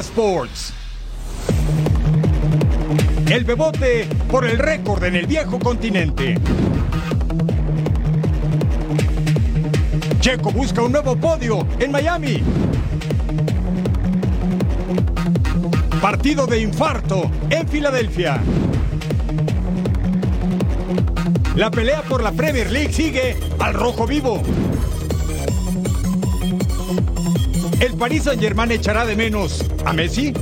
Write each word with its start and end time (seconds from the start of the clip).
Sports. 0.00 0.72
El 3.30 3.44
bebote 3.44 4.08
por 4.30 4.44
el 4.44 4.58
récord 4.58 5.04
en 5.04 5.16
el 5.16 5.26
viejo 5.26 5.58
continente. 5.58 6.34
Checo 10.20 10.50
busca 10.50 10.82
un 10.82 10.92
nuevo 10.92 11.16
podio 11.16 11.66
en 11.78 11.92
Miami. 11.92 12.42
Partido 16.00 16.46
de 16.46 16.60
infarto 16.60 17.30
en 17.50 17.68
Filadelfia. 17.68 18.40
La 21.56 21.70
pelea 21.70 22.02
por 22.02 22.22
la 22.22 22.32
Premier 22.32 22.70
League 22.70 22.92
sigue 22.92 23.36
al 23.60 23.74
rojo 23.74 24.06
vivo. 24.06 24.42
¿El 27.84 27.98
Paris 27.98 28.22
Saint 28.22 28.40
Germain 28.40 28.70
echará 28.70 29.04
de 29.04 29.14
menos 29.14 29.62
a 29.84 29.92
Messi? 29.92 30.32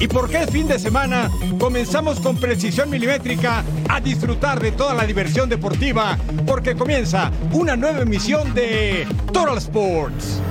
¿Y 0.00 0.06
por 0.06 0.28
qué 0.28 0.46
fin 0.46 0.68
de 0.68 0.78
semana? 0.78 1.30
Comenzamos 1.58 2.20
con 2.20 2.36
precisión 2.36 2.90
milimétrica 2.90 3.64
a 3.88 4.02
disfrutar 4.02 4.60
de 4.60 4.70
toda 4.72 4.92
la 4.92 5.06
diversión 5.06 5.48
deportiva 5.48 6.18
porque 6.46 6.74
comienza 6.74 7.32
una 7.52 7.74
nueva 7.74 8.00
emisión 8.00 8.52
de 8.52 9.06
Total 9.32 9.56
Sports. 9.56 10.42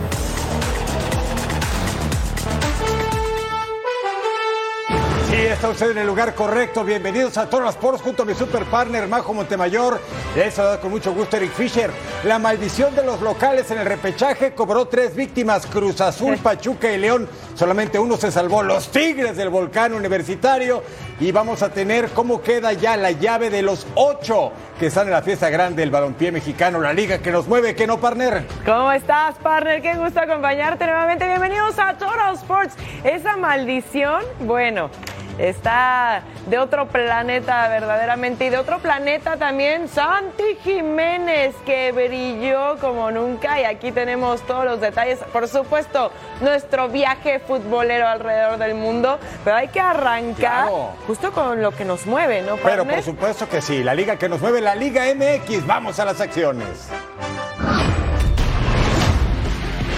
Sí, 5.34 5.40
está 5.48 5.70
usted 5.70 5.90
en 5.90 5.98
el 5.98 6.06
lugar 6.06 6.36
correcto. 6.36 6.84
Bienvenidos 6.84 7.40
a 7.40 7.50
Total 7.50 7.70
Sports 7.70 8.04
junto 8.04 8.22
a 8.22 8.26
mi 8.28 8.36
super 8.36 8.66
partner 8.66 9.08
Majo 9.08 9.34
Montemayor. 9.34 10.00
Les 10.36 10.54
saluda 10.54 10.80
con 10.80 10.92
mucho 10.92 11.12
gusto 11.12 11.38
Eric 11.38 11.54
Fisher. 11.54 11.90
La 12.24 12.38
maldición 12.38 12.94
de 12.94 13.04
los 13.04 13.20
locales 13.20 13.72
en 13.72 13.80
el 13.80 13.88
repechaje 13.88 14.54
cobró 14.54 14.86
tres 14.86 15.16
víctimas: 15.16 15.66
Cruz 15.66 16.02
Azul, 16.02 16.38
Pachuca 16.38 16.92
y 16.92 17.00
León. 17.00 17.28
Solamente 17.56 17.98
uno 17.98 18.16
se 18.16 18.32
salvó, 18.32 18.62
los 18.62 18.92
Tigres 18.92 19.36
del 19.36 19.50
Volcán 19.50 19.96
Universitario. 19.96 20.84
Y 21.20 21.32
vamos 21.32 21.64
a 21.64 21.70
tener 21.70 22.10
cómo 22.10 22.44
queda 22.44 22.74
ya 22.74 22.96
la 22.96 23.10
llave 23.10 23.50
de 23.50 23.64
los 23.64 23.88
ocho 23.96 24.52
que 24.80 24.88
están 24.88 25.08
en 25.08 25.14
la 25.14 25.24
fiesta 25.24 25.50
grande 25.50 25.82
del 25.82 25.90
balompié 25.90 26.32
mexicano, 26.32 26.80
la 26.80 26.94
liga 26.94 27.18
que 27.18 27.32
nos 27.32 27.48
mueve, 27.48 27.74
que 27.74 27.88
no, 27.88 28.00
partner. 28.00 28.46
¿Cómo 28.64 28.92
estás, 28.92 29.34
partner? 29.38 29.82
Qué 29.82 29.96
gusto 29.96 30.20
acompañarte 30.20 30.86
nuevamente. 30.86 31.26
Bienvenidos 31.26 31.80
a 31.80 31.98
Total 31.98 32.36
Sports. 32.36 32.76
Esa 33.04 33.36
maldición, 33.36 34.22
bueno, 34.42 34.92
está 35.38 36.22
de 36.48 36.58
otro 36.60 36.88
planeta 36.88 37.68
verdaderamente 37.68 38.46
y 38.46 38.50
de 38.50 38.58
otro 38.58 38.80
planeta 38.80 39.38
también 39.38 39.88
Santi 39.88 40.58
Jiménez 40.64 41.56
que 41.66 41.92
brilló 41.92 42.78
como 42.80 43.10
nunca 43.12 43.60
y 43.60 43.64
aquí 43.64 43.92
tenemos 43.92 44.42
todos 44.44 44.66
los 44.66 44.80
detalles 44.82 45.20
por 45.32 45.48
supuesto 45.48 46.12
nuestro 46.42 46.90
viaje 46.90 47.40
futbolero 47.40 48.08
alrededor 48.08 48.58
del 48.58 48.76
mundo 48.76 49.18
pero 49.44 49.56
hay 49.58 49.68
que 49.70 49.80
arrancar 49.80 50.34
Claro. 50.66 50.90
justo 51.08 51.32
con 51.32 51.62
lo 51.62 51.72
que 51.72 51.86
nos 51.86 52.06
mueve 52.06 52.42
¿no? 52.42 52.58
Pero 52.58 52.86
por 52.86 53.02
supuesto 53.02 53.48
que 53.50 53.62
sí, 53.62 53.84
la 53.84 53.94
liga 53.96 54.18
que 54.18 54.30
nos 54.30 54.40
mueve, 54.42 54.62
la 54.62 54.76
Liga 54.76 55.04
MX. 55.14 55.66
Vamos 55.66 56.00
a 56.00 56.06
las 56.06 56.20
acciones. 56.22 56.90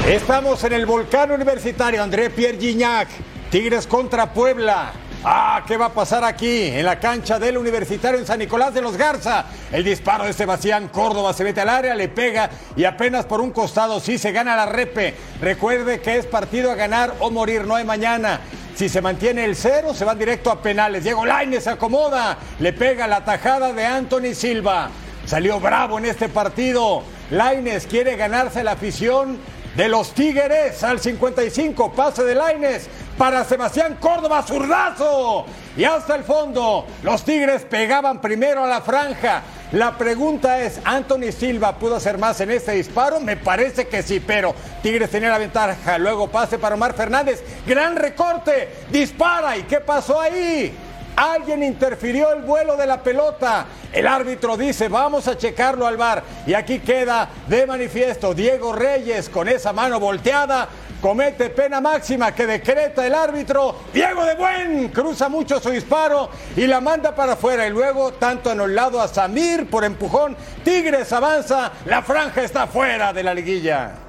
Estamos 0.07 0.63
en 0.63 0.73
el 0.73 0.85
volcán 0.85 1.31
universitario 1.31 2.03
André 2.03 2.29
Pierre 2.29 2.57
Gignac, 2.59 3.07
Tigres 3.49 3.87
contra 3.87 4.31
Puebla. 4.31 4.91
Ah, 5.27 5.63
¿qué 5.65 5.75
va 5.75 5.87
a 5.87 5.89
pasar 5.89 6.23
aquí? 6.23 6.67
En 6.67 6.85
la 6.85 6.99
cancha 6.99 7.39
del 7.39 7.57
Universitario 7.57 8.19
en 8.19 8.27
San 8.27 8.37
Nicolás 8.37 8.75
de 8.75 8.81
los 8.83 8.95
Garza. 8.95 9.45
El 9.71 9.83
disparo 9.83 10.23
de 10.23 10.33
Sebastián 10.33 10.87
Córdoba 10.89 11.33
se 11.33 11.43
mete 11.43 11.61
al 11.61 11.69
área, 11.69 11.95
le 11.95 12.09
pega 12.09 12.51
y 12.75 12.83
apenas 12.83 13.25
por 13.25 13.41
un 13.41 13.49
costado 13.49 13.99
sí 13.99 14.19
se 14.19 14.31
gana 14.31 14.55
la 14.55 14.67
repe. 14.67 15.15
Recuerde 15.41 15.99
que 15.99 16.17
es 16.17 16.27
partido 16.27 16.69
a 16.69 16.75
ganar 16.75 17.15
o 17.21 17.31
morir, 17.31 17.65
no 17.65 17.73
hay 17.73 17.83
mañana. 17.83 18.41
Si 18.75 18.87
se 18.87 19.01
mantiene 19.01 19.45
el 19.45 19.55
cero, 19.55 19.95
se 19.95 20.05
van 20.05 20.19
directo 20.19 20.51
a 20.51 20.61
penales. 20.61 21.03
Diego 21.03 21.25
Lainez 21.25 21.63
se 21.63 21.71
acomoda, 21.71 22.37
le 22.59 22.71
pega 22.73 23.07
la 23.07 23.25
tajada 23.25 23.73
de 23.73 23.83
Anthony 23.83 24.35
Silva. 24.35 24.91
Salió 25.25 25.59
bravo 25.59 25.97
en 25.97 26.05
este 26.05 26.29
partido. 26.29 27.01
Lainez 27.31 27.87
quiere 27.87 28.15
ganarse 28.15 28.63
la 28.63 28.73
afición 28.73 29.39
de 29.75 29.89
los 29.89 30.13
Tigres 30.13 30.83
al 30.83 30.99
55. 30.99 31.93
Pase 31.93 32.23
de 32.23 32.35
Lainez 32.35 32.87
para 33.17 33.43
Sebastián 33.43 33.97
Córdoba, 33.99 34.43
zurdazo. 34.43 35.45
Y 35.77 35.83
hasta 35.83 36.15
el 36.15 36.23
fondo, 36.23 36.85
los 37.03 37.23
Tigres 37.23 37.63
pegaban 37.63 38.21
primero 38.21 38.63
a 38.63 38.67
la 38.67 38.81
franja. 38.81 39.41
La 39.71 39.97
pregunta 39.97 40.59
es, 40.61 40.79
¿Anthony 40.85 41.31
Silva 41.37 41.77
pudo 41.77 41.95
hacer 41.95 42.17
más 42.17 42.39
en 42.39 42.51
este 42.51 42.73
disparo? 42.73 43.19
Me 43.19 43.35
parece 43.35 43.87
que 43.87 44.03
sí, 44.03 44.19
pero 44.19 44.53
Tigres 44.81 45.09
tenía 45.09 45.29
la 45.29 45.37
ventaja. 45.37 45.97
Luego 45.97 46.29
pase 46.29 46.57
para 46.57 46.75
Omar 46.75 46.93
Fernández. 46.93 47.43
Gran 47.65 47.95
recorte. 47.95 48.69
Dispara. 48.89 49.57
¿Y 49.57 49.63
qué 49.63 49.81
pasó 49.81 50.21
ahí? 50.21 50.73
Alguien 51.15 51.63
interfirió 51.63 52.33
el 52.33 52.41
vuelo 52.41 52.75
de 52.75 52.85
la 52.85 53.01
pelota. 53.01 53.65
El 53.93 54.05
árbitro 54.05 54.57
dice, 54.57 54.89
vamos 54.89 55.27
a 55.27 55.37
checarlo 55.37 55.87
al 55.87 55.95
bar. 55.95 56.23
Y 56.45 56.53
aquí 56.53 56.79
queda 56.79 57.29
de 57.47 57.65
manifiesto 57.65 58.33
Diego 58.33 58.73
Reyes 58.73 59.29
con 59.29 59.47
esa 59.47 59.71
mano 59.71 59.99
volteada. 59.99 60.67
Comete 61.01 61.49
pena 61.49 61.81
máxima 61.81 62.33
que 62.33 62.47
decreta 62.47 63.05
el 63.05 63.13
árbitro. 63.13 63.75
Diego 63.93 64.25
de 64.25 64.35
Buen 64.35 64.89
cruza 64.89 65.29
mucho 65.29 65.59
su 65.59 65.69
disparo 65.69 66.29
y 66.55 66.65
la 66.67 66.81
manda 66.81 67.13
para 67.15 67.33
afuera. 67.33 67.67
Y 67.67 67.69
luego, 67.69 68.13
tanto 68.13 68.49
anulado 68.49 69.01
a 69.01 69.07
Samir 69.07 69.69
por 69.69 69.83
empujón. 69.83 70.35
Tigres 70.63 71.11
avanza. 71.13 71.71
La 71.85 72.01
franja 72.01 72.43
está 72.43 72.67
fuera 72.67 73.13
de 73.13 73.23
la 73.23 73.33
liguilla. 73.33 74.04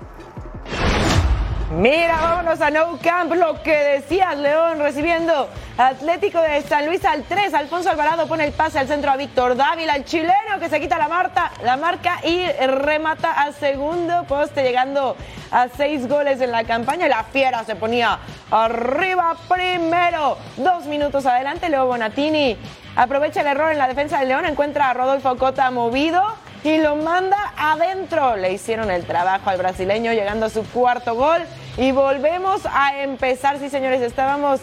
Mira, 1.71 2.17
vámonos 2.21 2.61
a 2.61 2.71
Nou 2.71 2.97
Camp, 3.03 3.33
lo 3.35 3.61
que 3.61 3.75
decías, 3.75 4.39
León, 4.39 4.79
recibiendo 4.79 5.49
Atlético 5.77 6.41
de 6.41 6.63
San 6.63 6.87
Luis 6.87 7.05
al 7.05 7.25
3. 7.25 7.53
Alfonso 7.55 7.91
Alvarado 7.91 8.29
pone 8.29 8.45
el 8.45 8.53
pase 8.53 8.79
al 8.79 8.87
centro 8.87 9.11
a 9.11 9.17
Víctor 9.17 9.57
Dávila, 9.57 9.97
el 9.97 10.05
chileno 10.05 10.61
que 10.61 10.69
se 10.69 10.81
quita 10.81 10.97
la, 10.97 11.09
marta, 11.09 11.51
la 11.65 11.77
marca 11.77 12.21
y 12.23 12.47
remata 12.69 13.33
al 13.33 13.53
segundo 13.53 14.23
poste, 14.29 14.63
llegando 14.63 15.17
a 15.51 15.67
seis 15.77 16.07
goles 16.07 16.41
en 16.41 16.53
la 16.53 16.63
campaña. 16.63 17.09
La 17.09 17.25
fiera 17.25 17.65
se 17.65 17.75
ponía 17.75 18.21
arriba 18.53 19.35
primero. 19.49 20.39
Dos 20.57 20.87
minutos 20.87 21.27
adelante, 21.27 21.69
Leo 21.69 21.87
Bonatini 21.87 22.57
aprovecha 22.95 23.41
el 23.41 23.49
error 23.49 23.73
en 23.73 23.79
la 23.79 23.89
defensa 23.89 24.21
de 24.21 24.27
León, 24.27 24.47
encuentra 24.47 24.91
a 24.91 24.95
Rodolfo 24.95 25.37
Cota 25.37 25.69
movido 25.73 26.23
y 26.67 26.79
lo 26.79 26.97
manda 26.97 27.53
adentro. 27.57 28.37
Le 28.37 28.53
hicieron 28.53 28.91
el 28.91 29.05
trabajo 29.05 29.51
al 29.51 29.59
brasileño 29.59 30.13
llegando 30.13 30.47
a 30.47 30.51
su 30.51 30.65
cuarto 30.65 31.15
gol 31.15 31.43
y 31.77 31.93
volvemos 31.93 32.63
a 32.67 33.01
empezar. 33.03 33.59
Sí, 33.61 33.71
señores, 33.71 34.03
estábamos 34.03 34.61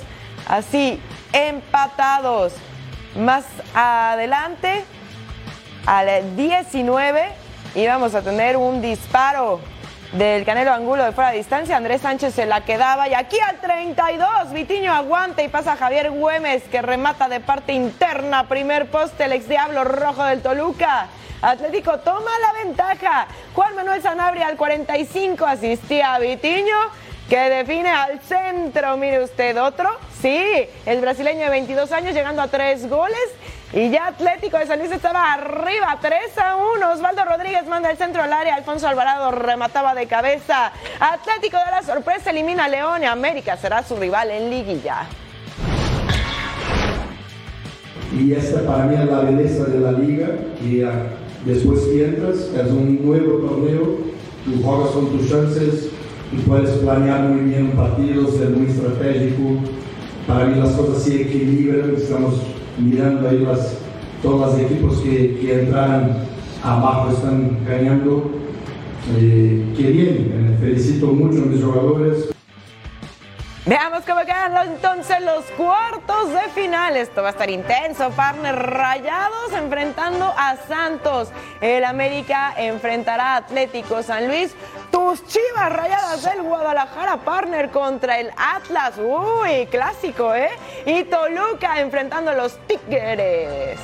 así 0.47 1.01
empatados. 1.31 2.53
Más 3.15 3.45
adelante, 3.73 4.83
al 5.85 6.35
19, 6.35 7.31
íbamos 7.75 8.15
a 8.15 8.21
tener 8.21 8.57
un 8.57 8.81
disparo 8.81 9.61
del 10.13 10.45
Canelo 10.45 10.71
Angulo 10.71 11.03
de 11.03 11.11
fuera 11.11 11.31
de 11.31 11.37
distancia. 11.37 11.75
Andrés 11.75 12.01
Sánchez 12.01 12.33
se 12.33 12.45
la 12.45 12.61
quedaba 12.61 13.07
y 13.07 13.13
aquí 13.13 13.39
al 13.39 13.59
32, 13.59 14.51
Vitiño 14.53 14.93
aguanta 14.93 15.41
y 15.41 15.47
pasa 15.47 15.75
Javier 15.75 16.11
Güemes 16.11 16.63
que 16.63 16.81
remata 16.81 17.27
de 17.27 17.39
parte 17.39 17.73
interna. 17.73 18.47
Primer 18.47 18.87
poste, 18.87 19.25
el 19.25 19.33
ex 19.33 19.47
Diablo 19.47 19.83
Rojo 19.83 20.23
del 20.23 20.41
Toluca. 20.41 21.07
Atlético 21.41 21.99
toma 21.99 22.31
la 22.39 22.63
ventaja. 22.63 23.27
Juan 23.53 23.75
Manuel 23.75 24.01
Sanabria 24.01 24.47
al 24.47 24.55
45 24.55 25.45
asistía 25.45 26.13
a 26.13 26.19
Vitiño 26.19 26.75
que 27.27 27.37
define 27.49 27.89
al 27.89 28.19
centro. 28.21 28.95
Mire 28.97 29.23
usted, 29.23 29.59
otro. 29.61 29.89
Sí, 30.21 30.67
el 30.85 31.01
brasileño 31.01 31.45
de 31.45 31.49
22 31.49 31.91
años 31.91 32.13
llegando 32.13 32.41
a 32.41 32.47
tres 32.47 32.87
goles. 32.87 33.17
Y 33.73 33.89
ya 33.89 34.07
Atlético 34.07 34.59
de 34.59 34.67
San 34.67 34.79
Luis 34.79 34.91
estaba 34.91 35.33
arriba, 35.33 35.97
3 35.99 36.37
a 36.37 36.55
1. 36.75 36.91
Osvaldo 36.91 37.25
Rodríguez 37.25 37.65
manda 37.65 37.89
el 37.89 37.97
centro 37.97 38.21
al 38.21 38.31
área. 38.31 38.55
Alfonso 38.55 38.87
Alvarado 38.87 39.31
remataba 39.31 39.95
de 39.95 40.05
cabeza. 40.05 40.71
Atlético 40.99 41.57
da 41.57 41.71
la 41.71 41.81
sorpresa, 41.81 42.29
elimina 42.29 42.65
a 42.65 42.69
León 42.69 43.01
y 43.01 43.05
América 43.05 43.57
será 43.57 43.81
su 43.81 43.95
rival 43.95 44.29
en 44.29 44.49
liguilla. 44.51 45.07
y 48.19 48.33
esta 48.33 48.61
para 48.65 48.85
mí 48.85 48.95
es 48.95 49.05
la 49.05 49.21
belleza 49.21 49.65
de 49.65 49.79
la 49.79 49.91
liga 49.93 50.37
y 50.63 50.81
después 51.45 51.81
que 51.81 52.05
entras 52.05 52.49
es 52.55 52.71
un 52.71 53.03
nuevo 53.03 53.39
torneo, 53.39 53.97
tú 54.45 54.63
juegas 54.63 54.91
con 54.91 55.09
tus 55.09 55.29
chances, 55.29 55.89
y 56.31 56.37
puedes 56.47 56.71
planear 56.77 57.29
muy 57.29 57.49
bien 57.49 57.65
un 57.65 57.71
partido, 57.71 58.27
ser 58.31 58.49
muy 58.49 58.67
estratégico, 58.67 59.59
para 60.27 60.45
mí 60.45 60.59
las 60.59 60.71
cosas 60.73 61.03
se 61.03 61.21
equilibran, 61.21 61.95
estamos 61.95 62.35
mirando 62.79 63.29
ahí 63.29 63.39
las, 63.39 63.77
todos 64.21 64.53
los 64.53 64.59
equipos 64.59 64.97
que, 64.99 65.37
que 65.39 65.63
entraran 65.63 66.17
abajo 66.63 67.11
están 67.11 67.57
ganando, 67.67 68.31
eh, 69.17 69.65
qué 69.75 69.91
bien, 69.91 70.57
felicito 70.59 71.07
mucho 71.07 71.43
a 71.43 71.45
mis 71.45 71.63
jugadores, 71.63 72.32
Veamos 73.65 74.03
cómo 74.05 74.19
quedan 74.25 74.57
entonces 74.67 75.21
los 75.21 75.45
cuartos 75.51 76.33
de 76.33 76.49
final. 76.53 76.97
Esto 76.97 77.21
va 77.21 77.29
a 77.29 77.31
estar 77.31 77.49
intenso. 77.49 78.09
Partner 78.09 78.53
Rayados 78.53 79.53
enfrentando 79.53 80.33
a 80.37 80.57
Santos. 80.67 81.29
El 81.61 81.85
América 81.85 82.53
enfrentará 82.57 83.35
a 83.35 83.37
Atlético 83.37 84.03
San 84.03 84.27
Luis. 84.27 84.53
Tus 84.91 85.25
chivas 85.27 85.71
rayadas 85.71 86.23
del 86.23 86.43
Guadalajara, 86.43 87.17
partner 87.17 87.71
contra 87.71 88.19
el 88.19 88.31
Atlas. 88.35 88.95
Uy, 88.97 89.65
clásico, 89.67 90.35
¿eh? 90.35 90.49
Y 90.85 91.05
Toluca 91.05 91.79
enfrentando 91.79 92.31
a 92.31 92.33
los 92.33 92.57
Tigres. 92.67 93.79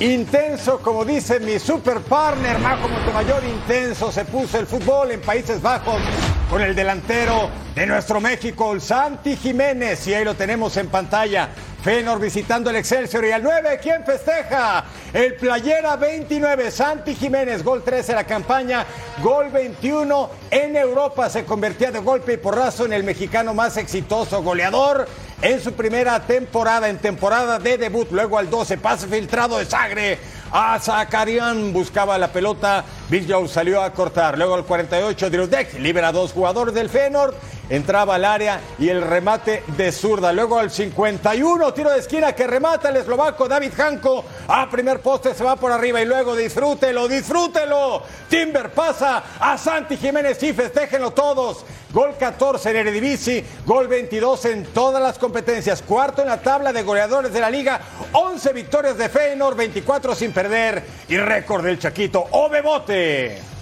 Intenso, 0.00 0.78
como 0.78 1.04
dice 1.04 1.40
mi 1.40 1.58
super 1.58 2.00
partner, 2.00 2.56
tu 3.04 3.12
mayor 3.12 3.44
intenso 3.44 4.10
se 4.10 4.24
puso 4.24 4.58
el 4.58 4.66
fútbol 4.66 5.10
en 5.10 5.20
Países 5.20 5.60
Bajos 5.60 6.00
con 6.48 6.62
el 6.62 6.74
delantero 6.74 7.50
de 7.74 7.86
nuestro 7.86 8.20
México, 8.20 8.72
el 8.72 8.80
Santi 8.80 9.36
Jiménez, 9.36 10.06
y 10.06 10.14
ahí 10.14 10.24
lo 10.24 10.34
tenemos 10.34 10.76
en 10.76 10.88
pantalla. 10.88 11.50
Fenor 11.82 12.18
visitando 12.18 12.70
el 12.70 12.76
Excelsior 12.76 13.24
y 13.24 13.30
al 13.30 13.42
9, 13.42 13.78
¿quién 13.80 14.04
festeja? 14.04 14.84
El 15.12 15.36
Playera 15.36 15.96
29, 15.96 16.70
Santi 16.70 17.14
Jiménez, 17.14 17.62
gol 17.62 17.84
13 17.84 18.12
de 18.12 18.16
la 18.16 18.24
campaña, 18.24 18.84
gol 19.22 19.50
21 19.50 20.30
en 20.50 20.76
Europa, 20.76 21.30
se 21.30 21.44
convertía 21.44 21.90
de 21.90 22.00
golpe 22.00 22.34
y 22.34 22.36
porrazo 22.38 22.86
en 22.86 22.94
el 22.94 23.04
mexicano 23.04 23.54
más 23.54 23.76
exitoso 23.76 24.42
goleador 24.42 25.06
en 25.42 25.60
su 25.60 25.72
primera 25.72 26.20
temporada, 26.20 26.88
en 26.88 26.98
temporada 26.98 27.58
de 27.58 27.78
debut. 27.78 28.08
Luego 28.10 28.38
al 28.38 28.50
12, 28.50 28.78
pase 28.78 29.06
filtrado 29.06 29.58
de 29.58 29.66
Sagre 29.66 30.18
a 30.50 30.78
Zakarian, 30.80 31.72
buscaba 31.72 32.18
la 32.18 32.32
pelota, 32.32 32.84
Jones 33.28 33.50
salió 33.50 33.82
a 33.82 33.92
cortar. 33.92 34.38
Luego 34.38 34.54
al 34.54 34.64
48, 34.64 35.30
Drudek 35.30 35.78
libera 35.78 36.08
a 36.08 36.12
dos 36.12 36.32
jugadores 36.32 36.74
del 36.74 36.88
Feyenoord 36.88 37.34
entraba 37.70 38.14
al 38.16 38.24
área 38.24 38.60
y 38.78 38.88
el 38.88 39.02
remate 39.02 39.62
de 39.76 39.92
zurda. 39.92 40.32
Luego 40.32 40.58
al 40.58 40.70
51, 40.70 41.72
tiro 41.74 41.90
de 41.90 41.98
esquina 41.98 42.32
que 42.32 42.46
remata 42.46 42.88
el 42.88 42.96
eslovaco 42.96 43.48
David 43.48 43.72
Janko. 43.76 44.24
A 44.48 44.68
primer 44.70 45.00
poste 45.00 45.34
se 45.34 45.44
va 45.44 45.56
por 45.56 45.72
arriba 45.72 46.00
y 46.00 46.06
luego 46.06 46.34
disfrútelo, 46.34 47.08
disfrútelo. 47.08 48.02
Timber 48.28 48.70
pasa 48.70 49.22
a 49.38 49.58
Santi 49.58 49.96
Jiménez 49.96 50.42
y 50.42 50.52
festéjenlo 50.52 51.12
todos. 51.12 51.64
Gol 51.92 52.16
14 52.18 52.70
en 52.70 52.76
Eredivisie, 52.76 53.44
gol 53.64 53.88
22 53.88 54.44
en 54.46 54.64
todas 54.66 55.02
las 55.02 55.18
competencias. 55.18 55.82
Cuarto 55.82 56.20
en 56.20 56.28
la 56.28 56.40
tabla 56.40 56.72
de 56.72 56.82
goleadores 56.82 57.32
de 57.32 57.40
la 57.40 57.50
liga. 57.50 57.80
11 58.12 58.52
victorias 58.52 58.98
de 58.98 59.08
Feyenoord, 59.08 59.56
24 59.56 60.14
sin 60.14 60.32
perder 60.32 60.82
y 61.08 61.16
récord 61.16 61.64
del 61.64 61.78
Chaquito. 61.78 62.26
Obebote. 62.30 63.57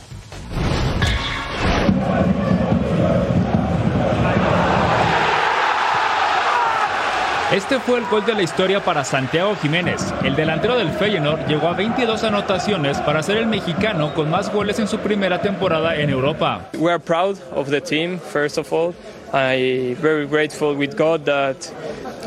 Este 7.57 7.81
fue 7.81 8.01
el 8.01 8.05
gol 8.05 8.23
de 8.27 8.35
la 8.35 8.43
historia 8.43 8.85
para 8.85 9.03
Santiago 9.03 9.57
Jiménez. 9.57 10.13
El 10.23 10.37
delantero 10.37 10.77
del 10.77 10.91
Feyenoord 10.91 11.47
llegó 11.49 11.69
a 11.69 11.73
22 11.73 12.23
anotaciones 12.23 12.99
para 12.99 13.23
ser 13.23 13.39
el 13.39 13.47
mexicano 13.47 14.13
con 14.13 14.29
más 14.29 14.53
goles 14.53 14.79
en 14.79 14.87
su 14.87 14.99
primera 14.99 15.41
temporada 15.41 15.97
en 15.97 16.11
Europa. 16.11 16.69
We 16.79 16.91
are 16.91 17.01
proud 17.01 17.39
of 17.55 17.71
the 17.71 17.81
team, 17.81 18.19
first 18.19 18.59
of 18.59 18.71
all. 18.71 18.95
I'm 19.33 19.97
very 19.97 20.27
grateful 20.27 20.77
with 20.77 20.99
God 20.99 21.25
that 21.25 21.57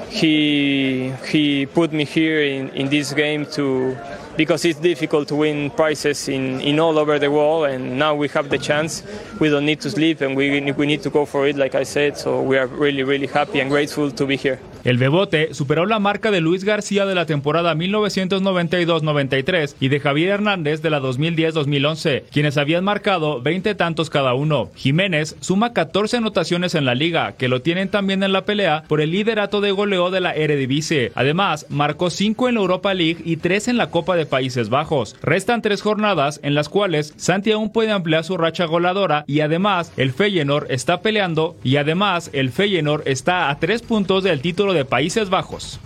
he 0.10 1.14
he 1.32 1.68
put 1.68 1.94
me 1.94 2.06
here 2.06 2.42
in, 2.44 2.70
in 2.70 2.90
this 2.90 3.14
game 3.14 3.46
to 3.54 3.96
because 4.36 4.66
it's 4.66 4.80
difficult 4.80 5.28
to 5.28 5.36
win 5.36 5.70
prizes 5.70 6.28
in, 6.28 6.60
in 6.62 6.80
all 6.80 6.98
over 6.98 7.20
the 7.20 7.30
world 7.30 7.68
and 7.68 8.00
now 8.00 8.16
we 8.16 8.30
have 8.30 8.50
the 8.50 8.58
chance 8.58 9.04
we 9.40 9.50
don't 9.50 9.66
need 9.66 9.82
to 9.82 9.92
sleep 9.92 10.22
and 10.22 10.36
we, 10.36 10.72
we 10.72 10.86
need 10.88 11.04
to 11.04 11.10
go 11.12 11.26
for 11.26 11.46
it 11.46 11.56
like 11.56 11.76
I 11.76 11.84
said 11.84 12.18
so 12.18 12.42
we 12.42 12.58
are 12.58 12.66
really 12.66 13.04
really 13.04 13.28
happy 13.28 13.60
and 13.60 13.70
grateful 13.70 14.10
to 14.10 14.26
be 14.26 14.36
here 14.36 14.60
El 14.86 14.98
Bebote 14.98 15.54
superó 15.54 15.86
la 15.86 16.00
marca 16.00 16.32
de 16.32 16.40
Luis 16.40 16.64
García 16.64 17.06
de 17.06 17.14
la 17.14 17.26
temporada 17.26 17.76
1992-93 17.76 19.76
y 19.80 19.90
de 19.90 20.00
Javier 20.00 20.30
Hernández 20.30 20.82
de 20.82 20.90
la 20.90 21.02
2010-2011, 21.02 22.24
quienes 22.32 22.58
habían 22.58 22.86
marcado 22.86 23.42
20 23.42 23.76
tantos 23.76 24.10
cada 24.10 24.34
uno. 24.34 24.72
Jiménez 24.76 25.36
suma 25.42 25.74
14 25.74 26.18
anotaciones 26.18 26.76
en 26.76 26.86
la 26.86 26.96
liga, 26.96 27.34
que 27.34 27.50
lo 27.50 27.62
tienen 27.62 27.90
también 27.90 28.24
en 28.24 28.32
la 28.32 28.46
pelea 28.46 28.84
por 28.88 29.02
el 29.02 29.12
liderato 29.12 29.60
de 29.60 29.72
goleo 29.72 30.12
de 30.12 30.22
la 30.22 30.34
Eredivisie. 30.34 31.12
Además, 31.14 31.66
marcó 31.70 32.10
5 32.10 32.48
en 32.48 32.56
la 32.56 32.62
Europa 32.62 32.94
League 32.94 33.22
y 33.26 33.38
3 33.38 33.68
en 33.68 33.78
la 33.78 33.90
Copa 33.90 34.16
de 34.16 34.26
Países 34.26 34.70
Bajos. 34.70 35.18
Restan 35.22 35.62
3 35.62 35.82
jornadas 35.82 36.40
en 36.42 36.56
las 36.56 36.70
cuales 36.70 37.14
Santi 37.18 37.52
aún 37.52 37.72
puede 37.72 37.92
ampliar 37.92 38.24
su 38.24 38.38
racha 38.38 38.66
goleadora 38.66 39.26
y 39.28 39.42
además 39.42 39.92
el 39.98 40.14
Feyenoord 40.14 40.72
está 40.72 41.02
peleando 41.02 41.58
y 41.64 41.76
además 41.76 42.30
el 42.32 42.52
Feyenoord 42.52 43.08
está 43.08 43.50
a 43.50 43.60
3 43.60 43.82
puntos 43.82 44.24
del 44.24 44.42
título 44.42 44.69
de 44.74 44.86
Países 44.86 45.30
Bajos. 45.30 45.80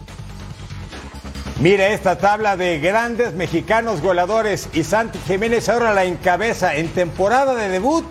Mire 1.60 1.94
esta 1.94 2.18
tabla 2.18 2.58
de 2.58 2.80
grandes 2.80 3.34
mexicanos 3.34 4.02
goleadores 4.02 4.68
y 4.74 4.84
Santi 4.84 5.20
Jiménez 5.28 5.70
ahora 5.70 5.94
la 5.94 6.04
encabeza 6.04 6.76
en 6.76 6.90
temporada 6.90 7.56
de 7.56 7.70
debut. 7.70 8.04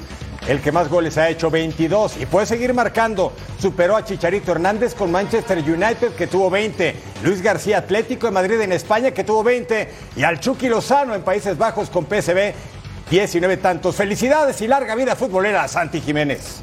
El 0.48 0.60
que 0.60 0.72
más 0.72 0.88
goles 0.88 1.18
ha 1.18 1.28
hecho, 1.28 1.50
22, 1.50 2.16
y 2.20 2.26
puede 2.26 2.46
seguir 2.46 2.74
marcando. 2.74 3.32
Superó 3.60 3.94
a 3.94 4.04
Chicharito 4.04 4.52
Hernández 4.52 4.94
con 4.94 5.12
Manchester 5.12 5.58
United, 5.58 6.14
que 6.16 6.26
tuvo 6.26 6.50
20. 6.50 6.96
Luis 7.22 7.42
García 7.42 7.78
Atlético 7.78 8.26
de 8.26 8.32
Madrid 8.32 8.60
en 8.60 8.72
España, 8.72 9.12
que 9.12 9.22
tuvo 9.22 9.44
20. 9.44 9.88
Y 10.16 10.22
al 10.24 10.40
Chucky 10.40 10.68
Lozano 10.68 11.14
en 11.14 11.22
Países 11.22 11.56
Bajos 11.56 11.90
con 11.90 12.06
PSB, 12.06 12.54
19 13.10 13.56
tantos. 13.58 13.94
Felicidades 13.94 14.60
y 14.62 14.66
larga 14.66 14.96
vida 14.96 15.14
futbolera, 15.14 15.68
Santi 15.68 16.00
Jiménez. 16.00 16.62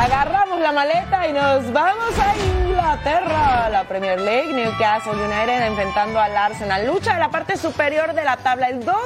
Agarramos 0.00 0.58
la 0.60 0.72
maleta 0.72 1.28
y 1.28 1.34
nos 1.34 1.70
vamos 1.74 2.18
a 2.18 2.34
Inglaterra. 2.34 3.68
La 3.68 3.84
Premier 3.84 4.18
League, 4.18 4.50
Newcastle 4.50 5.12
United 5.12 5.66
enfrentando 5.66 6.18
al 6.18 6.34
Arsenal. 6.34 6.86
Lucha 6.86 7.12
en 7.12 7.20
la 7.20 7.30
parte 7.30 7.58
superior 7.58 8.14
de 8.14 8.24
la 8.24 8.38
tabla. 8.38 8.70
El 8.70 8.82
2 8.82 8.96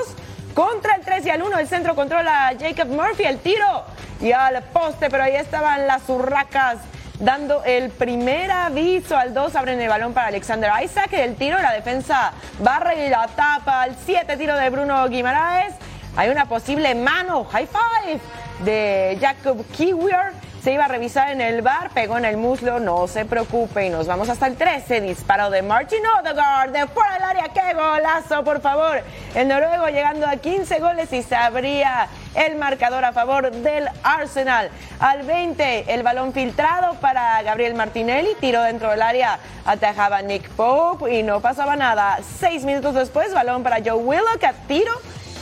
contra 0.55 0.95
el 0.95 1.03
3 1.05 1.27
y 1.27 1.31
al 1.31 1.43
1. 1.43 1.59
El 1.59 1.67
centro 1.67 1.97
controla 1.97 2.53
Jacob 2.61 2.87
Murphy. 2.87 3.25
El 3.25 3.41
tiro 3.41 3.85
y 4.21 4.31
al 4.31 4.63
poste, 4.63 5.11
pero 5.11 5.25
ahí 5.25 5.35
estaban 5.35 5.89
las 5.89 6.09
urracas 6.09 6.79
dando 7.19 7.65
el 7.65 7.91
primer 7.91 8.53
aviso 8.53 9.17
al 9.17 9.35
2, 9.35 9.57
abren 9.57 9.81
el 9.81 9.89
balón 9.89 10.15
para 10.15 10.29
Alexander 10.29 10.71
Isaac, 10.81 11.13
el 11.13 11.35
tiro, 11.35 11.61
la 11.61 11.73
defensa 11.73 12.33
barre 12.61 13.07
y 13.07 13.11
la 13.11 13.27
tapa, 13.29 13.83
al 13.83 13.97
7 14.05 14.37
tiro 14.37 14.57
de 14.57 14.71
Bruno 14.71 15.09
Guimaraes, 15.09 15.75
hay 16.17 16.29
una 16.29 16.47
posible 16.47 16.95
mano, 16.95 17.45
high 17.47 17.67
five 17.67 18.21
de 18.65 19.19
Jacob 19.21 19.65
Kiwier, 19.77 20.33
se 20.65 20.73
iba 20.73 20.87
a 20.87 20.89
revisar 20.89 21.31
en 21.31 21.43
el 21.43 21.61
bar, 21.61 21.91
pegó 21.91 22.17
en 22.17 22.25
el 22.25 22.39
muslo, 22.39 22.81
no 22.81 23.07
se 23.07 23.27
preocupe. 23.27 23.85
Y 23.85 23.91
nos 23.91 24.07
vamos 24.07 24.31
hasta 24.31 24.47
el 24.47 24.57
13. 24.57 25.03
Disparo 25.03 25.51
de 25.51 25.61
Martin 25.61 26.01
Odegaard 26.07 26.71
de 26.71 26.87
fuera 26.87 27.13
del 27.13 27.23
área. 27.23 27.49
¡Qué 27.53 27.75
golazo, 27.75 28.43
por 28.43 28.63
favor! 28.63 29.03
El 29.35 29.49
noruego 29.49 29.89
llegando 29.89 30.27
a 30.27 30.37
15 30.37 30.79
goles 30.81 31.13
y 31.13 31.23
se 31.23 31.37
abría 31.37 32.09
el 32.35 32.57
marcador 32.57 33.05
a 33.05 33.13
favor 33.13 33.51
del 33.51 33.91
Arsenal. 34.03 34.71
Al 35.01 35.25
20, 35.25 35.93
el 35.93 36.03
balón 36.03 36.33
filtrado 36.33 36.95
para 36.95 37.43
Gabriel 37.43 37.75
Martinelli. 37.75 38.31
Tiro 38.41 38.63
dentro 38.63 38.91
del 38.91 39.03
área, 39.03 39.39
atajaba 39.67 40.23
Nick 40.23 40.49
Pope 40.49 41.15
y 41.15 41.23
no 41.23 41.41
pasaba 41.41 41.77
nada. 41.77 42.21
Seis 42.39 42.65
minutos 42.65 42.95
después, 42.95 43.35
balón 43.35 43.63
para 43.63 43.81
Joe 43.85 44.03
Willock 44.03 44.43
tiro 44.67 44.93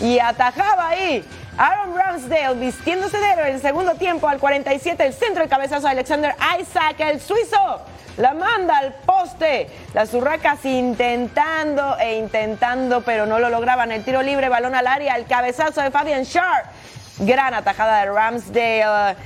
y 0.01 0.19
atajaba 0.19 0.89
ahí 0.89 1.25
Aaron 1.59 1.95
Ramsdale 1.95 2.55
vistiéndose 2.55 3.19
de 3.19 3.31
héroe 3.31 3.49
en 3.49 3.55
el 3.57 3.61
segundo 3.61 3.95
tiempo 3.95 4.27
al 4.27 4.39
47, 4.39 5.05
el 5.05 5.13
centro 5.13 5.43
de 5.43 5.49
cabezazo 5.49 5.83
de 5.83 5.91
Alexander 5.91 6.35
Isaac, 6.61 6.97
el 7.01 7.21
suizo. 7.21 7.81
La 8.17 8.35
manda 8.35 8.77
al 8.77 8.93
poste. 8.93 9.69
Las 9.95 10.13
urracas 10.13 10.65
intentando 10.65 11.97
e 11.99 12.19
intentando, 12.19 13.03
pero 13.03 13.27
no 13.27 13.39
lo 13.39 13.49
lograban. 13.49 13.91
El 13.91 14.05
tiro 14.05 14.23
libre, 14.23 14.49
balón 14.49 14.75
al 14.75 14.87
área, 14.87 15.17
el 15.17 15.27
cabezazo 15.27 15.81
de 15.81 15.91
Fabian 15.91 16.25
Sharp. 16.25 16.67
Gran 17.21 17.55
atajada 17.55 18.01
de 18.01 18.13
Ramsdale. 18.13 19.17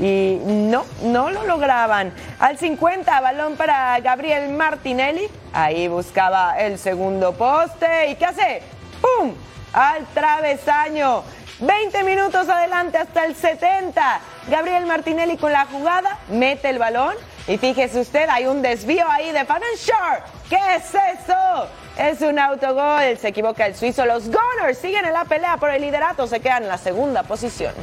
Y 0.00 0.38
no, 0.44 0.84
no 1.02 1.30
lo 1.30 1.44
lograban. 1.46 2.12
Al 2.38 2.58
50, 2.58 3.20
balón 3.20 3.56
para 3.56 3.98
Gabriel 4.00 4.48
Martinelli. 4.50 5.28
Ahí 5.52 5.88
buscaba 5.88 6.58
el 6.60 6.78
segundo 6.78 7.32
poste. 7.32 8.10
¿Y 8.10 8.14
qué 8.14 8.26
hace? 8.26 8.62
¡Pum! 9.00 9.34
Al 9.72 10.06
travesaño. 10.14 11.24
20 11.60 12.04
minutos 12.04 12.48
adelante 12.48 12.98
hasta 12.98 13.24
el 13.24 13.34
70. 13.34 14.20
Gabriel 14.48 14.86
Martinelli 14.86 15.36
con 15.36 15.52
la 15.52 15.66
jugada, 15.66 16.18
mete 16.28 16.70
el 16.70 16.78
balón 16.78 17.14
Y 17.48 17.58
fíjese 17.58 18.00
usted, 18.00 18.28
hay 18.28 18.46
un 18.46 18.62
desvío 18.62 19.08
ahí 19.10 19.32
de 19.32 19.44
Fanon 19.44 19.68
Shore. 19.76 20.22
¿Qué 20.48 20.58
es 20.76 20.94
eso? 20.94 21.68
Es 21.96 22.20
un 22.20 22.38
autogol. 22.38 23.18
Se 23.18 23.28
equivoca 23.28 23.66
el 23.66 23.74
suizo. 23.74 24.06
Los 24.06 24.26
Gunners 24.26 24.78
siguen 24.78 25.04
en 25.04 25.12
la 25.12 25.24
pelea 25.24 25.56
por 25.56 25.70
el 25.70 25.82
liderato. 25.82 26.26
Se 26.26 26.40
quedan 26.40 26.62
en 26.62 26.68
la 26.68 26.78
segunda 26.78 27.24
posición. 27.24 27.74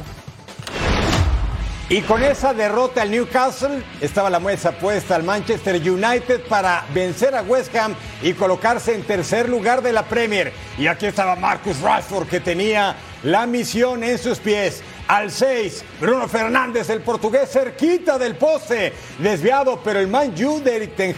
Y 1.88 2.00
con 2.00 2.20
esa 2.24 2.52
derrota 2.52 3.02
al 3.02 3.12
Newcastle 3.12 3.80
estaba 4.00 4.28
la 4.28 4.40
muestra 4.40 4.72
puesta 4.72 5.14
al 5.14 5.22
Manchester 5.22 5.76
United 5.76 6.40
para 6.48 6.84
vencer 6.92 7.32
a 7.36 7.42
West 7.42 7.72
Ham 7.76 7.94
y 8.22 8.32
colocarse 8.32 8.92
en 8.92 9.04
tercer 9.04 9.48
lugar 9.48 9.82
de 9.82 9.92
la 9.92 10.02
Premier. 10.02 10.52
Y 10.78 10.88
aquí 10.88 11.06
estaba 11.06 11.36
Marcus 11.36 11.80
Rashford 11.80 12.26
que 12.26 12.40
tenía 12.40 12.96
la 13.22 13.46
misión 13.46 14.02
en 14.02 14.18
sus 14.18 14.38
pies. 14.38 14.82
Al 15.06 15.30
6, 15.30 15.84
Bruno 16.00 16.26
Fernández, 16.26 16.90
el 16.90 17.02
portugués, 17.02 17.48
cerquita 17.52 18.18
del 18.18 18.34
poste, 18.34 18.92
desviado, 19.20 19.80
pero 19.84 20.00
el 20.00 20.08
Man 20.08 20.34
U 20.44 20.60
de 20.60 20.88
Ten 20.88 21.14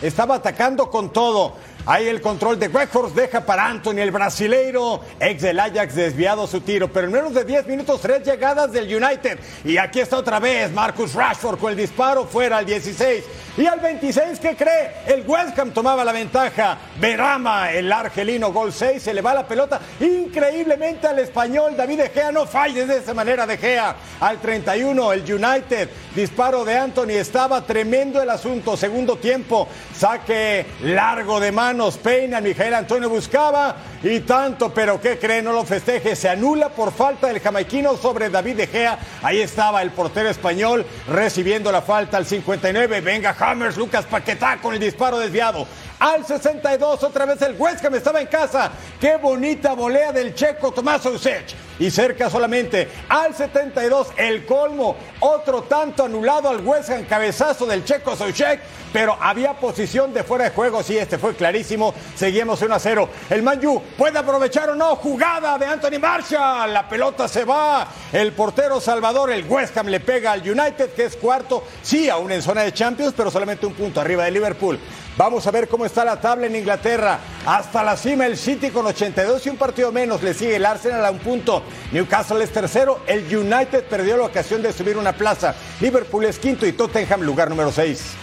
estaba 0.00 0.36
atacando 0.36 0.88
con 0.88 1.12
todo. 1.12 1.56
Ahí 1.86 2.08
el 2.08 2.22
control 2.22 2.58
de 2.58 2.68
Weghorst 2.68 3.14
deja 3.14 3.44
para 3.44 3.66
Anthony, 3.66 3.98
el 3.98 4.10
brasileiro, 4.10 5.02
ex 5.20 5.42
del 5.42 5.60
Ajax, 5.60 5.94
desviado 5.94 6.46
su 6.46 6.62
tiro. 6.62 6.90
Pero 6.90 7.08
en 7.08 7.12
menos 7.12 7.34
de 7.34 7.44
10 7.44 7.66
minutos, 7.66 8.00
tres 8.00 8.24
llegadas 8.24 8.72
del 8.72 8.86
United. 8.86 9.38
Y 9.64 9.76
aquí 9.76 10.00
está 10.00 10.16
otra 10.16 10.40
vez 10.40 10.72
Marcus 10.72 11.12
Rashford 11.12 11.58
con 11.58 11.72
el 11.72 11.76
disparo 11.76 12.24
fuera 12.24 12.56
al 12.56 12.64
16. 12.64 13.24
Y 13.56 13.66
al 13.66 13.80
26, 13.80 14.40
¿qué 14.40 14.56
cree? 14.56 14.92
El 15.06 15.24
West 15.26 15.58
Ham 15.58 15.72
tomaba 15.72 16.04
la 16.04 16.12
ventaja. 16.12 16.78
Berama, 17.00 17.72
el 17.72 17.90
argelino, 17.92 18.52
gol 18.52 18.72
6, 18.72 19.02
se 19.02 19.14
le 19.14 19.20
va 19.20 19.34
la 19.34 19.46
pelota 19.46 19.80
increíblemente 20.00 21.06
al 21.06 21.18
español. 21.18 21.76
David 21.76 22.02
De 22.02 22.32
no 22.32 22.46
falles 22.46 22.88
de 22.88 22.98
esa 22.98 23.14
manera, 23.14 23.46
De 23.46 23.58
Gea. 23.58 23.96
Al 24.20 24.40
31, 24.40 25.12
el 25.12 25.20
United, 25.22 25.88
disparo 26.14 26.64
de 26.64 26.78
Anthony, 26.78 27.10
estaba 27.10 27.60
tremendo 27.62 28.22
el 28.22 28.30
asunto. 28.30 28.76
Segundo 28.76 29.16
tiempo, 29.16 29.68
saque 29.96 30.66
largo 30.82 31.40
de 31.40 31.52
mano 31.52 31.64
manos 31.64 31.96
peina, 31.96 32.42
Miguel 32.42 32.74
Antonio 32.74 33.08
buscaba 33.08 33.74
y 34.02 34.20
tanto, 34.20 34.72
pero 34.74 35.00
¿qué 35.00 35.18
cree? 35.18 35.40
No 35.40 35.52
lo 35.52 35.64
festeje, 35.64 36.14
se 36.14 36.28
anula 36.28 36.68
por 36.68 36.92
falta 36.92 37.28
del 37.28 37.40
jamaiquino 37.40 37.96
sobre 37.96 38.28
David 38.28 38.56
De. 38.58 38.90
Ahí 39.22 39.40
estaba 39.40 39.80
el 39.80 39.90
portero 39.92 40.28
español 40.28 40.84
recibiendo 41.08 41.72
la 41.72 41.80
falta 41.80 42.18
al 42.18 42.26
59. 42.26 43.00
Venga 43.00 43.32
Hammers, 43.44 43.76
Lucas 43.76 44.06
Paquetá 44.06 44.58
con 44.60 44.74
el 44.74 44.80
disparo 44.80 45.18
desviado. 45.18 45.66
Al 46.04 46.22
62, 46.22 47.02
otra 47.02 47.24
vez 47.24 47.40
el 47.40 47.56
West 47.58 47.82
Ham 47.82 47.94
estaba 47.94 48.20
en 48.20 48.26
casa. 48.26 48.70
Qué 49.00 49.16
bonita 49.16 49.72
volea 49.72 50.12
del 50.12 50.34
checo 50.34 50.70
Tomás 50.70 51.06
Usech. 51.06 51.54
Y 51.78 51.90
cerca 51.90 52.28
solamente 52.28 52.88
al 53.08 53.34
72, 53.34 54.08
el 54.18 54.44
colmo. 54.44 54.96
Otro 55.20 55.62
tanto 55.62 56.04
anulado 56.04 56.50
al 56.50 56.60
West 56.60 56.90
Ham, 56.90 57.04
cabezazo 57.04 57.64
del 57.64 57.86
checo 57.86 58.14
Soucek. 58.14 58.60
Pero 58.92 59.16
había 59.18 59.54
posición 59.54 60.12
de 60.12 60.22
fuera 60.22 60.44
de 60.44 60.50
juego. 60.50 60.82
Sí, 60.82 60.96
este 60.96 61.16
fue 61.16 61.34
clarísimo. 61.34 61.94
Seguimos 62.14 62.60
1 62.60 62.74
a 62.74 62.78
0. 62.78 63.08
El 63.30 63.42
Manju 63.42 63.82
puede 63.96 64.18
aprovechar 64.18 64.68
o 64.70 64.74
no. 64.76 64.96
Jugada 64.96 65.58
de 65.58 65.66
Anthony 65.66 65.98
Marshall. 65.98 66.72
La 66.72 66.86
pelota 66.86 67.26
se 67.26 67.44
va. 67.44 67.88
El 68.12 68.32
portero 68.32 68.78
Salvador, 68.78 69.32
el 69.32 69.46
West 69.48 69.76
Ham 69.78 69.88
le 69.88 70.00
pega 70.00 70.32
al 70.32 70.42
United, 70.48 70.92
que 70.92 71.06
es 71.06 71.16
cuarto. 71.16 71.64
Sí, 71.82 72.10
aún 72.10 72.30
en 72.30 72.42
zona 72.42 72.62
de 72.62 72.72
Champions, 72.72 73.14
pero 73.16 73.30
solamente 73.30 73.66
un 73.66 73.74
punto 73.74 74.00
arriba 74.00 74.26
de 74.26 74.30
Liverpool. 74.30 74.78
Vamos 75.16 75.46
a 75.46 75.52
ver 75.52 75.68
cómo 75.68 75.84
está 75.84 76.04
la 76.04 76.20
tabla 76.20 76.46
en 76.46 76.56
Inglaterra. 76.56 77.20
Hasta 77.46 77.84
la 77.84 77.96
cima 77.96 78.26
el 78.26 78.36
City 78.36 78.70
con 78.70 78.86
82 78.86 79.46
y 79.46 79.50
un 79.50 79.56
partido 79.56 79.92
menos. 79.92 80.22
Le 80.22 80.34
sigue 80.34 80.56
el 80.56 80.66
Arsenal 80.66 81.04
a 81.04 81.10
un 81.10 81.20
punto. 81.20 81.62
Newcastle 81.92 82.42
es 82.42 82.50
tercero. 82.50 83.00
El 83.06 83.24
United 83.24 83.84
perdió 83.84 84.16
la 84.16 84.24
ocasión 84.24 84.60
de 84.60 84.72
subir 84.72 84.96
una 84.96 85.12
plaza. 85.12 85.54
Liverpool 85.80 86.24
es 86.24 86.38
quinto 86.38 86.66
y 86.66 86.72
Tottenham 86.72 87.22
lugar 87.22 87.48
número 87.48 87.70
6. 87.70 88.14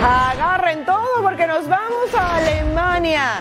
Agarren 0.00 0.84
todo 0.84 1.22
porque 1.22 1.46
nos 1.46 1.66
vamos 1.66 2.14
a 2.14 2.36
Alemania. 2.36 3.40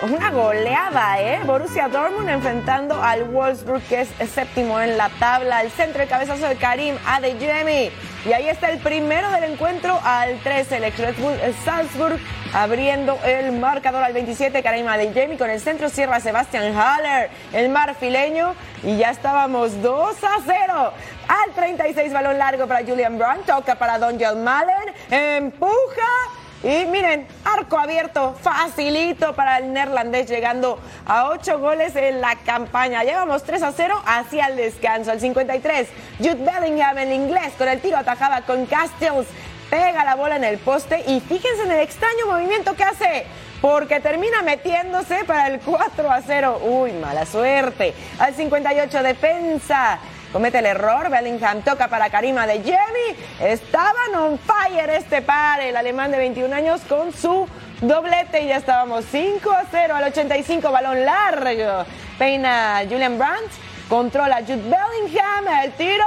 Una 0.00 0.30
goleada, 0.30 1.20
¿eh? 1.20 1.40
Borussia 1.44 1.88
Dortmund 1.88 2.28
enfrentando 2.28 3.02
al 3.02 3.24
Wolfsburg, 3.24 3.82
que 3.82 4.02
es 4.02 4.30
séptimo 4.30 4.80
en 4.80 4.96
la 4.96 5.08
tabla. 5.18 5.60
El 5.60 5.72
centro, 5.72 6.00
el 6.00 6.08
cabezazo 6.08 6.46
de 6.46 6.54
Karim 6.54 6.94
Adeyemi. 7.04 7.90
Y 8.24 8.32
ahí 8.32 8.48
está 8.48 8.70
el 8.70 8.78
primero 8.78 9.28
del 9.32 9.42
encuentro 9.44 9.98
al 10.04 10.38
13, 10.38 10.76
el 10.76 10.84
ex 10.84 10.98
Red 10.98 11.16
Bull 11.16 11.36
Salzburg, 11.64 12.20
abriendo 12.54 13.18
el 13.24 13.50
marcador 13.50 14.04
al 14.04 14.12
27, 14.12 14.62
Karim 14.62 14.86
Adeyemi. 14.86 15.36
Con 15.36 15.50
el 15.50 15.60
centro 15.60 15.88
cierra 15.88 16.20
Sebastian 16.20 16.76
Haller, 16.76 17.30
el 17.52 17.68
marfileño. 17.68 18.54
Y 18.84 18.98
ya 18.98 19.10
estábamos 19.10 19.82
2 19.82 20.16
a 20.22 20.36
0. 20.46 20.92
Al 21.26 21.54
36, 21.54 22.12
balón 22.12 22.38
largo 22.38 22.68
para 22.68 22.86
Julian 22.86 23.18
Brandt. 23.18 23.46
Toca 23.46 23.74
para 23.74 23.98
Don 23.98 24.16
John 24.20 24.44
Malen. 24.44 24.94
Empuja. 25.10 26.37
Y 26.62 26.86
miren, 26.86 27.26
arco 27.44 27.78
abierto, 27.78 28.34
facilito 28.42 29.32
para 29.34 29.58
el 29.58 29.72
neerlandés, 29.72 30.28
llegando 30.28 30.80
a 31.06 31.28
ocho 31.28 31.60
goles 31.60 31.94
en 31.94 32.20
la 32.20 32.34
campaña. 32.34 33.04
Llevamos 33.04 33.44
3 33.44 33.62
a 33.62 33.72
0 33.72 34.02
hacia 34.04 34.46
el 34.46 34.56
descanso. 34.56 35.12
Al 35.12 35.20
53, 35.20 35.88
Jude 36.18 36.34
Bellingham, 36.34 36.98
el 36.98 37.12
inglés, 37.12 37.52
con 37.56 37.68
el 37.68 37.80
tiro 37.80 37.96
atajaba 37.96 38.40
con 38.42 38.66
Castells, 38.66 39.28
pega 39.70 40.04
la 40.04 40.16
bola 40.16 40.34
en 40.34 40.42
el 40.42 40.58
poste 40.58 41.04
y 41.06 41.20
fíjense 41.20 41.62
en 41.62 41.70
el 41.70 41.80
extraño 41.80 42.26
movimiento 42.26 42.74
que 42.74 42.82
hace. 42.82 43.26
Porque 43.60 44.00
termina 44.00 44.42
metiéndose 44.42 45.24
para 45.24 45.48
el 45.48 45.60
4 45.60 46.10
a 46.10 46.22
0. 46.22 46.60
Uy, 46.64 46.92
mala 46.92 47.24
suerte. 47.26 47.94
Al 48.18 48.34
58, 48.34 49.02
defensa. 49.02 49.98
Comete 50.32 50.58
el 50.58 50.66
error, 50.66 51.08
Bellingham 51.08 51.62
toca 51.62 51.88
para 51.88 52.10
Karima 52.10 52.46
de 52.46 52.62
Jemi. 52.62 53.16
Estaban 53.40 54.14
on 54.14 54.38
fire 54.38 54.90
este 54.90 55.22
par, 55.22 55.60
el 55.60 55.74
alemán 55.74 56.10
de 56.10 56.18
21 56.18 56.54
años 56.54 56.82
con 56.86 57.14
su 57.14 57.48
doblete 57.80 58.42
y 58.42 58.48
ya 58.48 58.56
estábamos 58.56 59.06
5 59.10 59.50
a 59.50 59.64
0 59.70 59.94
al 59.94 60.04
85, 60.04 60.70
balón 60.70 61.04
largo. 61.06 61.86
Peina 62.18 62.82
Julian 62.88 63.16
Brandt, 63.16 63.50
controla 63.88 64.40
Jude 64.40 64.56
Bellingham, 64.56 65.48
el 65.64 65.72
tiro 65.72 66.04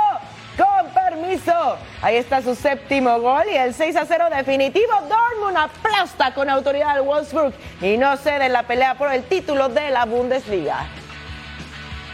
con 0.56 0.90
permiso. 0.92 1.78
Ahí 2.04 2.18
está 2.18 2.44
su 2.44 2.54
séptimo 2.54 3.20
gol 3.22 3.46
y 3.52 3.56
el 3.56 3.74
6 3.74 3.96
a 3.96 4.06
0 4.06 4.26
definitivo. 4.36 4.94
Dortmund 5.10 5.58
aplasta 5.58 6.32
con 6.36 6.48
autoridad 6.48 6.92
al 6.92 7.02
Wolfsburg 7.02 7.54
y 7.82 7.98
no 7.98 8.16
cede 8.18 8.46
en 8.46 8.54
la 8.54 8.64
pelea 8.64 8.94
por 8.96 9.12
el 9.12 9.24
título 9.24 9.70
de 9.70 9.90
la 9.90 10.06
Bundesliga. 10.06 11.01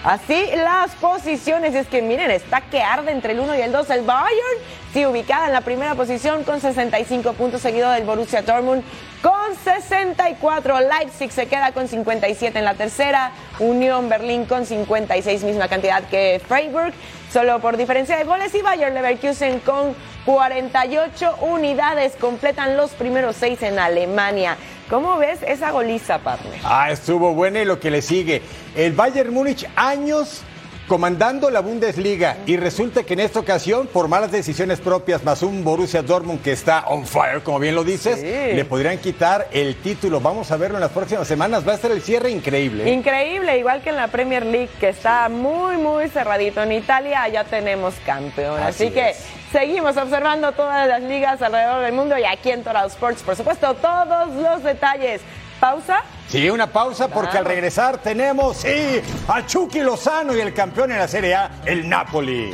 Así 0.04 0.46
las 0.56 0.92
posiciones, 0.96 1.74
es 1.76 1.88
que 1.88 2.02
miren, 2.02 2.32
está 2.32 2.62
que 2.62 2.82
arde 2.82 3.12
entre 3.12 3.34
el 3.34 3.40
1 3.40 3.58
y 3.58 3.62
el 3.62 3.72
2 3.72 3.90
el 3.90 4.04
Bayern, 4.04 4.58
sí, 4.94 5.06
ubicada 5.06 5.48
en 5.48 5.54
la 5.54 5.62
primera 5.62 5.96
posición 5.96 6.44
con 6.44 6.62
65 6.62 7.34
puntos, 7.34 7.62
seguido 7.62 7.90
del 7.92 8.04
Borussia 8.04 8.42
Dortmund 8.42 8.84
con 9.22 9.56
64. 9.64 10.80
Leipzig 10.82 11.32
se 11.32 11.48
queda 11.48 11.72
con 11.72 11.88
57 11.88 12.58
en 12.58 12.66
la 12.66 12.76
tercera, 12.76 13.32
Unión 13.60 14.08
Berlín 14.10 14.46
con 14.46 14.66
56, 14.66 15.44
misma 15.44 15.68
cantidad 15.68 16.04
que 16.04 16.42
Freiburg, 16.48 16.94
solo 17.34 17.60
por 17.60 17.76
diferencia 17.78 18.16
de 18.16 18.24
goles, 18.24 18.54
y 18.54 18.62
Bayern 18.62 18.94
Leverkusen 18.94 19.60
con 19.62 19.96
48 20.26 21.38
unidades, 21.42 22.16
completan 22.20 22.78
los 22.78 22.92
primeros 22.92 23.36
seis 23.36 23.64
en 23.64 23.80
Alemania. 23.80 24.58
¿Cómo 24.90 25.18
ves 25.18 25.40
esa 25.46 25.72
goliza, 25.72 26.20
partner? 26.20 26.60
Ah, 26.64 26.92
estuvo 26.92 27.34
buena 27.34 27.62
y 27.62 27.66
lo 27.66 27.80
que 27.80 27.92
le 27.92 28.02
sigue. 28.02 28.42
El 28.76 28.94
Bayern 28.94 29.34
Múnich, 29.34 29.68
años 29.76 30.44
comandando 30.88 31.50
la 31.50 31.60
Bundesliga 31.60 32.38
y 32.46 32.56
resulta 32.56 33.04
que 33.04 33.14
en 33.14 33.20
esta 33.20 33.42
ocasión, 33.42 33.88
por 33.88 34.08
malas 34.08 34.32
decisiones 34.32 34.80
propias, 34.80 35.24
más 35.26 35.44
un 35.44 35.64
Borussia 35.64 36.02
Dortmund 36.02 36.42
que 36.42 36.54
está 36.54 36.86
on 36.88 37.06
fire, 37.06 37.44
como 37.44 37.60
bien 37.60 37.76
lo 37.76 37.84
dices, 37.84 38.24
le 38.24 38.64
podrían 38.64 38.98
quitar 38.98 39.50
el 39.52 39.76
título. 39.76 40.22
Vamos 40.22 40.50
a 40.52 40.58
verlo 40.58 40.78
en 40.78 40.82
las 40.82 40.92
próximas 40.92 41.28
semanas. 41.28 41.68
Va 41.68 41.74
a 41.74 41.78
ser 41.78 41.92
el 41.92 42.02
cierre 42.02 42.32
increíble. 42.32 42.90
Increíble, 42.90 43.60
igual 43.60 43.82
que 43.82 43.90
en 43.90 43.98
la 43.98 44.08
Premier 44.08 44.46
League, 44.46 44.70
que 44.80 44.90
está 44.90 45.28
muy, 45.28 45.76
muy 45.78 46.08
cerradito. 46.08 46.64
En 46.64 46.72
Italia 46.72 47.28
ya 47.28 47.44
tenemos 47.44 47.94
campeón. 48.06 48.64
Así, 48.64 48.90
que 48.90 49.14
seguimos 49.52 49.96
observando 49.98 50.52
todas 50.52 50.88
las 50.88 51.02
ligas 51.02 51.42
alrededor 51.42 51.82
del 51.82 51.94
mundo 51.94 52.18
y 52.18 52.26
aquí 52.26 52.52
en 52.52 52.64
Total 52.64 52.88
Sports, 52.88 53.24
por 53.24 53.36
supuesto, 53.36 53.74
todos 53.76 54.34
los 54.34 54.64
detalles. 54.64 55.22
¿Pausa? 55.60 56.04
Sí, 56.28 56.50
una 56.52 56.68
pausa 56.68 57.08
porque 57.08 57.38
al 57.38 57.46
regresar 57.46 57.98
tenemos 57.98 58.58
sí, 58.58 59.02
a 59.28 59.44
Chucky 59.44 59.80
Lozano 59.80 60.36
y 60.36 60.40
el 60.40 60.54
campeón 60.54 60.92
en 60.92 61.00
la 61.00 61.08
Serie 61.08 61.34
A, 61.34 61.50
el 61.66 61.90
Napoli. 61.90 62.54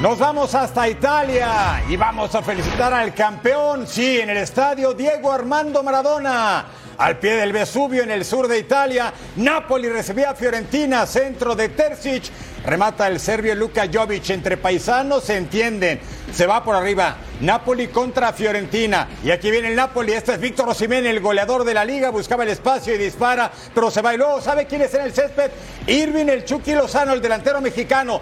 Nos 0.00 0.18
vamos 0.18 0.54
hasta 0.54 0.88
Italia 0.88 1.82
y 1.86 1.94
vamos 1.94 2.34
a 2.34 2.40
felicitar 2.40 2.94
al 2.94 3.12
campeón, 3.12 3.86
sí, 3.86 4.18
en 4.18 4.30
el 4.30 4.38
estadio 4.38 4.94
Diego 4.94 5.30
Armando 5.30 5.82
Maradona. 5.82 6.64
Al 6.96 7.18
pie 7.18 7.36
del 7.36 7.52
Vesubio 7.52 8.02
en 8.02 8.10
el 8.10 8.24
sur 8.24 8.48
de 8.48 8.58
Italia, 8.58 9.12
Napoli 9.36 9.90
recibía 9.90 10.30
a 10.30 10.34
Fiorentina, 10.34 11.04
centro 11.04 11.54
de 11.54 11.68
Terzic. 11.68 12.24
Remata 12.64 13.08
el 13.08 13.20
serbio 13.20 13.54
Luka 13.54 13.88
Jovic 13.92 14.30
entre 14.30 14.56
paisanos, 14.56 15.24
se 15.24 15.36
entienden. 15.36 16.00
Se 16.32 16.46
va 16.46 16.64
por 16.64 16.76
arriba. 16.76 17.16
Napoli 17.42 17.88
contra 17.88 18.32
Fiorentina. 18.32 19.06
Y 19.22 19.30
aquí 19.30 19.50
viene 19.50 19.68
el 19.68 19.76
Napoli. 19.76 20.12
Este 20.12 20.32
es 20.32 20.40
Víctor 20.40 20.68
Osimhen, 20.68 21.06
el 21.06 21.20
goleador 21.20 21.64
de 21.64 21.74
la 21.74 21.84
liga. 21.84 22.08
Buscaba 22.10 22.44
el 22.44 22.50
espacio 22.50 22.94
y 22.94 22.98
dispara, 22.98 23.50
pero 23.74 23.90
se 23.90 24.00
va. 24.00 24.14
Y 24.14 24.18
luego, 24.18 24.40
¿sabe 24.40 24.66
quién 24.66 24.80
es 24.82 24.94
en 24.94 25.02
el 25.02 25.12
césped? 25.12 25.50
Irving, 25.86 26.26
el 26.26 26.44
Chucky 26.44 26.72
Lozano, 26.72 27.12
el 27.12 27.20
delantero 27.20 27.60
mexicano. 27.60 28.20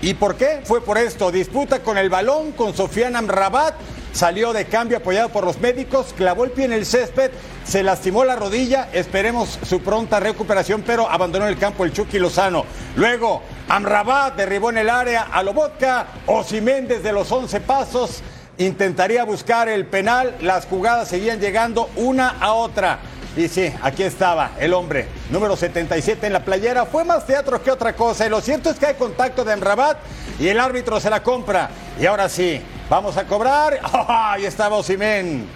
¿Y 0.00 0.14
por 0.14 0.36
qué? 0.36 0.60
Fue 0.64 0.80
por 0.80 0.98
esto. 0.98 1.30
Disputa 1.32 1.80
con 1.82 1.98
el 1.98 2.08
balón 2.08 2.52
con 2.52 2.74
Sofian 2.74 3.16
Amrabat. 3.16 3.74
Salió 4.12 4.52
de 4.52 4.66
cambio 4.66 4.98
apoyado 4.98 5.28
por 5.28 5.44
los 5.44 5.60
médicos, 5.60 6.14
clavó 6.16 6.44
el 6.44 6.50
pie 6.50 6.64
en 6.64 6.72
el 6.72 6.86
césped, 6.86 7.30
se 7.64 7.82
lastimó 7.82 8.24
la 8.24 8.36
rodilla, 8.36 8.88
esperemos 8.92 9.58
su 9.64 9.80
pronta 9.80 10.18
recuperación, 10.18 10.82
pero 10.84 11.08
abandonó 11.08 11.46
el 11.46 11.58
campo 11.58 11.84
el 11.84 11.92
Chucky 11.92 12.18
Lozano. 12.18 12.64
Luego, 12.96 13.42
Amrabat 13.68 14.34
derribó 14.34 14.70
en 14.70 14.78
el 14.78 14.90
área 14.90 15.28
a 15.30 15.42
Lobotka, 15.42 16.06
Osimén 16.26 16.88
desde 16.88 17.12
los 17.12 17.30
11 17.30 17.60
pasos 17.60 18.22
intentaría 18.58 19.24
buscar 19.24 19.68
el 19.68 19.86
penal, 19.86 20.34
las 20.40 20.66
jugadas 20.66 21.08
seguían 21.08 21.40
llegando 21.40 21.88
una 21.96 22.30
a 22.40 22.52
otra. 22.52 22.98
Y 23.38 23.46
sí, 23.46 23.72
aquí 23.82 24.02
estaba 24.02 24.50
el 24.58 24.74
hombre, 24.74 25.06
número 25.30 25.56
77 25.56 26.26
en 26.26 26.32
la 26.32 26.44
playera. 26.44 26.86
Fue 26.86 27.04
más 27.04 27.24
teatro 27.24 27.62
que 27.62 27.70
otra 27.70 27.92
cosa. 27.92 28.26
Y 28.26 28.30
lo 28.30 28.40
cierto 28.40 28.68
es 28.68 28.80
que 28.80 28.86
hay 28.86 28.94
contacto 28.94 29.44
de 29.44 29.52
Amrabat 29.52 29.96
y 30.40 30.48
el 30.48 30.58
árbitro 30.58 30.98
se 30.98 31.08
la 31.08 31.22
compra. 31.22 31.70
Y 32.00 32.06
ahora 32.06 32.28
sí, 32.28 32.60
vamos 32.90 33.16
a 33.16 33.28
cobrar. 33.28 33.78
¡Ah! 33.84 34.32
Ahí 34.32 34.44
estaba 34.44 34.74
Osimén. 34.74 35.46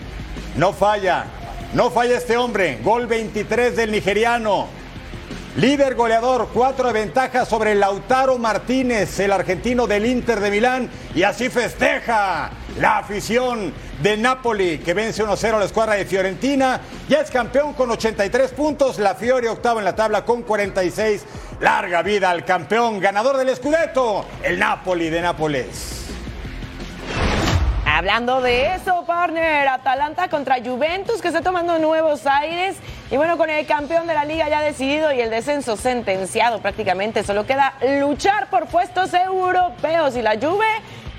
No 0.54 0.72
falla, 0.72 1.24
no 1.74 1.90
falla 1.90 2.18
este 2.18 2.36
hombre. 2.36 2.78
Gol 2.84 3.08
23 3.08 3.74
del 3.74 3.90
nigeriano. 3.90 4.68
Líder 5.56 5.96
goleador, 5.96 6.50
cuatro 6.54 6.86
de 6.86 7.00
ventaja 7.00 7.44
sobre 7.44 7.74
Lautaro 7.74 8.38
Martínez, 8.38 9.18
el 9.18 9.32
argentino 9.32 9.88
del 9.88 10.06
Inter 10.06 10.40
de 10.40 10.50
Milán, 10.50 10.88
y 11.14 11.24
así 11.24 11.50
festeja 11.50 12.50
la 12.78 12.98
afición 12.98 13.74
de 14.02 14.16
Napoli, 14.16 14.78
que 14.78 14.94
vence 14.94 15.25
1-0 15.25 15.54
a 15.54 15.59
la 15.61 15.64
escuadra 15.64 15.94
de 15.94 16.04
Fiorentina. 16.04 16.80
Ya 17.09 17.21
es 17.21 17.30
campeón 17.30 17.73
con 17.75 17.90
83 17.90 18.50
puntos, 18.50 18.99
la 18.99 19.14
Fiore 19.14 19.49
octavo 19.49 19.78
en 19.78 19.85
la 19.85 19.94
tabla 19.94 20.25
con 20.25 20.42
46. 20.42 21.25
Larga 21.61 22.02
vida 22.02 22.30
al 22.30 22.44
campeón, 22.44 22.99
ganador 22.99 23.37
del 23.37 23.54
Scudetto, 23.54 24.25
el 24.42 24.59
Napoli 24.59 25.09
de 25.09 25.21
Nápoles. 25.21 26.00
Hablando 27.87 28.40
de 28.40 28.75
eso, 28.75 29.04
partner, 29.06 29.68
Atalanta 29.68 30.28
contra 30.28 30.56
Juventus 30.64 31.21
que 31.21 31.28
está 31.28 31.42
tomando 31.42 31.78
nuevos 31.78 32.26
aires. 32.26 32.76
Y 33.11 33.16
bueno, 33.16 33.37
con 33.37 33.50
el 33.50 33.66
campeón 33.66 34.06
de 34.06 34.14
la 34.14 34.25
liga 34.25 34.49
ya 34.49 34.62
decidido 34.62 35.12
y 35.12 35.21
el 35.21 35.30
descenso 35.30 35.76
sentenciado 35.76 36.61
prácticamente, 36.61 37.23
solo 37.23 37.47
queda 37.47 37.75
luchar 38.00 38.49
por 38.50 38.66
puestos 38.66 39.12
europeos. 39.14 40.16
Y 40.16 40.23
la 40.23 40.37
Juve 40.40 40.66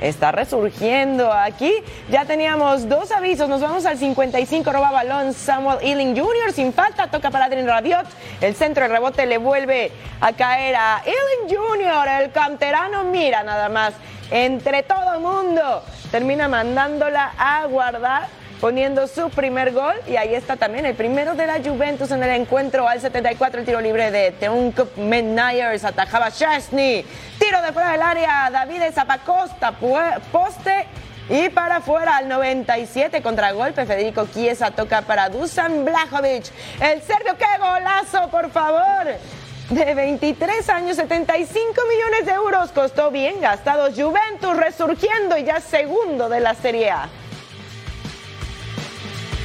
está 0.03 0.31
resurgiendo 0.31 1.31
aquí. 1.31 1.73
Ya 2.09 2.25
teníamos 2.25 2.87
dos 2.87 3.11
avisos. 3.11 3.49
Nos 3.49 3.61
vamos 3.61 3.85
al 3.85 3.97
55, 3.97 4.71
roba 4.71 4.91
balón 4.91 5.33
Samuel 5.33 5.79
Ealing 5.81 6.15
Jr. 6.15 6.51
Sin 6.53 6.73
falta, 6.73 7.07
toca 7.07 7.31
para 7.31 7.45
Adrien 7.45 7.67
Rabiot. 7.67 8.05
El 8.41 8.53
centro 8.55 8.83
de 8.83 8.89
rebote 8.89 9.25
le 9.25 9.37
vuelve 9.37 9.91
a 10.19 10.33
caer 10.33 10.75
a 10.75 11.01
Ealing 11.05 11.57
Jr. 11.57 12.21
El 12.21 12.31
canterano 12.31 13.05
mira 13.05 13.43
nada 13.43 13.69
más. 13.69 13.93
Entre 14.29 14.83
todo 14.83 15.13
el 15.13 15.19
mundo 15.21 15.83
termina 16.11 16.47
mandándola 16.47 17.33
a 17.37 17.65
guardar 17.65 18.27
poniendo 18.63 19.07
su 19.07 19.29
primer 19.29 19.73
gol 19.73 19.93
y 20.07 20.15
ahí 20.15 20.33
está 20.33 20.55
también 20.55 20.85
el 20.85 20.95
primero 20.95 21.35
de 21.35 21.45
la 21.45 21.59
Juventus 21.61 22.11
en 22.11 22.23
el 22.23 22.29
encuentro 22.29 22.87
al 22.87 23.01
74 23.01 23.59
el 23.59 23.65
tiro 23.65 23.81
libre 23.81 24.09
de 24.09 24.31
Teunk 24.31 24.95
Menayers 24.95 25.83
atajaba 25.83 26.31
Chesney 26.31 27.05
tiro 27.37 27.61
de 27.61 27.73
fuera 27.73 27.91
del 27.91 28.01
área 28.01 28.49
David 28.49 28.83
Zapacosta 28.93 29.73
poste 30.31 30.85
y 31.29 31.49
para 31.49 31.77
afuera 31.77 32.15
al 32.15 32.29
97 32.29 33.21
contragolpe 33.21 33.85
Federico 33.85 34.29
Chiesa 34.33 34.71
toca 34.71 35.01
para 35.01 35.27
Dusan 35.27 35.83
Blajovic 35.83 36.45
el 36.79 37.01
serbio 37.01 37.35
qué 37.37 37.59
golazo 37.59 38.29
por 38.29 38.49
favor 38.49 39.07
de 39.69 39.95
23 39.95 40.69
años, 40.69 40.97
75 40.97 41.81
millones 41.89 42.25
de 42.25 42.33
euros. 42.33 42.71
Costó 42.73 43.09
bien 43.09 43.39
gastados. 43.39 43.95
Juventus 43.95 44.55
resurgiendo 44.55 45.37
y 45.37 45.45
ya 45.45 45.61
segundo 45.61 46.27
de 46.29 46.41
la 46.41 46.53
Serie 46.53 46.91
A. 46.91 47.09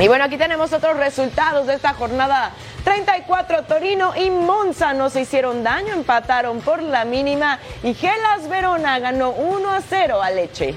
Y 0.01 0.07
bueno, 0.07 0.25
aquí 0.25 0.37
tenemos 0.37 0.73
otros 0.73 0.97
resultados 0.97 1.67
de 1.67 1.75
esta 1.75 1.93
jornada. 1.93 2.53
34 2.85 3.65
Torino 3.65 4.13
y 4.17 4.31
Monza 4.31 4.95
no 4.95 5.11
se 5.11 5.23
hicieron 5.23 5.65
daño, 5.65 5.93
empataron 5.93 6.61
por 6.61 6.81
la 6.81 7.05
mínima 7.05 7.59
y 7.83 7.95
Gelas 7.95 8.49
Verona 8.49 9.01
ganó 9.01 9.31
1 9.31 9.71
a 9.71 9.81
0 9.81 10.23
a 10.23 10.31
Leche. 10.31 10.77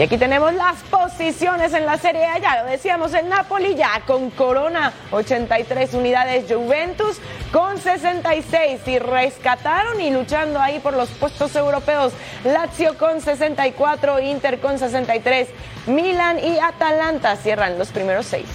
Y 0.00 0.02
aquí 0.02 0.16
tenemos 0.16 0.54
las 0.54 0.78
posiciones 0.84 1.74
en 1.74 1.84
la 1.84 1.98
Serie 1.98 2.24
A, 2.24 2.38
ya 2.38 2.62
lo 2.62 2.70
decíamos, 2.70 3.12
el 3.12 3.28
Napoli 3.28 3.74
ya 3.74 4.00
con 4.06 4.30
Corona, 4.30 4.94
83 5.10 5.92
unidades, 5.92 6.50
Juventus 6.50 7.18
con 7.52 7.76
66 7.76 8.80
y 8.86 8.98
rescataron 8.98 10.00
y 10.00 10.10
luchando 10.10 10.58
ahí 10.58 10.78
por 10.78 10.94
los 10.94 11.10
puestos 11.10 11.54
europeos, 11.54 12.14
Lazio 12.44 12.96
con 12.96 13.20
64, 13.20 14.20
Inter 14.20 14.58
con 14.58 14.78
63, 14.78 15.48
Milan 15.88 16.38
y 16.38 16.58
Atalanta 16.58 17.36
cierran 17.36 17.78
los 17.78 17.88
primeros 17.88 18.24
seis. 18.24 18.46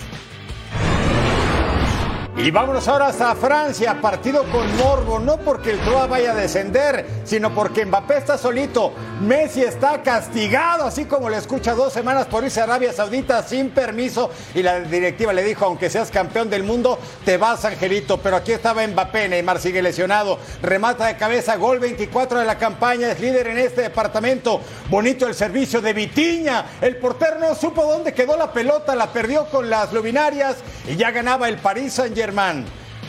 Y 2.38 2.52
vámonos 2.52 2.86
ahora 2.90 3.08
hasta 3.08 3.34
Francia, 3.34 4.02
partido 4.02 4.44
con 4.52 4.76
Morbo, 4.76 5.20
no 5.20 5.38
porque 5.38 5.72
el 5.72 5.80
Troa 5.80 6.06
vaya 6.06 6.34
a 6.34 6.36
descender, 6.36 7.06
sino 7.24 7.56
porque 7.56 7.86
Mbappé 7.86 8.18
está 8.18 8.38
solito. 8.38 8.92
Messi 9.22 9.62
está 9.62 10.04
castigado, 10.04 10.84
así 10.84 11.06
como 11.06 11.30
le 11.30 11.38
escucha 11.38 11.74
dos 11.74 11.94
semanas 11.94 12.26
por 12.26 12.44
irse 12.44 12.60
a 12.60 12.66
Arabia 12.66 12.92
Saudita 12.92 13.42
sin 13.42 13.70
permiso. 13.70 14.30
Y 14.54 14.64
la 14.64 14.82
directiva 14.82 15.32
le 15.32 15.44
dijo, 15.44 15.64
aunque 15.64 15.90
seas 15.90 16.12
campeón 16.12 16.50
del 16.50 16.64
mundo, 16.64 17.00
te 17.24 17.38
vas, 17.38 17.64
Angelito. 17.64 18.20
Pero 18.20 18.36
aquí 18.36 18.52
estaba 18.52 18.86
Mbappé, 18.86 19.30
Neymar 19.30 19.60
sigue 19.60 19.82
lesionado. 19.82 20.38
Remata 20.62 21.06
de 21.06 21.16
cabeza, 21.16 21.56
gol 21.56 21.80
24 21.80 22.40
de 22.40 22.46
la 22.46 22.58
campaña, 22.58 23.12
es 23.12 23.22
líder 23.22 23.48
en 23.48 23.60
este 23.60 23.84
departamento. 23.84 24.60
Bonito 24.90 25.26
el 25.26 25.36
servicio 25.36 25.80
de 25.80 25.94
Vitiña. 25.94 26.66
El 26.82 26.98
portero 26.98 27.40
no 27.40 27.56
supo 27.56 27.86
dónde 27.86 28.14
quedó 28.14 28.36
la 28.36 28.52
pelota, 28.52 28.94
la 28.94 29.14
perdió 29.14 29.46
con 29.46 29.70
las 29.70 29.94
luminarias 29.94 30.58
y 30.86 30.98
ya 30.98 31.12
ganaba 31.12 31.48
el 31.48 31.60
Paris 31.60 31.94
Saint-Germain. 31.94 32.25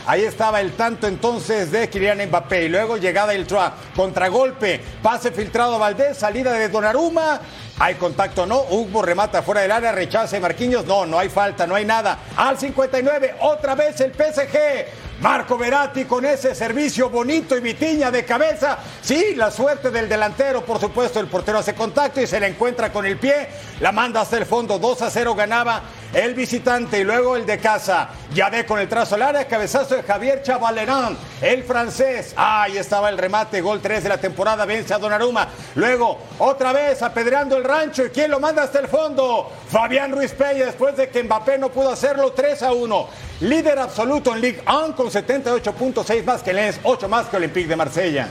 Ahí 0.05 0.23
estaba 0.23 0.61
el 0.61 0.71
tanto 0.71 1.05
entonces 1.07 1.71
de 1.71 1.89
Kylian 1.89 2.27
Mbappé. 2.27 2.65
Y 2.65 2.69
luego 2.69 2.97
llegada 2.97 3.33
el 3.33 3.45
Troa. 3.45 3.73
Contragolpe. 3.95 4.79
Pase 5.01 5.31
filtrado 5.31 5.77
Valdés. 5.77 6.17
Salida 6.17 6.53
de 6.53 6.69
Donnarumma. 6.69 7.41
Hay 7.79 7.95
contacto, 7.95 8.45
no. 8.45 8.61
Hugo 8.69 9.01
remata 9.01 9.41
fuera 9.43 9.61
del 9.61 9.71
área. 9.71 9.91
Rechaza 9.91 10.39
Marquinhos. 10.39 10.85
No, 10.85 11.05
no 11.05 11.19
hay 11.19 11.29
falta, 11.29 11.67
no 11.67 11.75
hay 11.75 11.83
nada. 11.83 12.19
Al 12.37 12.57
59. 12.57 13.35
Otra 13.41 13.75
vez 13.75 13.99
el 13.99 14.13
PSG. 14.13 15.06
Marco 15.19 15.57
Veratti 15.57 16.05
con 16.05 16.25
ese 16.25 16.53
servicio 16.53 17.09
bonito 17.09 17.57
y 17.57 17.59
vitiña 17.59 18.11
de 18.11 18.23
cabeza. 18.23 18.77
Sí, 19.01 19.33
la 19.35 19.49
suerte 19.49 19.89
del 19.89 20.07
delantero, 20.07 20.63
por 20.63 20.79
supuesto, 20.79 21.19
el 21.19 21.25
portero 21.25 21.57
hace 21.57 21.73
contacto 21.73 22.21
y 22.21 22.27
se 22.27 22.39
la 22.39 22.45
encuentra 22.45 22.91
con 22.91 23.03
el 23.03 23.17
pie. 23.17 23.47
La 23.79 23.91
manda 23.91 24.21
hasta 24.21 24.37
el 24.37 24.45
fondo. 24.45 24.77
2 24.77 25.01
a 25.01 25.09
0 25.09 25.33
ganaba 25.33 25.81
el 26.13 26.35
visitante 26.35 26.99
y 26.99 27.03
luego 27.03 27.35
el 27.35 27.47
de 27.47 27.57
casa. 27.57 28.09
Ya 28.33 28.49
ve 28.49 28.65
con 28.65 28.79
el 28.79 28.87
trazo 28.87 29.15
al 29.15 29.23
área, 29.23 29.47
cabezazo 29.47 29.95
de 29.95 30.03
Javier 30.03 30.43
Chavalerán, 30.43 31.17
el 31.41 31.63
francés. 31.63 32.33
Ahí 32.35 32.77
estaba 32.77 33.09
el 33.09 33.17
remate, 33.17 33.59
gol 33.61 33.81
3 33.81 34.03
de 34.03 34.09
la 34.09 34.19
temporada, 34.19 34.65
vence 34.65 34.93
a 34.93 34.99
Donnarumma. 34.99 35.47
Luego, 35.73 36.19
otra 36.37 36.73
vez 36.73 37.01
apedreando 37.01 37.57
el 37.57 37.63
rancho. 37.63 38.05
¿Y 38.05 38.09
quién 38.09 38.29
lo 38.29 38.39
manda 38.39 38.61
hasta 38.61 38.79
el 38.79 38.87
fondo? 38.87 39.51
Fabián 39.69 40.11
Ruiz 40.11 40.33
Peña, 40.33 40.65
después 40.65 40.95
de 40.95 41.09
que 41.09 41.23
Mbappé 41.23 41.57
no 41.57 41.69
pudo 41.69 41.89
hacerlo, 41.89 42.33
3 42.33 42.61
a 42.61 42.71
1. 42.73 43.09
Líder 43.39 43.77
absoluto 43.77 44.33
en 44.33 44.41
Ligue 44.41 44.63
1 44.67 44.95
con 44.95 45.07
78.6 45.11 46.23
más 46.23 46.41
que 46.41 46.53
Lens, 46.53 46.79
8 46.81 47.07
más 47.07 47.27
que 47.27 47.37
Olympique 47.37 47.67
de 47.67 47.75
Marsella. 47.75 48.27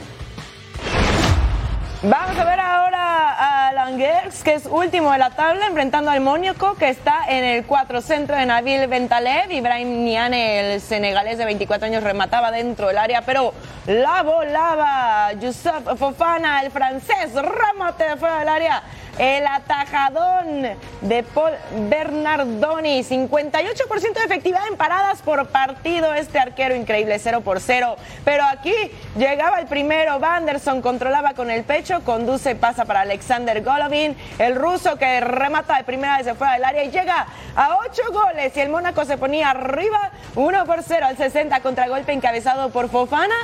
Vamos 2.03 2.37
a 2.37 2.43
ver 2.43 2.59
ahora 2.59 3.67
a 3.67 3.71
Langers, 3.71 4.43
que 4.43 4.55
es 4.55 4.65
último 4.65 5.13
de 5.13 5.17
la 5.17 5.29
tabla, 5.29 5.67
enfrentando 5.67 6.11
al 6.11 6.19
Mónaco, 6.19 6.75
que 6.75 6.89
está 6.89 7.21
en 7.29 7.45
el 7.45 7.65
4 7.65 8.01
centro 8.01 8.35
de 8.35 8.45
Nabil 8.45 8.85
Bentalev. 8.87 9.49
Ibrahim 9.49 10.03
Niane, 10.03 10.73
el 10.73 10.81
senegalés 10.81 11.37
de 11.37 11.45
24 11.45 11.87
años, 11.87 12.03
remataba 12.03 12.51
dentro 12.51 12.89
del 12.89 12.97
área, 12.97 13.21
pero 13.21 13.53
la 13.87 14.23
volaba. 14.23 15.31
Youssef 15.39 15.97
Fofana, 15.97 16.63
el 16.63 16.71
francés, 16.71 17.31
remate 17.33 18.09
de 18.09 18.17
fuera 18.17 18.39
del 18.39 18.49
área. 18.49 18.83
El 19.17 19.47
atajadón 19.47 20.77
de 21.01 21.23
Paul 21.23 21.53
Bernardoni, 21.89 23.03
58% 23.03 24.13
de 24.13 24.23
efectividad 24.25 24.67
en 24.67 24.77
paradas 24.77 25.23
por 25.23 25.47
partido. 25.47 26.13
Este 26.13 26.37
arquero 26.37 26.75
increíble, 26.75 27.17
0 27.17 27.41
por 27.41 27.59
0. 27.59 27.95
Pero 28.23 28.43
aquí 28.43 28.75
llegaba 29.17 29.59
el 29.59 29.65
primero. 29.65 30.19
Vanderson 30.19 30.83
controlaba 30.83 31.33
con 31.33 31.49
el 31.49 31.63
pecho, 31.63 32.01
conduce, 32.03 32.55
pasa 32.55 32.85
para 32.85 33.01
Alexander 33.01 33.63
Golovin. 33.63 34.15
El 34.37 34.55
ruso 34.55 34.97
que 34.97 35.19
remata 35.19 35.77
de 35.77 35.83
primera 35.83 36.17
desde 36.17 36.35
fuera 36.35 36.53
del 36.53 36.65
área 36.65 36.83
y 36.83 36.91
llega 36.91 37.25
a 37.55 37.79
8 37.89 38.01
goles. 38.11 38.55
Y 38.55 38.59
el 38.59 38.69
Mónaco 38.69 39.03
se 39.05 39.17
ponía 39.17 39.49
arriba, 39.49 40.11
1 40.35 40.65
por 40.65 40.83
0 40.83 41.07
al 41.07 41.17
60, 41.17 41.59
contragolpe 41.61 42.13
encabezado 42.13 42.69
por 42.69 42.87
Fofana. 42.89 43.35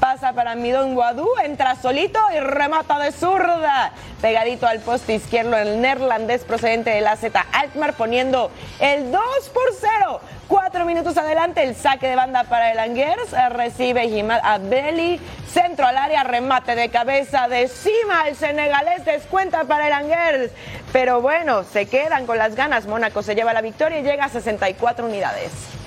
Pasa 0.00 0.32
para 0.32 0.54
Midón 0.54 0.94
Guadú, 0.94 1.28
entra 1.44 1.76
solito 1.76 2.18
y 2.34 2.40
remata 2.40 2.98
de 2.98 3.12
zurda. 3.12 3.92
Pegadito 4.22 4.66
al 4.66 4.80
poste 4.80 5.19
izquierdo 5.20 5.56
el 5.56 5.80
neerlandés 5.80 6.44
procedente 6.44 6.90
de 6.90 7.00
la 7.00 7.16
Z 7.16 7.46
Altmar 7.52 7.94
poniendo 7.94 8.50
el 8.80 9.12
2 9.12 9.22
por 9.52 9.62
0. 9.78 10.20
Cuatro 10.48 10.84
minutos 10.84 11.16
adelante 11.16 11.62
el 11.62 11.76
saque 11.76 12.08
de 12.08 12.16
banda 12.16 12.44
para 12.44 12.72
el 12.72 12.78
Angers. 12.78 13.30
Recibe 13.50 14.08
Jimad 14.08 14.40
Abeli. 14.42 15.20
Centro 15.52 15.86
al 15.86 15.96
área, 15.96 16.24
remate 16.24 16.74
de 16.74 16.88
cabeza 16.88 17.48
de 17.48 17.68
cima. 17.68 18.28
El 18.28 18.36
senegalés 18.36 19.04
descuenta 19.04 19.64
para 19.64 19.86
el 19.86 19.92
Angers. 19.92 20.50
Pero 20.92 21.20
bueno, 21.20 21.64
se 21.64 21.86
quedan 21.86 22.26
con 22.26 22.38
las 22.38 22.56
ganas. 22.56 22.86
Mónaco 22.86 23.22
se 23.22 23.34
lleva 23.34 23.52
la 23.52 23.60
victoria 23.60 24.00
y 24.00 24.02
llega 24.02 24.24
a 24.24 24.28
64 24.28 25.06
unidades. 25.06 25.79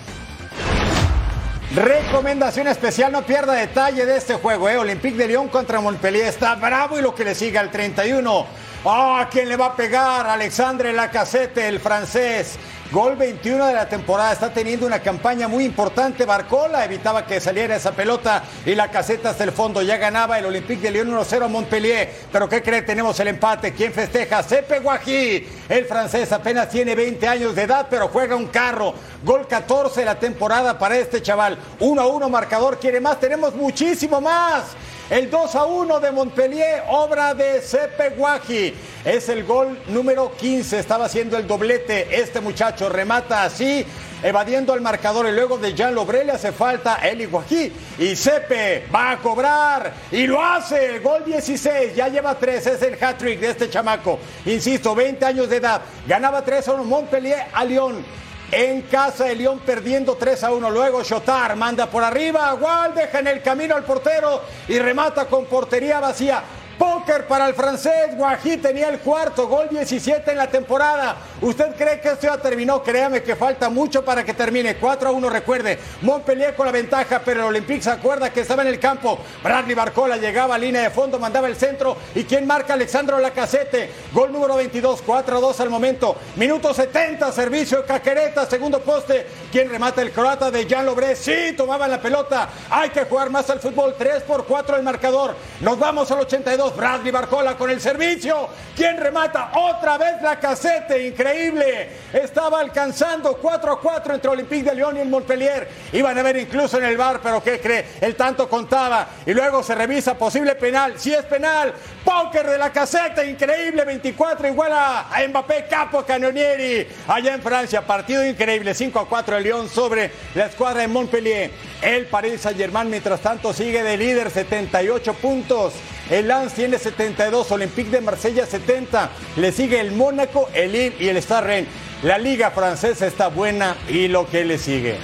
Recomendación 1.76 2.68
especial, 2.68 3.12
no 3.12 3.26
pierda 3.26 3.54
detalle 3.54 4.06
de 4.06 4.18
este 4.18 4.36
juego, 4.36 4.70
¿eh? 4.70 4.78
Olympique 4.78 5.18
de 5.18 5.28
Lyon 5.28 5.48
contra 5.48 5.82
Montpellier 5.82 6.28
está 6.28 6.54
bravo 6.54 7.00
y 7.00 7.02
lo 7.02 7.16
que 7.16 7.26
le 7.26 7.34
sigue 7.34 7.58
al 7.58 7.72
31. 7.72 8.46
Ah, 8.86 9.28
¿quién 9.32 9.50
le 9.50 9.58
va 9.58 9.68
a 9.68 9.76
pegar? 9.76 10.28
Alexandre 10.28 10.94
Lacazette, 10.94 11.58
el 11.58 11.80
francés. 11.80 12.60
Gol 12.94 13.16
21 13.16 13.66
de 13.66 13.74
la 13.74 13.90
temporada. 13.90 14.32
Está 14.34 14.54
teniendo 14.54 14.86
una 14.86 15.00
campaña 15.00 15.48
muy 15.48 15.66
importante. 15.66 16.26
Barcola 16.26 16.86
evitaba 16.86 17.26
que 17.26 17.40
saliera 17.40 17.76
esa 17.76 17.94
pelota 17.94 18.44
y 18.68 18.76
la 18.76 18.92
caseta 18.92 19.32
hasta 19.32 19.44
el 19.44 19.52
fondo. 19.52 19.82
Ya 19.82 19.98
ganaba 19.98 20.38
el 20.38 20.46
Olympique 20.46 20.84
de 20.84 20.92
Lyon 20.92 21.10
1-0 21.10 21.50
Montpellier. 21.50 22.08
Pero 22.32 22.48
¿qué 22.48 22.62
cree? 22.62 22.84
Tenemos 22.84 23.20
el 23.20 23.30
empate. 23.30 23.74
¿Quién 23.74 23.92
festeja? 23.94 24.44
Sepe 24.44 24.78
Guají. 24.78 25.48
El 25.70 25.86
francés 25.86 26.32
apenas 26.32 26.70
tiene 26.70 26.94
20 26.94 27.28
años 27.28 27.56
de 27.56 27.64
edad, 27.64 27.88
pero 27.90 28.10
juega 28.10 28.36
un 28.36 28.46
carro. 28.46 28.94
Gol 29.24 29.48
14 29.48 30.02
de 30.02 30.06
la 30.06 30.20
temporada 30.20 30.78
para 30.78 30.96
este 30.96 31.20
chaval. 31.20 31.58
1-1 31.80 32.30
marcador. 32.30 32.78
¿Quiere 32.78 33.00
más? 33.00 33.20
Tenemos 33.20 33.56
muchísimo 33.56 34.22
más. 34.22 34.66
El 35.10 35.30
2 35.30 35.56
a 35.56 35.66
1 35.66 36.00
de 36.00 36.12
Montpellier, 36.12 36.84
obra 36.88 37.34
de 37.34 37.62
Sepe 37.62 38.12
Guaji. 38.12 38.74
Es 39.04 39.28
el 39.28 39.44
gol 39.44 39.78
número 39.90 40.32
15. 40.38 40.80
Estaba 40.80 41.06
haciendo 41.06 41.38
el 41.38 41.46
doblete. 41.46 42.22
Este 42.22 42.40
muchacho 42.40 42.88
remata 42.88 43.44
así, 43.44 43.86
evadiendo 44.24 44.72
al 44.72 44.80
marcador. 44.80 45.28
Y 45.28 45.34
luego 45.34 45.58
de 45.58 45.74
Jean 45.74 45.94
Lobre 45.94 46.24
le 46.24 46.32
hace 46.32 46.54
falta 46.54 46.96
Eli 47.04 47.26
Guají. 47.26 47.74
Y 48.00 48.16
Sepe 48.16 48.86
va 48.96 49.12
a 49.12 49.18
cobrar. 49.18 49.94
Y 50.10 50.26
lo 50.26 50.42
hace. 50.42 51.00
Gol 51.00 51.26
16. 51.26 51.96
Ya 51.96 52.08
lleva 52.08 52.40
3. 52.40 52.66
Es 52.66 52.82
el 52.82 52.94
hat-trick 53.04 53.42
de 53.42 53.50
este 53.50 53.70
chamaco. 53.70 54.20
Insisto, 54.46 54.96
20 54.96 55.26
años 55.26 55.50
de 55.50 55.58
edad. 55.58 55.82
Ganaba 56.08 56.46
3 56.46 56.66
a 56.70 56.74
1 56.76 56.84
Montpellier 56.86 57.48
a 57.52 57.66
Lyon. 57.66 58.23
En 58.56 58.84
casa 58.84 59.26
de 59.26 59.36
León 59.36 59.62
perdiendo 59.66 60.16
3 60.16 60.44
a 60.44 60.52
1. 60.52 60.70
Luego 60.70 61.02
Shotar 61.02 61.56
manda 61.56 61.88
por 61.88 62.04
arriba. 62.04 62.52
Gual 62.52 62.94
deja 62.94 63.18
en 63.18 63.26
el 63.26 63.42
camino 63.42 63.76
al 63.76 63.84
portero 63.84 64.44
y 64.68 64.78
remata 64.78 65.26
con 65.26 65.46
portería 65.46 66.00
vacía. 66.00 66.44
Póker 66.78 67.28
para 67.28 67.48
el 67.48 67.54
francés. 67.54 68.16
Guají 68.16 68.58
tenía 68.58 68.90
el 68.90 69.00
cuarto, 69.00 69.48
gol 69.48 69.68
17 69.70 70.32
en 70.32 70.38
la 70.38 70.48
temporada. 70.48 71.18
¿Usted 71.42 71.76
cree 71.76 72.00
que 72.00 72.10
esto 72.10 72.28
ya 72.28 72.38
terminó? 72.38 72.82
Créame 72.82 73.22
que 73.22 73.36
falta 73.36 73.70
mucho 73.70 74.04
para 74.04 74.24
que 74.24 74.34
termine. 74.34 74.76
4 74.76 75.10
a 75.10 75.12
1, 75.12 75.30
recuerde. 75.30 75.78
Montpellier 76.02 76.56
con 76.56 76.66
la 76.66 76.72
ventaja, 76.72 77.22
pero 77.24 77.42
el 77.42 77.48
Olympique 77.48 77.84
se 77.84 77.92
acuerda 77.92 78.32
que 78.32 78.42
estaba 78.42 78.64
en 78.64 78.70
el 78.70 78.80
campo. 78.80 79.20
Bradley 79.44 79.76
Barcola 79.76 80.18
llegaba 80.18 80.56
a 80.56 80.58
línea 80.58 80.82
de 80.82 80.90
fondo, 80.90 81.20
mandaba 81.20 81.48
el 81.48 81.56
centro. 81.56 81.98
¿Y 82.16 82.24
quién 82.24 82.48
marca? 82.48 82.74
Alexandro 82.74 83.20
Lacazette. 83.20 83.92
Gol 84.12 84.32
número 84.32 84.56
22, 84.56 85.02
4 85.06 85.38
a 85.38 85.40
2 85.40 85.60
al 85.60 85.70
momento. 85.70 86.16
Minuto 86.38 86.74
70, 86.74 87.32
servicio 87.32 87.80
de 87.80 87.86
Caquereta, 87.86 88.46
segundo 88.46 88.80
poste. 88.80 89.28
¿Quién 89.52 89.70
remata 89.70 90.02
el 90.02 90.12
croata 90.12 90.50
de 90.50 90.66
Jean 90.66 90.86
Lobre? 90.86 91.16
Sí, 91.16 91.54
tomaban 91.56 91.92
la 91.92 92.02
pelota. 92.02 92.50
Hay 92.70 92.90
que 92.90 93.06
jugar 93.06 93.30
más 93.30 93.50
al 93.50 93.60
fútbol. 93.60 93.96
3 93.98 94.24
por 94.24 94.46
4 94.46 94.78
el 94.78 94.84
marcador. 94.84 95.36
Nos 95.62 95.78
vamos 95.78 96.10
al 96.12 96.20
82. 96.20 96.63
Bradley 96.72 97.12
Barcola 97.12 97.56
con 97.58 97.70
el 97.70 97.82
servicio. 97.82 98.48
¿Quién 98.76 98.98
remata? 98.98 99.52
Otra 99.56 99.98
vez 99.98 100.22
la 100.22 100.40
casete. 100.40 101.08
Increíble. 101.08 101.90
Estaba 102.14 102.60
alcanzando 102.60 103.38
4 103.38 103.72
a 103.74 103.80
4 103.80 104.16
entre 104.16 104.30
Olympique 104.30 104.70
de 104.70 104.76
Lyon 104.76 104.98
y 104.98 105.02
el 105.02 105.10
Montpellier. 105.10 105.68
Iban 105.92 106.18
a 106.18 106.24
ver 106.24 106.38
incluso 106.38 106.78
en 106.78 106.86
el 106.86 106.98
bar, 106.98 107.20
pero 107.22 107.44
¿qué 107.44 107.60
cree? 107.60 107.86
El 108.00 108.16
tanto 108.16 108.48
contaba. 108.48 109.08
Y 109.26 109.34
luego 109.34 109.62
se 109.62 109.76
revisa 109.76 110.16
posible 110.18 110.56
penal. 110.56 110.94
Si 110.98 111.14
es 111.14 111.24
penal, 111.26 111.74
póker 112.04 112.50
de 112.50 112.58
la 112.58 112.72
caseta. 112.72 113.24
Increíble. 113.24 113.84
24 113.84 114.48
igual 114.48 114.72
a, 114.74 115.08
Mbappé, 115.28 115.66
Capo 115.70 116.04
Canonieri. 116.04 116.88
Allá 117.08 117.34
en 117.34 117.42
Francia. 117.42 117.82
Partido 117.82 118.26
increíble. 118.26 118.74
5 118.74 119.00
a 119.00 119.08
4 119.08 119.38
el 119.38 119.44
Lyon 119.44 119.70
sobre 119.70 120.12
la 120.36 120.46
escuadra 120.46 120.82
de 120.82 120.88
Montpellier. 120.88 121.52
El 121.82 122.06
Paris 122.06 122.42
Saint-Germain, 122.42 122.90
mientras 122.90 123.20
tanto, 123.20 123.52
sigue 123.54 123.84
de 123.84 123.98
líder, 123.98 124.32
78 124.32 125.14
puntos. 125.16 125.74
El 126.14 126.28
Lens 126.28 126.54
tiene 126.54 126.78
72, 126.78 127.52
Olympique 127.54 127.90
de 127.90 128.00
Marsella 128.00 128.46
70. 128.46 129.10
Le 129.36 129.52
sigue 129.52 129.80
el 129.80 129.94
Mónaco, 129.94 130.48
el 130.54 130.72
Lille 130.72 130.96
y 131.00 131.08
el 131.08 131.18
Stade 131.18 131.42
Rennes. 131.42 131.70
La 132.04 132.20
liga 132.20 132.52
francesa 132.52 133.08
está 133.08 133.30
buena 133.30 133.76
y 133.90 134.08
lo 134.10 134.28
que 134.28 134.46
le 134.46 134.60
sigue. 134.60 135.00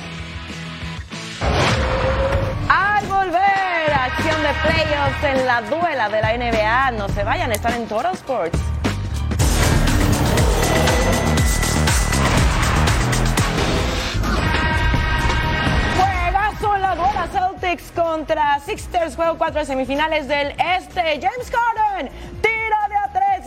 Al 2.69 3.07
volver, 3.07 3.91
acción 3.91 4.39
de 4.43 4.49
playoffs 4.61 5.23
en 5.23 5.47
la 5.47 5.61
duela 5.63 6.09
de 6.09 6.21
la 6.21 6.37
NBA. 6.37 6.91
No 6.91 7.09
se 7.09 7.23
vayan, 7.23 7.51
están 7.53 7.73
en 7.73 7.87
Total 7.87 8.13
Sports. 8.13 8.59
Contra 17.93 18.59
Sixers, 18.65 19.15
juego 19.15 19.37
4 19.37 19.59
de 19.59 19.65
semifinales 19.67 20.27
del 20.27 20.55
Este. 20.59 21.19
James 21.21 21.51
Harden 21.51 22.09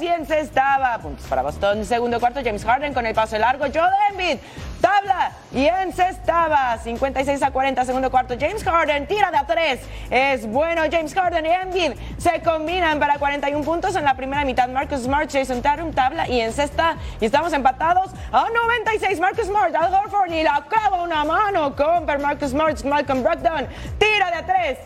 tira 0.02 0.16
de 0.18 0.22
a 0.22 0.32
3 0.32 0.32
y 0.32 0.32
encestaba. 0.32 0.98
Puntos 0.98 1.26
para 1.26 1.42
Boston. 1.42 1.84
Segundo 1.84 2.18
cuarto, 2.18 2.40
James 2.44 2.64
Harden 2.64 2.92
con 2.92 3.06
el 3.06 3.14
pase 3.14 3.38
largo. 3.38 3.66
Joe 3.72 3.88
Embiid 4.10 4.38
tabla 4.80 5.32
y 5.52 5.66
encestaba. 5.66 6.76
56 6.78 7.42
a 7.42 7.50
40, 7.50 7.84
segundo 7.84 8.10
cuarto. 8.10 8.34
James 8.38 8.64
Harden 8.64 9.06
tira 9.06 9.30
de 9.30 9.36
a 9.36 9.46
3. 9.46 9.80
Es 10.10 10.46
bueno. 10.46 10.82
James 10.90 11.14
Harden 11.14 11.46
y 11.46 11.50
Embiid 11.50 11.92
se 12.18 12.42
combinan 12.42 12.98
para 12.98 13.18
41 13.18 13.64
puntos 13.64 13.94
en 13.94 14.04
la 14.04 14.14
primera 14.14 14.44
mitad. 14.44 14.68
Marcus 14.68 15.02
Smart, 15.02 15.30
Jason 15.30 15.62
Tatum 15.62 15.92
tabla 15.92 16.28
y 16.28 16.40
encesta. 16.40 16.96
Y 17.20 17.26
estamos 17.26 17.52
empatados 17.52 18.10
a 18.32 18.48
96. 18.48 19.20
Marcus 19.20 19.46
Smart, 19.46 19.74
Al 19.74 19.94
Horford 19.94 20.32
y 20.32 20.42
la 20.42 20.64
clava 20.68 21.02
una 21.02 21.24
mano. 21.24 21.76
Comper 21.76 22.18
Marcus 22.18 22.50
Smart, 22.50 22.82
Malcolm 22.84 23.22
Brogdon 23.22 23.68
tira 23.98 24.30
de 24.30 24.36
a 24.36 24.46
3. 24.46 24.78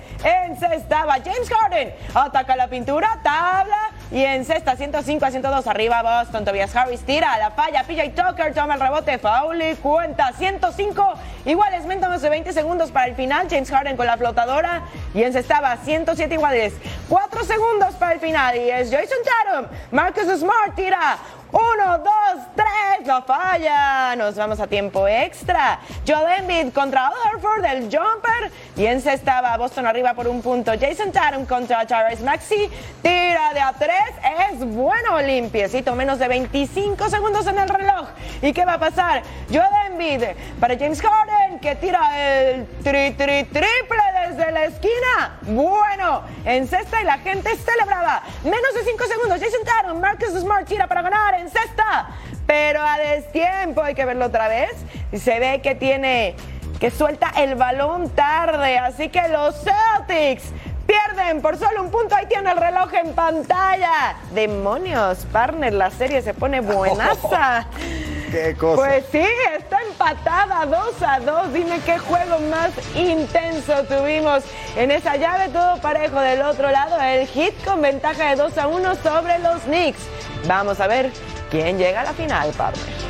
Encestaba. 0.50 1.14
James 1.14 1.48
Harden 1.48 1.94
ataca 2.14 2.56
la 2.56 2.68
pintura, 2.68 3.18
tabla 3.22 3.92
y 4.10 4.22
encesta 4.22 4.76
105 4.76 5.24
a 5.24 5.30
102 5.30 5.66
arriba 5.66 6.02
Boston. 6.02 6.44
Tobias 6.44 6.74
Harris 6.74 7.00
tira 7.00 7.36
la 7.38 7.50
falla. 7.50 7.84
PJ 7.84 8.10
Tucker 8.10 8.54
toma 8.54 8.74
el 8.74 8.80
rebote. 8.80 9.18
Foul 9.18 9.62
cuenta 9.82 10.32
105 10.32 11.14
iguales. 11.44 11.84
Menos 11.86 12.22
de 12.22 12.28
20 12.28 12.52
segundos 12.52 12.90
para 12.90 13.06
el 13.06 13.16
final. 13.16 13.48
James 13.50 13.70
Harden 13.70 13.96
con 13.96 14.06
la 14.06 14.16
flotadora 14.16 14.82
y 15.14 15.22
encestaba 15.22 15.76
107 15.76 16.34
iguales. 16.34 16.74
4 17.08 17.44
segundos 17.44 17.94
para 17.94 18.14
el 18.14 18.20
final 18.20 18.56
y 18.56 18.70
es 18.70 18.90
Jason 18.90 19.18
Tatum. 19.24 19.66
Marcus 19.90 20.38
Smart 20.38 20.74
tira 20.74 21.18
Uno, 21.52 21.98
dos, 21.98 22.44
tres, 22.56 23.06
lo 23.06 23.22
falla. 23.22 24.16
Nos 24.16 24.34
vamos 24.34 24.58
a 24.58 24.66
tiempo 24.66 25.06
extra. 25.06 25.78
Joel 26.06 26.40
Embiid 26.40 26.72
contra 26.72 27.10
Horford, 27.10 27.64
el 27.64 27.82
jumper. 27.84 28.50
Y 28.76 28.86
en 28.86 29.00
sexta 29.00 29.40
va 29.40 29.56
Boston 29.56 29.86
arriba 29.86 30.14
por 30.14 30.26
un 30.26 30.42
punto. 30.42 30.72
Jason 30.78 31.12
Tatum 31.12 31.46
contra 31.46 31.86
Tyrese 31.86 32.24
Maxi. 32.24 32.68
Tira 33.00 33.54
de 33.54 33.60
a 33.60 33.72
tres. 33.72 34.10
Es 34.50 34.64
bueno, 34.64 35.20
limpiecito. 35.22 35.94
Menos 35.94 36.18
de 36.18 36.26
25 36.26 37.08
segundos 37.08 37.46
en 37.46 37.58
el 37.58 37.68
reloj. 37.68 38.08
¿Y 38.42 38.52
qué 38.52 38.64
va 38.64 38.74
a 38.74 38.78
pasar? 38.78 39.22
Joel 39.48 39.92
Embiid 39.92 40.24
para 40.58 40.76
James 40.76 41.00
Harden, 41.00 41.60
que 41.60 41.76
tira 41.76 42.00
el 42.20 42.66
tri, 42.82 43.12
tri, 43.12 43.44
triple 43.44 44.02
desde 44.28 44.50
la 44.50 44.64
esquina. 44.64 45.38
Bueno, 45.42 46.22
en 46.44 46.66
sexta 46.66 47.00
y 47.00 47.04
la 47.04 47.18
gente 47.18 47.56
celebraba. 47.56 48.22
Menos 48.42 48.74
de 48.74 48.84
5 48.84 49.04
segundos. 49.06 49.40
Jason 49.40 49.64
Tatum, 49.64 50.00
Marcus 50.00 50.30
Smart 50.30 50.66
tira 50.66 50.86
para 50.86 51.02
ganar 51.02 51.35
en 51.36 51.50
sexta. 51.50 52.08
Pero 52.46 52.80
a 52.80 52.98
destiempo, 52.98 53.82
hay 53.82 53.94
que 53.94 54.04
verlo 54.04 54.26
otra 54.26 54.48
vez. 54.48 54.72
Y 55.12 55.18
se 55.18 55.38
ve 55.40 55.60
que 55.62 55.74
tiene, 55.74 56.34
que 56.80 56.90
suelta 56.90 57.32
el 57.36 57.54
balón 57.54 58.10
tarde. 58.10 58.78
Así 58.78 59.08
que 59.08 59.28
los 59.28 59.56
Celtics 59.62 60.52
pierden 60.86 61.42
por 61.42 61.58
solo 61.58 61.82
un 61.82 61.90
punto. 61.90 62.14
Ahí 62.14 62.26
tiene 62.26 62.50
el 62.50 62.56
reloj 62.56 62.92
en 62.94 63.14
pantalla. 63.14 64.16
Demonios, 64.32 65.26
partner, 65.32 65.72
la 65.72 65.90
serie 65.90 66.22
se 66.22 66.34
pone 66.34 66.60
buenaza. 66.60 67.66
Qué 68.30 68.56
cosa. 68.58 68.76
Pues 68.76 69.04
sí, 69.12 69.24
está 69.56 69.80
empatada 69.82 70.66
2 70.66 71.02
a 71.02 71.20
2. 71.20 71.52
Dime 71.52 71.78
qué 71.86 71.96
juego 71.98 72.40
más 72.50 72.70
intenso 72.96 73.84
tuvimos 73.84 74.42
en 74.76 74.90
esa 74.90 75.16
llave, 75.16 75.48
todo 75.48 75.80
parejo 75.80 76.20
del 76.20 76.42
otro 76.42 76.70
lado. 76.70 77.00
El 77.00 77.28
hit 77.28 77.54
con 77.64 77.80
ventaja 77.82 78.30
de 78.30 78.36
2 78.36 78.58
a 78.58 78.66
1 78.66 78.94
sobre 78.96 79.38
los 79.38 79.62
Knicks. 79.62 80.00
Vamos 80.48 80.80
a 80.80 80.88
ver 80.88 81.12
quién 81.50 81.78
llega 81.78 82.00
a 82.00 82.04
la 82.04 82.12
final, 82.14 82.50
partner. 82.50 83.05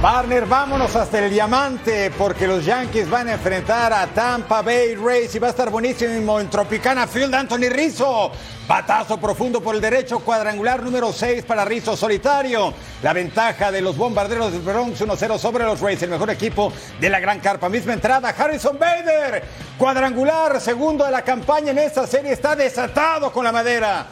Partner, 0.00 0.46
vámonos 0.46 0.96
hasta 0.96 1.18
el 1.18 1.30
diamante 1.30 2.10
porque 2.16 2.46
los 2.46 2.64
Yankees 2.64 3.10
van 3.10 3.28
a 3.28 3.34
enfrentar 3.34 3.92
a 3.92 4.06
Tampa 4.06 4.62
Bay 4.62 4.94
Rays 4.94 5.34
y 5.34 5.38
va 5.38 5.48
a 5.48 5.50
estar 5.50 5.68
buenísimo 5.68 6.40
en 6.40 6.48
Tropicana 6.48 7.06
Field. 7.06 7.34
Anthony 7.34 7.68
Rizzo, 7.68 8.32
batazo 8.66 9.20
profundo 9.20 9.60
por 9.60 9.74
el 9.74 9.80
derecho, 9.82 10.20
cuadrangular 10.20 10.82
número 10.82 11.12
6 11.12 11.44
para 11.44 11.66
Rizzo 11.66 11.98
solitario. 11.98 12.72
La 13.02 13.12
ventaja 13.12 13.70
de 13.70 13.82
los 13.82 13.98
bombarderos 13.98 14.52
del 14.52 14.62
Bronx 14.62 15.02
1-0 15.02 15.38
sobre 15.38 15.64
los 15.64 15.78
Rays, 15.80 16.02
el 16.02 16.08
mejor 16.08 16.30
equipo 16.30 16.72
de 16.98 17.10
la 17.10 17.20
gran 17.20 17.38
carpa. 17.40 17.68
Misma 17.68 17.92
entrada, 17.92 18.30
Harrison 18.30 18.78
Bader, 18.78 19.44
cuadrangular, 19.76 20.62
segundo 20.62 21.04
de 21.04 21.10
la 21.10 21.20
campaña 21.20 21.72
en 21.72 21.78
esta 21.78 22.06
serie, 22.06 22.32
está 22.32 22.56
desatado 22.56 23.30
con 23.30 23.44
la 23.44 23.52
madera. 23.52 24.06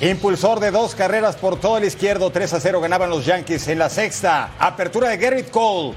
Impulsor 0.00 0.60
de 0.60 0.70
dos 0.70 0.94
carreras 0.94 1.36
por 1.36 1.58
todo 1.58 1.78
el 1.78 1.84
izquierdo, 1.84 2.30
3 2.30 2.52
a 2.52 2.60
0 2.60 2.82
ganaban 2.82 3.08
los 3.08 3.24
Yankees 3.24 3.66
en 3.68 3.78
la 3.78 3.88
sexta. 3.88 4.50
Apertura 4.58 5.08
de 5.08 5.16
Garrett 5.16 5.50
Cole 5.50 5.94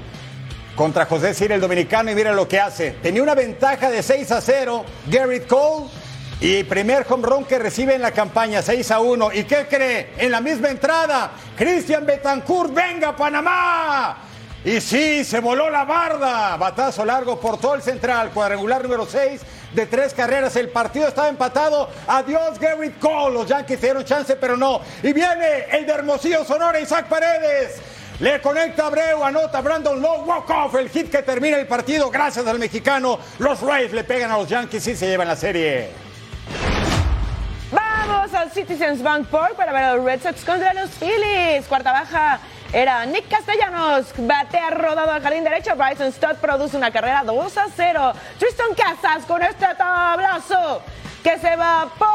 contra 0.74 1.04
José 1.04 1.34
Sir 1.34 1.52
el 1.52 1.60
dominicano 1.60 2.10
y 2.10 2.14
mira 2.14 2.32
lo 2.32 2.48
que 2.48 2.58
hace. 2.58 2.92
Tenía 3.02 3.22
una 3.22 3.34
ventaja 3.34 3.90
de 3.90 4.02
6 4.02 4.32
a 4.32 4.40
0 4.40 4.86
Garrett 5.06 5.46
Cole 5.46 5.88
y 6.40 6.64
primer 6.64 7.04
home 7.10 7.28
run 7.28 7.44
que 7.44 7.58
recibe 7.58 7.94
en 7.94 8.00
la 8.00 8.12
campaña, 8.12 8.62
6 8.62 8.90
a 8.90 9.00
1. 9.00 9.32
¿Y 9.34 9.44
qué 9.44 9.66
cree? 9.68 10.14
En 10.16 10.30
la 10.30 10.40
misma 10.40 10.70
entrada, 10.70 11.32
Cristian 11.54 12.06
Betancourt, 12.06 12.72
venga 12.72 13.14
Panamá. 13.14 14.16
Y 14.64 14.80
sí, 14.80 15.24
se 15.24 15.40
voló 15.40 15.68
la 15.68 15.84
barda. 15.84 16.56
Batazo 16.56 17.04
largo 17.04 17.38
por 17.38 17.58
todo 17.58 17.74
el 17.74 17.82
central. 17.82 18.30
Cuadrangular 18.30 18.82
número 18.82 19.06
6 19.06 19.42
de 19.72 19.86
tres 19.86 20.14
carreras. 20.14 20.56
El 20.56 20.68
partido 20.68 21.08
estaba 21.08 21.28
empatado. 21.28 21.88
Adiós, 22.06 22.58
Garrett 22.58 22.98
Cole. 22.98 23.34
Los 23.34 23.46
Yankees 23.46 23.80
dieron 23.80 24.04
chance, 24.04 24.36
pero 24.36 24.56
no. 24.56 24.80
Y 25.02 25.12
viene 25.12 25.66
el 25.72 25.86
de 25.86 25.92
Hermosillo, 25.92 26.44
Sonora, 26.44 26.80
Isaac 26.80 27.06
Paredes. 27.08 27.80
Le 28.20 28.38
conecta 28.42 28.86
Abreu, 28.86 29.24
anota 29.24 29.62
Brandon 29.62 29.98
Lowe, 29.98 30.24
walk 30.24 30.50
off, 30.50 30.74
el 30.74 30.90
hit 30.90 31.10
que 31.10 31.22
termina 31.22 31.56
el 31.56 31.66
partido 31.66 32.10
gracias 32.10 32.46
al 32.46 32.58
mexicano. 32.58 33.18
Los 33.38 33.62
Rays 33.62 33.92
le 33.92 34.04
pegan 34.04 34.30
a 34.30 34.36
los 34.36 34.46
Yankees 34.46 34.86
y 34.88 34.94
se 34.94 35.06
llevan 35.06 35.26
la 35.26 35.36
serie. 35.36 35.88
Vamos 37.72 38.34
al 38.34 38.50
Citizens 38.50 39.02
Bank 39.02 39.28
Park 39.28 39.56
para 39.56 39.72
ver 39.72 39.84
a 39.84 39.94
los 39.94 40.04
Red 40.04 40.22
Sox 40.22 40.44
contra 40.44 40.74
los 40.74 40.90
Phillies. 40.90 41.64
Cuarta 41.66 41.92
baja 41.92 42.40
era 42.72 43.04
Nick 43.04 43.28
Castellanos, 43.28 44.12
batea 44.16 44.70
rodado 44.70 45.10
al 45.10 45.22
jardín 45.22 45.42
derecho. 45.42 45.74
Bryson 45.74 46.12
Stott 46.12 46.36
produce 46.36 46.76
una 46.76 46.92
carrera 46.92 47.24
2 47.24 47.58
a 47.58 47.66
0. 47.74 48.12
Tristan 48.38 48.74
Casas 48.76 49.24
con 49.26 49.42
este 49.42 49.66
tablazo 49.76 50.80
que 51.24 51.36
se 51.38 51.56
va 51.56 51.88
por 51.98 52.08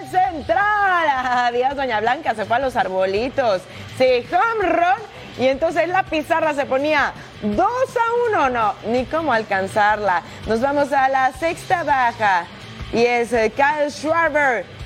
el 0.00 0.08
central. 0.08 1.08
Adiós, 1.10 1.76
Doña 1.76 2.00
Blanca, 2.00 2.34
se 2.34 2.46
fue 2.46 2.56
a 2.56 2.60
los 2.60 2.74
arbolitos. 2.76 3.60
Sí, 3.98 4.26
home 4.32 4.68
run. 4.68 5.02
Y 5.38 5.46
entonces 5.46 5.86
la 5.88 6.02
pizarra 6.04 6.54
se 6.54 6.64
ponía 6.64 7.12
2 7.42 7.66
a 7.66 8.30
1. 8.30 8.48
No, 8.48 8.74
ni 8.86 9.04
cómo 9.04 9.34
alcanzarla. 9.34 10.22
Nos 10.46 10.62
vamos 10.62 10.90
a 10.90 11.10
la 11.10 11.32
sexta 11.32 11.82
baja. 11.84 12.46
Y 12.94 13.04
es 13.04 13.34
eh, 13.34 13.52
Kyle 13.54 13.90
Schwarber 13.90 14.77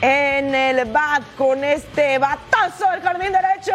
en 0.00 0.54
el 0.54 0.84
bat 0.86 1.22
con 1.36 1.64
este 1.64 2.18
batazo 2.18 2.88
al 2.88 3.02
jardín 3.02 3.32
derecho. 3.32 3.72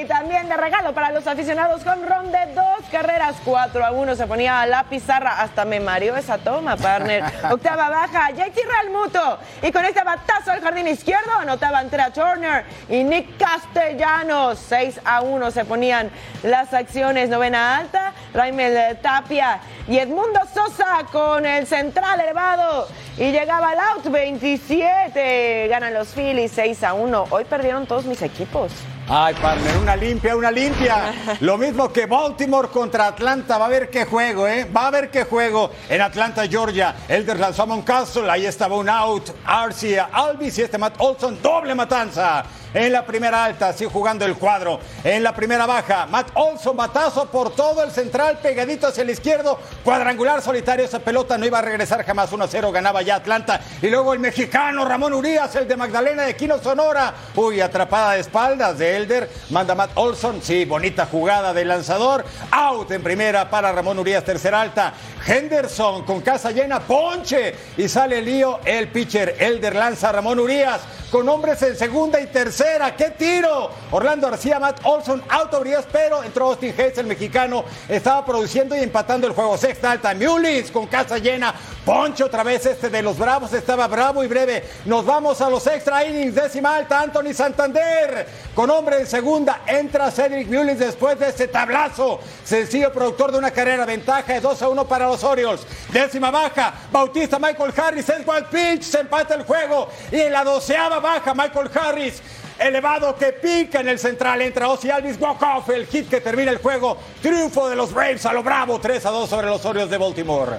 Y 0.00 0.04
también 0.06 0.48
de 0.48 0.56
regalo 0.56 0.92
para 0.92 1.10
los 1.10 1.26
aficionados 1.26 1.82
con 1.82 2.06
ron 2.06 2.30
de 2.30 2.54
dos 2.54 2.84
carreras 2.90 3.36
4 3.44 3.84
a 3.84 3.90
1 3.90 4.16
se 4.16 4.26
ponía 4.26 4.66
la 4.66 4.84
pizarra 4.84 5.40
hasta 5.40 5.64
me 5.64 5.80
mareó 5.80 6.16
esa 6.16 6.38
toma 6.38 6.76
partner. 6.76 7.24
Octava 7.50 7.88
baja 7.88 8.30
JT 8.30 8.58
Realmuto. 8.64 9.38
Y 9.62 9.72
con 9.72 9.84
este 9.84 10.02
batazo 10.04 10.52
al 10.52 10.60
jardín 10.60 10.88
izquierdo 10.88 11.32
anotaban 11.40 11.88
Trea 11.88 12.12
Turner 12.12 12.64
y 12.88 13.02
Nick 13.02 13.38
Castellanos. 13.38 14.58
6 14.58 15.00
a 15.04 15.22
1 15.22 15.50
se 15.50 15.64
ponían 15.64 16.10
las 16.42 16.74
acciones. 16.74 17.28
Novena 17.30 17.78
alta 17.78 18.12
Raimel 18.34 18.98
Tapia 18.98 19.60
y 19.88 19.98
Edmundo 19.98 20.40
Sosa 20.52 21.04
con 21.10 21.46
el 21.46 21.66
central 21.66 22.20
elevado. 22.20 22.88
Y 23.16 23.32
llegaba 23.32 23.72
el 23.72 23.78
out 23.78 24.10
27 24.10 25.45
ganan 25.68 25.94
los 25.94 26.08
Phillies 26.08 26.52
6 26.52 26.82
a 26.84 26.94
1 26.94 27.26
hoy 27.30 27.44
perdieron 27.44 27.86
todos 27.86 28.04
mis 28.04 28.22
equipos 28.22 28.72
Ay, 29.08 29.34
partner, 29.34 29.76
una 29.76 29.94
limpia, 29.94 30.34
una 30.34 30.50
limpia. 30.50 31.14
Lo 31.40 31.56
mismo 31.56 31.92
que 31.92 32.06
Baltimore 32.06 32.66
contra 32.66 33.06
Atlanta. 33.06 33.56
Va 33.56 33.66
a 33.66 33.68
ver 33.68 33.88
qué 33.88 34.04
juego, 34.04 34.48
¿eh? 34.48 34.64
Va 34.64 34.88
a 34.88 34.90
ver 34.90 35.12
qué 35.12 35.22
juego 35.22 35.70
en 35.88 36.00
Atlanta, 36.00 36.44
Georgia. 36.48 36.92
Elder 37.06 37.38
lanzó 37.38 37.62
a 37.62 37.66
Moncastle, 37.66 38.28
ahí 38.28 38.46
estaba 38.46 38.74
un 38.74 38.88
out. 38.88 39.30
Arcia, 39.44 40.08
Alvis 40.12 40.58
y 40.58 40.62
este 40.62 40.76
Matt 40.76 40.96
Olson, 40.98 41.40
doble 41.40 41.72
matanza. 41.76 42.44
En 42.74 42.92
la 42.92 43.06
primera 43.06 43.44
alta, 43.44 43.68
así 43.68 43.86
jugando 43.86 44.24
el 44.24 44.36
cuadro. 44.36 44.80
En 45.02 45.22
la 45.22 45.34
primera 45.34 45.66
baja, 45.66 46.06
Matt 46.06 46.30
Olson, 46.34 46.76
batazo 46.76 47.26
por 47.26 47.54
todo 47.54 47.82
el 47.82 47.90
central, 47.90 48.38
pegadito 48.42 48.86
hacia 48.86 49.02
el 49.02 49.10
izquierdo. 49.10 49.58
Cuadrangular 49.82 50.42
solitario, 50.42 50.84
esa 50.84 50.98
pelota 50.98 51.38
no 51.38 51.46
iba 51.46 51.58
a 51.58 51.62
regresar 51.62 52.04
jamás. 52.04 52.32
1 52.32 52.44
a 52.44 52.48
0, 52.48 52.72
ganaba 52.72 53.02
ya 53.02 53.16
Atlanta. 53.16 53.60
Y 53.80 53.88
luego 53.88 54.12
el 54.12 54.18
mexicano 54.18 54.84
Ramón 54.84 55.14
Urias, 55.14 55.54
el 55.56 55.66
de 55.66 55.76
Magdalena 55.76 56.24
de 56.24 56.36
Quino 56.36 56.58
Sonora. 56.58 57.14
Uy, 57.34 57.60
atrapada 57.60 58.12
de 58.12 58.20
espaldas 58.20 58.78
de 58.78 58.96
Elder. 58.96 59.30
Manda 59.50 59.74
Matt 59.74 59.92
Olson. 59.94 60.42
Sí, 60.42 60.64
bonita 60.64 61.06
jugada 61.06 61.54
de 61.54 61.64
lanzador. 61.64 62.24
Out 62.50 62.90
en 62.90 63.02
primera 63.02 63.48
para 63.48 63.72
Ramón 63.72 63.98
Urias, 63.98 64.24
tercera 64.24 64.60
alta. 64.60 64.92
Henderson 65.26 66.04
con 66.04 66.20
casa 66.20 66.50
llena, 66.50 66.80
ponche. 66.80 67.54
Y 67.76 67.88
sale 67.88 68.18
el 68.18 68.24
lío 68.24 68.60
el 68.64 68.88
pitcher. 68.88 69.36
Elder 69.38 69.74
lanza 69.74 70.10
a 70.10 70.12
Ramón 70.12 70.38
Urias 70.40 70.80
con 71.16 71.26
hombres 71.30 71.62
en 71.62 71.74
segunda 71.74 72.20
y 72.20 72.26
tercera. 72.26 72.94
¡Qué 72.94 73.08
tiro! 73.08 73.70
Orlando 73.90 74.28
García, 74.28 74.60
Matt 74.60 74.80
Olson, 74.82 75.22
auto 75.30 75.60
Urias, 75.60 75.86
pero 75.90 76.22
entró 76.22 76.48
Austin 76.48 76.74
Hayes, 76.76 76.98
el 76.98 77.06
mexicano. 77.06 77.64
Estaba 77.88 78.22
produciendo 78.22 78.76
y 78.76 78.80
empatando 78.80 79.26
el 79.26 79.32
juego. 79.32 79.56
Sexta 79.56 79.92
alta, 79.92 80.14
Mullins 80.14 80.70
con 80.70 80.86
casa 80.86 81.16
llena. 81.16 81.54
Ponche 81.86 82.24
otra 82.24 82.42
vez 82.42 82.66
este 82.66 82.90
de 82.90 83.00
los 83.00 83.16
Bravos. 83.16 83.50
Estaba 83.54 83.86
bravo 83.86 84.24
y 84.24 84.26
breve. 84.26 84.62
Nos 84.84 85.06
vamos 85.06 85.40
a 85.40 85.48
los 85.48 85.66
extra 85.68 86.04
innings. 86.04 86.34
Décima 86.34 86.76
alta, 86.76 87.00
Anthony 87.00 87.32
Santander. 87.32 88.26
Con 88.54 88.68
hombre 88.68 88.98
en 88.98 89.06
segunda. 89.06 89.62
Entra 89.66 90.10
Cedric 90.10 90.48
Mullins 90.48 90.80
después 90.80 91.18
de 91.18 91.28
este 91.28 91.48
tablazo. 91.48 92.20
Sencillo 92.44 92.92
productor 92.92 93.32
de 93.32 93.38
una 93.38 93.52
carrera. 93.52 93.86
Ventaja 93.86 94.34
de 94.34 94.40
2 94.40 94.62
a 94.62 94.68
1 94.68 94.88
para 94.88 95.06
los 95.06 95.24
Orioles. 95.24 95.64
Décima 95.92 96.30
baja. 96.30 96.74
Bautista 96.90 97.38
Michael 97.38 97.72
Harris. 97.74 98.08
Es 98.08 98.26
wild 98.26 98.46
pitch. 98.50 98.82
Se 98.82 98.98
empata 98.98 99.34
el 99.34 99.44
juego. 99.44 99.88
Y 100.10 100.20
en 100.20 100.32
la 100.32 100.42
doceava 100.42 100.98
baja 101.06 101.34
Michael 101.34 101.70
Harris. 101.72 102.22
Elevado 102.58 103.14
que 103.16 103.32
pica 103.32 103.80
en 103.80 103.88
el 103.88 103.98
central. 103.98 104.42
Entra 104.42 104.68
Ozzy 104.68 104.90
Alvis. 104.90 105.20
Walk 105.20 105.42
off. 105.42 105.70
El 105.70 105.86
hit 105.86 106.08
que 106.10 106.20
termina 106.20 106.50
el 106.50 106.58
juego. 106.58 106.98
Triunfo 107.22 107.68
de 107.68 107.76
los 107.76 107.92
Braves 107.92 108.26
a 108.26 108.32
lo 108.32 108.42
bravo. 108.42 108.80
3 108.80 109.06
a 109.06 109.10
2 109.10 109.30
sobre 109.30 109.46
los 109.46 109.64
Orioles 109.64 109.90
de 109.90 109.98
Baltimore. 109.98 110.58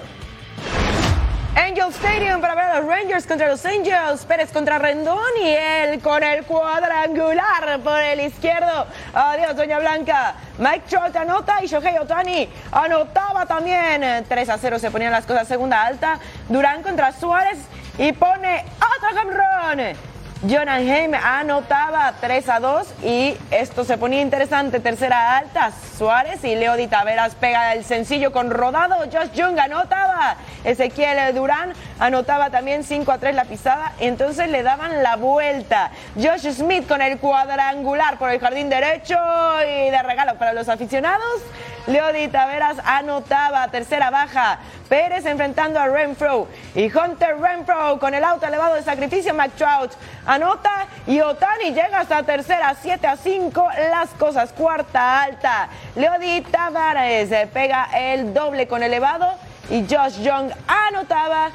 Angel 1.55 1.89
Stadium 1.89 2.39
para 2.39 2.53
ver 2.53 2.65
a 2.65 2.79
los 2.79 2.88
Rangers 2.88 3.25
contra 3.25 3.47
los 3.47 3.65
Angels, 3.65 4.25
Pérez 4.25 4.51
contra 4.51 4.77
Rendón 4.77 5.17
y 5.41 5.47
él 5.47 5.99
con 6.01 6.23
el 6.23 6.43
cuadrangular 6.45 7.79
por 7.83 7.99
el 7.99 8.21
izquierdo. 8.21 8.86
Adiós, 9.13 9.55
Doña 9.55 9.79
Blanca. 9.79 10.36
Mike 10.60 10.83
Trout 10.88 11.15
anota 11.15 11.63
y 11.63 11.67
Shohei 11.67 11.97
Otani 11.97 12.47
anotaba 12.71 13.47
también. 13.47 14.23
3 14.29 14.49
a 14.49 14.57
0 14.60 14.77
se 14.77 14.91
ponían 14.91 15.12
las 15.12 15.25
cosas 15.25 15.47
segunda 15.47 15.83
alta. 15.83 16.19
Durán 16.47 16.83
contra 16.83 17.12
Suárez 17.12 17.57
y 17.97 18.12
pone 18.12 18.63
otro 18.77 19.19
home 19.19 19.95
Jonathan 20.43 20.88
Heim 20.88 21.13
anotaba 21.15 22.13
3 22.21 22.50
a 22.50 22.60
2 22.60 22.88
y 23.04 23.36
esto 23.50 23.84
se 23.84 23.97
ponía 23.97 24.21
interesante. 24.21 24.80
Tercera 24.80 25.36
alta, 25.36 25.71
Suárez 25.97 26.43
y 26.43 26.56
Leo 26.56 26.76
Di 26.76 26.86
Taveras 26.86 27.34
pega 27.34 27.73
el 27.73 27.84
sencillo 27.84 28.32
con 28.32 28.52
rodado. 28.52 28.97
Josh 29.12 29.32
Young 29.34 29.58
anotaba. 29.58 30.38
Ezequiel 30.63 31.34
Durán 31.34 31.73
anotaba 31.97 32.52
también 32.52 32.84
5 32.84 33.12
a 33.12 33.17
3 33.17 33.34
la 33.34 33.45
pisada. 33.45 33.93
Entonces 34.00 34.50
le 34.50 34.62
daban 34.62 35.02
la 35.02 35.15
vuelta. 35.15 35.89
Josh 36.15 36.52
Smith 36.52 36.88
con 36.88 37.02
el 37.02 37.17
cuadrangular 37.17 38.19
por 38.19 38.30
el 38.30 38.39
jardín 38.39 38.69
derecho 38.69 39.17
y 39.63 39.89
de 39.89 40.04
regalo 40.04 40.36
para 40.36 40.54
los 40.54 40.69
aficionados. 40.69 41.41
Leody 41.88 42.28
Taveras 42.28 42.78
anotaba, 42.84 43.67
tercera 43.69 44.10
baja. 44.10 44.60
Pérez 44.89 45.26
enfrentando 45.26 45.80
a 45.80 45.88
Renfro. 45.88 46.47
Y 46.76 46.86
Hunter 46.95 47.39
Renfro 47.39 47.97
con 48.00 48.13
el 48.13 48.23
auto 48.23 48.45
elevado 48.45 48.76
de 48.76 48.84
sacrificio. 48.84 49.34
McTrout 49.34 49.91
anota 50.26 50.88
y 51.08 51.21
Otani 51.21 51.71
llega 51.71 52.02
hasta 52.02 52.23
tercera, 52.23 52.76
7 52.82 53.08
a 53.08 53.15
5. 53.15 53.67
Las 53.89 54.10
cosas, 54.12 54.52
cuarta 54.52 55.23
alta. 55.23 55.69
Leody 55.95 56.41
Tavares 56.41 57.47
pega 57.50 57.88
el 57.93 58.34
doble 58.34 58.67
con 58.67 58.84
elevado. 58.84 59.36
Y 59.69 59.86
Josh 59.89 60.21
Young 60.21 60.52
anotaba. 60.67 61.52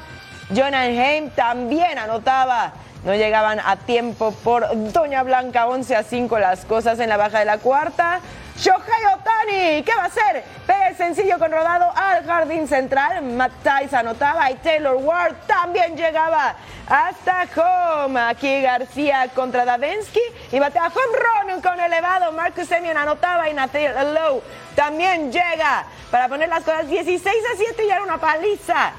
Jonan 0.49 0.91
Heim 0.91 1.29
también 1.29 1.97
anotaba. 1.99 2.73
No 3.05 3.13
llegaban 3.13 3.59
a 3.59 3.75
tiempo 3.75 4.31
por 4.43 4.65
Doña 4.93 5.23
Blanca, 5.23 5.67
11 5.67 5.95
a 5.95 6.03
5 6.03 6.39
las 6.39 6.65
cosas 6.65 6.99
en 6.99 7.09
la 7.09 7.17
baja 7.17 7.39
de 7.39 7.45
la 7.45 7.57
cuarta. 7.57 8.19
Shohei 8.63 9.05
Otani, 9.13 9.83
¿qué 9.83 9.91
va 9.93 10.03
a 10.03 10.05
hacer? 10.05 10.41
Pega 10.65 10.93
sencillo 10.93 11.37
con 11.37 11.51
rodado 11.51 11.91
al 11.93 12.25
jardín 12.25 12.65
central. 12.65 13.21
Matt 13.21 13.51
Tice 13.61 13.93
anotaba 13.93 14.49
y 14.51 14.55
Taylor 14.55 14.95
Ward 14.95 15.35
también 15.45 15.97
llegaba 15.97 16.55
hasta 16.87 17.45
home. 17.57 18.17
Aquí 18.21 18.61
García 18.61 19.27
contra 19.35 19.65
Davensky 19.65 20.21
y 20.53 20.59
batea 20.59 20.87
home 20.87 21.51
run 21.51 21.61
con 21.61 21.77
elevado. 21.77 22.31
Marcus 22.31 22.69
Semien 22.69 22.95
anotaba 22.95 23.49
y 23.49 23.53
Nathan 23.53 24.13
Lowe 24.13 24.41
también 24.77 25.29
llega 25.29 25.83
para 26.09 26.29
poner 26.29 26.47
las 26.47 26.63
cosas 26.63 26.87
16 26.87 27.35
a 27.53 27.57
7 27.57 27.85
y 27.85 27.89
era 27.89 28.01
una 28.01 28.17
paliza. 28.17 28.93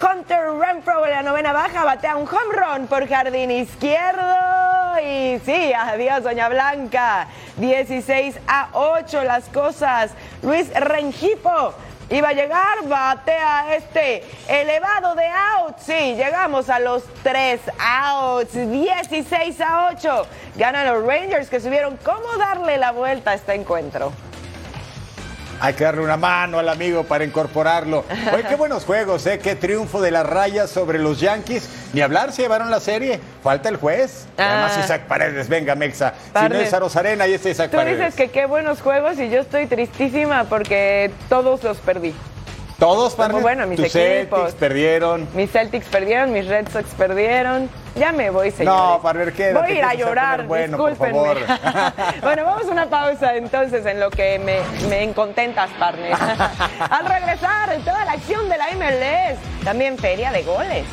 Hunter 0.00 0.52
Renfro 0.58 1.04
en 1.04 1.12
la 1.12 1.22
novena 1.22 1.52
baja 1.52 1.84
batea 1.84 2.16
un 2.16 2.26
home 2.26 2.54
run 2.54 2.86
por 2.86 3.06
jardín 3.06 3.50
izquierdo. 3.50 4.34
Y 5.02 5.38
sí, 5.44 5.72
adiós, 5.74 6.22
Doña 6.22 6.48
Blanca. 6.48 7.28
16 7.58 8.38
a 8.48 8.70
8 8.72 9.24
las 9.24 9.44
cosas. 9.50 10.12
Luis 10.42 10.72
Rengifo 10.72 11.74
iba 12.08 12.28
a 12.28 12.32
llegar, 12.32 12.82
batea 12.86 13.74
este 13.74 14.24
elevado 14.48 15.14
de 15.14 15.26
out. 15.26 15.76
Sí, 15.78 16.14
llegamos 16.14 16.70
a 16.70 16.78
los 16.78 17.04
3 17.22 17.60
outs. 17.78 18.54
16 18.54 19.60
a 19.60 19.90
8. 19.92 20.26
Ganan 20.56 20.86
los 20.86 21.06
Rangers 21.06 21.50
que 21.50 21.60
subieron 21.60 21.98
cómo 21.98 22.38
darle 22.38 22.78
la 22.78 22.92
vuelta 22.92 23.32
a 23.32 23.34
este 23.34 23.52
encuentro. 23.52 24.12
Hay 25.62 25.74
que 25.74 25.84
darle 25.84 26.00
una 26.00 26.16
mano 26.16 26.58
al 26.58 26.68
amigo 26.70 27.04
para 27.04 27.22
incorporarlo. 27.24 28.04
Oye, 28.32 28.44
qué 28.48 28.56
buenos 28.56 28.84
juegos, 28.86 29.26
¿eh? 29.26 29.38
Qué 29.38 29.54
triunfo 29.54 30.00
de 30.00 30.10
las 30.10 30.24
rayas 30.26 30.70
sobre 30.70 30.98
los 30.98 31.20
Yankees. 31.20 31.68
Ni 31.92 32.00
hablar, 32.00 32.32
se 32.32 32.42
llevaron 32.42 32.70
la 32.70 32.80
serie. 32.80 33.20
Falta 33.42 33.68
el 33.68 33.76
juez. 33.76 34.26
Además, 34.38 34.72
Ah. 34.76 34.80
Isaac 34.84 35.02
Paredes, 35.06 35.48
venga, 35.48 35.74
Mexa. 35.74 36.14
Si 36.34 36.48
no 36.48 36.54
es 36.56 36.72
Arozarena, 36.72 37.24
ahí 37.24 37.34
está 37.34 37.50
Isaac 37.50 37.70
Tú 37.70 37.76
Paredes. 37.76 37.98
dices 37.98 38.14
que 38.14 38.28
qué 38.30 38.46
buenos 38.46 38.80
juegos 38.80 39.18
y 39.18 39.28
yo 39.28 39.40
estoy 39.40 39.66
tristísima 39.66 40.44
porque 40.44 41.10
todos 41.28 41.62
los 41.62 41.76
perdí. 41.78 42.14
Todos, 42.80 43.14
Paredes. 43.14 43.42
bueno, 43.42 43.66
mis 43.66 43.76
Tus 43.80 43.94
equipos. 43.94 44.38
Celtics 44.40 44.58
perdieron. 44.58 45.28
Mis 45.34 45.50
Celtics 45.52 45.86
perdieron, 45.86 46.32
mis 46.32 46.46
Red 46.48 46.68
Sox 46.72 46.86
perdieron. 46.94 47.68
Ya 47.94 48.10
me 48.12 48.30
voy, 48.30 48.50
señores. 48.50 48.80
No, 48.80 49.00
Parver, 49.02 49.32
quédate, 49.32 49.54
Voy 49.60 49.76
a 49.76 49.78
ir 49.78 49.84
a 49.84 49.94
llorar, 49.94 50.46
bueno, 50.46 50.76
por 50.76 50.90
discúlpenme. 50.90 51.18
favor. 51.44 52.02
bueno, 52.22 52.44
vamos 52.44 52.66
a 52.66 52.70
una 52.70 52.86
pausa 52.86 53.34
entonces 53.36 53.84
en 53.84 54.00
lo 54.00 54.10
que 54.10 54.38
me, 54.38 54.60
me 54.88 55.02
encontentas, 55.02 55.68
partner. 55.78 56.14
Al 56.90 57.06
regresar, 57.06 57.76
toda 57.84 58.04
la 58.04 58.12
acción 58.12 58.48
de 58.48 58.56
la 58.56 58.66
MLS. 58.74 59.38
También 59.64 59.98
feria 59.98 60.32
de 60.32 60.42
goles. 60.42 60.84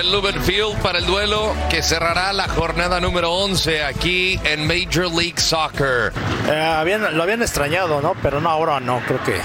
En 0.00 0.12
Lumen 0.12 0.40
Field 0.44 0.80
para 0.80 0.98
el 0.98 1.06
duelo 1.06 1.54
que 1.68 1.82
cerrará 1.82 2.32
la 2.32 2.46
jornada 2.48 3.00
número 3.00 3.32
11 3.32 3.82
aquí 3.84 4.38
en 4.44 4.64
Major 4.66 5.10
League 5.12 5.40
Soccer. 5.40 6.12
Eh, 6.48 6.74
habían- 6.78 7.16
lo 7.16 7.22
habían 7.24 7.42
extrañado, 7.42 8.00
¿no? 8.00 8.14
Pero 8.22 8.40
no, 8.40 8.48
ahora 8.48 8.78
no, 8.78 9.00
creo 9.06 9.22
que. 9.24 9.40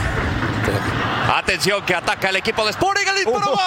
Atención 1.35 1.81
que 1.83 1.95
ataca 1.95 2.29
el 2.29 2.35
equipo 2.35 2.63
de 2.65 2.71
Sporting. 2.71 3.05
El 3.07 3.15
disparo. 3.15 3.45
¡Gol! 3.53 3.57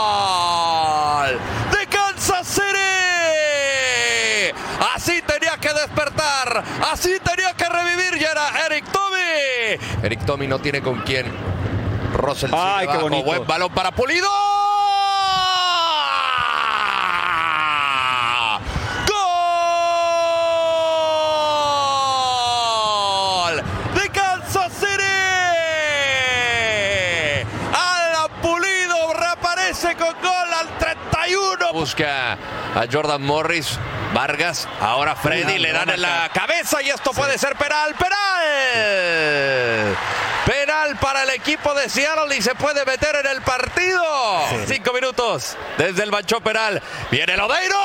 ¡Gol! 0.00 1.38
¡De 1.72 1.86
Kansas 1.86 2.46
City! 2.46 2.68
Así 4.94 5.22
tenía 5.22 5.56
que 5.58 5.72
despertar. 5.74 6.62
Así 6.90 7.18
tenía 7.22 7.52
que 7.54 7.64
revivir. 7.68 8.16
Y 8.20 8.24
era 8.24 8.66
Eric 8.66 8.84
Eric 10.02 10.24
Tommy 10.24 10.46
no 10.46 10.58
tiene 10.58 10.80
con 10.80 11.00
quién. 11.02 11.26
Russell 12.14 12.50
Ay, 12.52 12.86
qué 12.88 12.96
bonito. 12.98 13.24
Buen 13.24 13.46
balón 13.46 13.72
para 13.72 13.90
Pulido. 13.92 14.28
¡Gol! 22.60 23.62
¡De 23.94 24.08
Kansas 24.10 24.72
City! 24.72 25.02
Alan 27.72 28.30
Pulido 28.42 29.12
reaparece 29.14 29.94
con 29.96 30.12
gol 30.20 30.54
al 30.58 30.68
31. 30.78 31.72
Busca 31.72 32.32
a 32.32 32.86
Jordan 32.90 33.22
Morris. 33.22 33.78
Vargas, 34.12 34.68
ahora 34.80 35.14
Freddy 35.14 35.58
le 35.58 35.72
dan 35.72 35.88
en 35.88 36.02
la 36.02 36.28
cabeza 36.34 36.82
y 36.82 36.88
esto 36.88 37.12
puede 37.12 37.38
ser 37.38 37.54
penal, 37.54 37.94
penal. 37.94 38.29
Penal 40.46 40.96
para 40.98 41.22
el 41.22 41.30
equipo 41.30 41.74
de 41.74 41.88
Seattle 41.88 42.36
y 42.36 42.42
se 42.42 42.54
puede 42.54 42.84
meter 42.84 43.14
en 43.16 43.26
el 43.26 43.40
partido. 43.42 44.02
Cinco 44.66 44.92
minutos 44.92 45.56
desde 45.78 46.02
el 46.02 46.10
manchón 46.10 46.42
penal. 46.42 46.82
Viene 47.10 47.36
Lodeiro. 47.36 47.76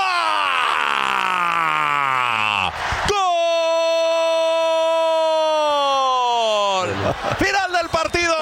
¡Gol! 6.68 6.90
Final 7.38 7.72
del 7.72 7.90
partido. 7.90 8.36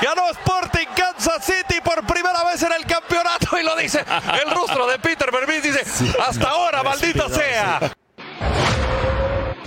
Ganó 0.00 0.30
Sporting 0.30 0.88
Kansas 0.96 1.44
City 1.44 1.80
por 1.82 2.04
primera 2.06 2.42
vez 2.44 2.62
en 2.62 2.72
el 2.72 2.84
campeonato 2.86 3.58
y 3.58 3.62
lo 3.62 3.76
dice 3.76 4.04
el 4.42 4.50
rostro 4.50 4.86
de 4.86 4.98
Peter 4.98 5.30
Vermeer. 5.30 5.62
Dice, 5.62 5.84
hasta 6.20 6.48
ahora, 6.48 6.82
maldita 6.82 7.28
sea. 7.28 7.92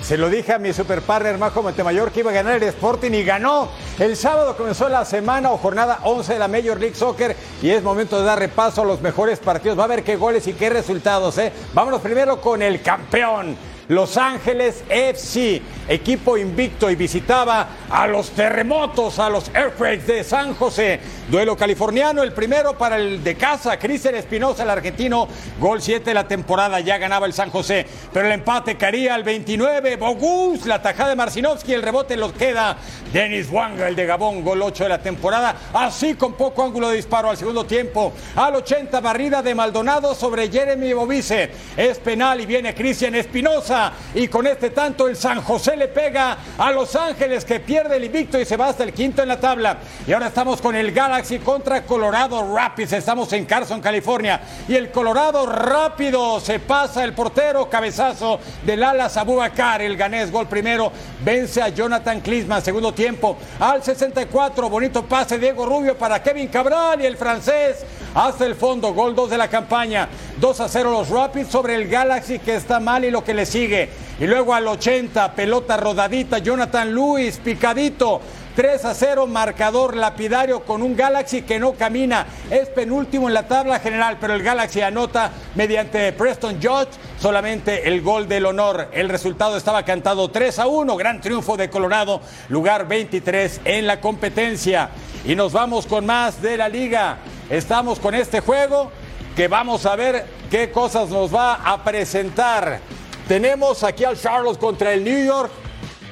Se 0.04 0.18
lo 0.18 0.30
dije 0.30 0.52
a 0.52 0.60
mi 0.60 0.74
super 0.74 1.02
partner 1.02 1.38
Majo 1.38 1.64
Montemayor 1.64 2.12
que 2.12 2.20
iba 2.20 2.30
a 2.30 2.34
ganar 2.34 2.62
el 2.62 2.64
Sporting 2.64 3.12
y 3.12 3.24
ganó. 3.24 3.70
El 3.98 4.18
sábado 4.18 4.58
comenzó 4.58 4.90
la 4.90 5.06
semana 5.06 5.50
o 5.50 5.58
jornada 5.58 6.00
11 6.04 6.34
de 6.34 6.40
la 6.40 6.50
Major 6.50 6.78
League 6.78 6.96
Soccer 6.96 7.38
y 7.62 7.70
es 7.70 7.82
momento 7.82 8.20
de 8.20 8.26
dar 8.26 8.38
repaso 8.38 8.82
a 8.82 8.86
los 8.86 9.00
mejores 9.02 9.40
partidos. 9.40 9.80
Va 9.80 9.86
a 9.86 9.88
ver 9.88 10.04
qué 10.04 10.18
goles 10.18 10.46
y 10.48 10.54
qué 10.54 10.70
resultados. 10.70 11.38
¿eh? 11.38 11.54
Vámonos 11.74 12.02
primero 12.02 12.42
con 12.42 12.62
el 12.62 12.82
campeón. 12.82 13.56
Los 13.90 14.16
Ángeles 14.16 14.82
FC, 14.88 15.62
equipo 15.90 16.38
invicto 16.38 16.90
y 16.90 16.96
visitaba 16.96 17.68
a 17.90 18.08
los 18.08 18.30
terremotos, 18.30 19.20
a 19.20 19.30
los 19.30 19.50
Earthquakes 19.54 20.08
de 20.08 20.24
San 20.24 20.56
José. 20.56 21.02
Duelo 21.30 21.58
californiano, 21.58 22.24
el 22.24 22.32
primero 22.32 22.78
para 22.78 22.96
el 22.96 23.22
de 23.22 23.36
casa, 23.36 23.78
Cristian 23.78 24.16
Espinosa, 24.16 24.64
el 24.64 24.70
argentino, 24.70 25.28
gol 25.60 25.82
7 25.82 26.06
de 26.06 26.14
la 26.14 26.26
temporada, 26.28 26.80
ya 26.80 26.98
ganaba 26.98 27.26
el 27.26 27.34
San 27.34 27.50
José. 27.50 27.86
Pero 28.14 28.26
el 28.28 28.32
empate 28.32 28.78
caería 28.78 29.16
al 29.16 29.24
29, 29.24 29.98
Bogus, 29.98 30.66
la 30.66 30.82
tajada 30.82 31.10
de 31.10 31.16
Marcinovsky, 31.18 31.74
el 31.74 31.82
rebote 31.82 32.16
los 32.16 32.32
queda. 32.32 32.78
Denis 33.12 33.50
Wanga, 33.52 33.90
el 33.90 33.96
de 33.98 34.06
Gabón, 34.06 34.44
gol 34.44 34.62
8 34.62 34.84
de 34.84 34.90
la 34.90 35.02
temporada, 35.02 35.56
así 35.74 36.16
con 36.16 36.34
poco 36.34 36.64
ángulo 36.64 36.90
de 36.90 36.96
disparo 36.96 37.30
al 37.30 37.38
segundo 37.38 37.66
tiempo. 37.66 38.14
Al 38.36 38.56
80, 38.56 39.02
barrida 39.02 39.42
de 39.42 39.54
Maldonado 39.54 40.16
sobre 40.16 40.50
Jeremy 40.50 40.94
Bovice. 40.94 41.52
Es 41.76 42.00
penal 42.00 42.40
y 42.40 42.46
viene 42.46 42.74
Cristian 42.74 43.16
Espinosa. 43.16 43.83
Y 44.14 44.28
con 44.28 44.48
este 44.48 44.70
tanto 44.70 45.08
el 45.08 45.16
San 45.16 45.42
José 45.42 45.76
le 45.76 45.88
pega 45.88 46.38
a 46.58 46.72
Los 46.72 46.96
Ángeles 46.96 47.46
que 47.46 47.60
pierde 47.60 47.98
el 47.98 48.06
invicto 48.06 48.40
y 48.40 48.46
se 48.46 48.58
va 48.58 48.70
hasta 48.70 48.84
el 48.84 48.94
quinto 48.94 49.22
en 49.22 49.28
la 49.28 49.40
tabla. 49.40 49.78
Y 50.06 50.14
ahora 50.14 50.28
estamos 50.28 50.62
con 50.62 50.76
el 50.76 50.92
Galaxy 50.92 51.40
contra 51.40 51.84
Colorado 51.84 52.56
Rapids. 52.56 52.94
Estamos 52.94 53.32
en 53.34 53.46
Carson, 53.46 53.82
California. 53.82 54.42
Y 54.68 54.76
el 54.76 54.92
Colorado 54.92 55.46
rápido 55.46 56.40
se 56.40 56.60
pasa 56.60 57.04
el 57.04 57.14
portero, 57.14 57.70
cabezazo 57.70 58.40
del 58.66 58.84
Alas 58.84 59.18
Abubakar. 59.18 59.82
El 59.82 59.98
ganés 59.98 60.32
gol 60.32 60.48
primero 60.48 60.92
vence 61.24 61.62
a 61.62 61.70
Jonathan 61.70 62.22
Klisman. 62.22 62.62
Segundo 62.62 62.94
tiempo 62.94 63.38
al 63.60 63.84
64. 63.84 64.70
Bonito 64.70 65.04
pase 65.06 65.38
Diego 65.40 65.66
Rubio 65.66 65.98
para 65.98 66.22
Kevin 66.22 66.48
Cabral 66.48 67.02
y 67.02 67.06
el 67.06 67.18
francés 67.18 67.86
hasta 68.14 68.46
el 68.46 68.56
fondo. 68.56 68.94
Gol 68.94 69.16
2 69.16 69.30
de 69.30 69.38
la 69.38 69.48
campaña. 69.48 70.10
2 70.40 70.60
a 70.60 70.70
0 70.70 70.92
los 70.92 71.10
Rapids 71.10 71.50
sobre 71.50 71.76
el 71.76 71.88
Galaxy 71.88 72.40
que 72.40 72.56
está 72.56 72.80
mal 72.80 73.06
y 73.06 73.12
lo 73.12 73.24
que 73.24 73.34
le 73.34 73.46
sigue. 73.46 73.90
Y 74.20 74.26
luego 74.26 74.54
al 74.54 74.68
80, 74.68 75.34
pelota 75.34 75.78
rodadita, 75.78 76.38
Jonathan 76.38 76.94
Lewis, 76.94 77.40
picadito. 77.44 78.22
3 78.56 78.86
a 78.86 78.94
0, 78.94 79.26
marcador 79.26 79.96
lapidario 79.96 80.64
con 80.64 80.84
un 80.84 80.96
Galaxy 80.96 81.42
que 81.42 81.60
no 81.60 81.74
camina. 81.74 82.28
Es 82.52 82.70
penúltimo 82.70 83.28
en 83.28 83.34
la 83.34 83.48
tabla 83.48 83.80
general, 83.80 84.18
pero 84.22 84.34
el 84.34 84.44
Galaxy 84.44 84.82
anota 84.82 85.32
mediante 85.56 86.12
Preston 86.14 86.62
Judge 86.62 86.92
solamente 87.20 87.88
el 87.88 88.02
gol 88.02 88.28
del 88.28 88.46
honor. 88.46 88.90
El 88.94 89.10
resultado 89.10 89.58
estaba 89.58 89.84
cantado 89.84 90.30
3 90.30 90.60
a 90.60 90.68
1, 90.68 90.96
gran 90.98 91.20
triunfo 91.20 91.58
de 91.58 91.70
Colorado, 91.70 92.22
lugar 92.50 92.88
23 92.88 93.62
en 93.66 93.88
la 93.88 94.00
competencia. 94.00 94.90
Y 95.26 95.36
nos 95.36 95.52
vamos 95.52 95.88
con 95.88 96.06
más 96.06 96.42
de 96.42 96.58
la 96.58 96.70
liga. 96.70 97.18
Estamos 97.50 98.00
con 98.00 98.14
este 98.14 98.40
juego 98.40 98.92
que 99.36 99.48
vamos 99.48 99.86
a 99.88 99.96
ver 99.96 100.26
qué 100.52 100.70
cosas 100.70 101.10
nos 101.10 101.34
va 101.34 101.56
a 101.56 101.84
presentar. 101.84 102.82
Tenemos 103.28 103.84
aquí 103.84 104.04
al 104.04 104.20
Charles 104.20 104.58
contra 104.60 104.94
el 104.94 105.04
New 105.04 105.26
York 105.26 105.52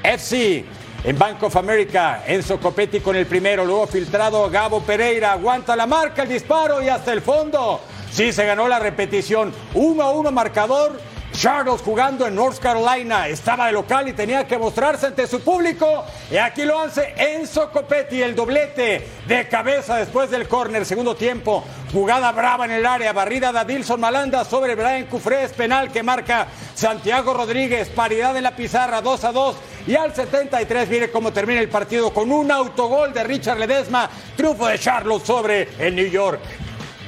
FC. 0.02 0.66
En 1.04 1.18
Bank 1.18 1.42
of 1.42 1.56
America, 1.56 2.24
Enzo 2.28 2.60
Copetti 2.60 3.00
con 3.00 3.16
el 3.16 3.26
primero, 3.26 3.66
luego 3.66 3.88
filtrado 3.88 4.48
Gabo 4.52 4.84
Pereira, 4.84 5.32
aguanta 5.32 5.76
la 5.76 5.88
marca, 5.88 6.22
el 6.22 6.30
disparo 6.30 6.80
y 6.80 6.90
hasta 6.90 7.12
el 7.12 7.22
fondo. 7.22 7.82
Sí, 8.12 8.32
se 8.32 8.46
ganó 8.46 8.68
la 8.68 8.78
repetición. 8.78 9.52
1 9.74 10.04
a 10.04 10.12
1 10.12 10.32
marcador. 10.32 11.00
Charles 11.34 11.82
jugando 11.82 12.28
en 12.28 12.36
North 12.36 12.60
Carolina, 12.60 13.28
estaba 13.28 13.68
de 13.68 13.72
local 13.72 14.08
y 14.10 14.14
tenía 14.14 14.46
que 14.46 14.58
mostrarse 14.58 15.08
ante 15.08 15.26
su 15.28 15.42
público. 15.42 16.04
Y 16.30 16.38
aquí 16.38 16.66
lo 16.66 16.80
hace 16.80 17.16
Enzo 17.18 17.72
Copetti, 17.72 18.22
el 18.22 18.36
doblete 18.36 19.08
de 19.28 19.48
cabeza 19.48 19.96
después 19.96 20.30
del 20.30 20.48
córner, 20.48 20.86
segundo 20.86 21.16
tiempo. 21.16 21.64
Jugada 21.92 22.32
brava 22.34 22.66
en 22.66 22.72
el 22.72 22.86
área, 22.86 23.14
barrida 23.14 23.52
de 23.52 23.60
Adilson 23.60 24.00
Malanda 24.00 24.44
sobre 24.44 24.76
Brian 24.76 25.06
Cufrés, 25.06 25.54
penal 25.54 25.92
que 25.92 26.04
marca 26.04 26.48
Santiago 26.76 27.34
Rodríguez, 27.34 27.90
paridad 27.90 28.36
en 28.36 28.44
la 28.44 28.56
pizarra, 28.56 29.02
2 29.02 29.24
a 29.24 29.32
2. 29.32 29.56
Y 29.88 29.96
al 29.96 30.14
73 30.14 30.88
viene 30.88 31.10
cómo 31.10 31.34
termina 31.34 31.60
el 31.60 31.70
partido 31.70 32.14
con 32.14 32.32
un 32.32 32.52
autogol 32.52 33.14
de 33.14 33.24
Richard 33.24 33.58
Ledesma, 33.58 34.10
triunfo 34.36 34.68
de 34.68 34.78
Charles 34.78 35.24
sobre 35.24 35.70
el 35.80 35.96
New 35.96 36.08
York. 36.08 36.40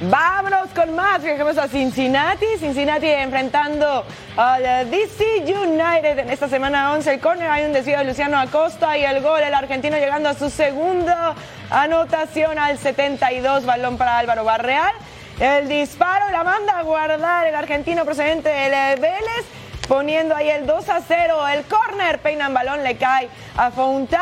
Vámonos 0.00 0.70
con 0.74 0.94
más. 0.94 1.22
Viajamos 1.22 1.56
a 1.56 1.68
Cincinnati. 1.68 2.46
Cincinnati 2.58 3.06
enfrentando 3.06 4.04
al 4.36 4.90
DC 4.90 5.44
United 5.46 6.18
en 6.18 6.30
esta 6.30 6.48
semana 6.48 6.92
11. 6.92 7.14
El 7.14 7.20
córner 7.20 7.48
hay 7.48 7.64
un 7.64 7.72
desvío 7.72 7.98
de 7.98 8.04
Luciano 8.04 8.38
Acosta 8.38 8.98
y 8.98 9.04
el 9.04 9.22
gol, 9.22 9.40
el 9.40 9.54
argentino 9.54 9.96
llegando 9.96 10.28
a 10.28 10.34
su 10.34 10.50
segunda 10.50 11.34
anotación 11.70 12.58
al 12.58 12.76
72. 12.76 13.64
Balón 13.64 13.96
para 13.96 14.18
Álvaro 14.18 14.42
Barreal. 14.42 14.94
El 15.38 15.68
disparo 15.68 16.30
la 16.30 16.42
manda 16.42 16.78
a 16.78 16.82
guardar 16.82 17.46
el 17.46 17.54
argentino 17.54 18.04
procedente 18.04 18.48
del 18.48 19.00
Vélez. 19.00 19.44
Poniendo 19.88 20.34
ahí 20.34 20.48
el 20.48 20.66
2 20.66 20.88
a 20.88 21.00
0. 21.06 21.48
El 21.48 21.64
córner, 21.64 22.18
peinan 22.20 22.54
balón, 22.54 22.82
le 22.82 22.96
cae 22.96 23.28
a 23.56 23.70
Fontás 23.70 24.20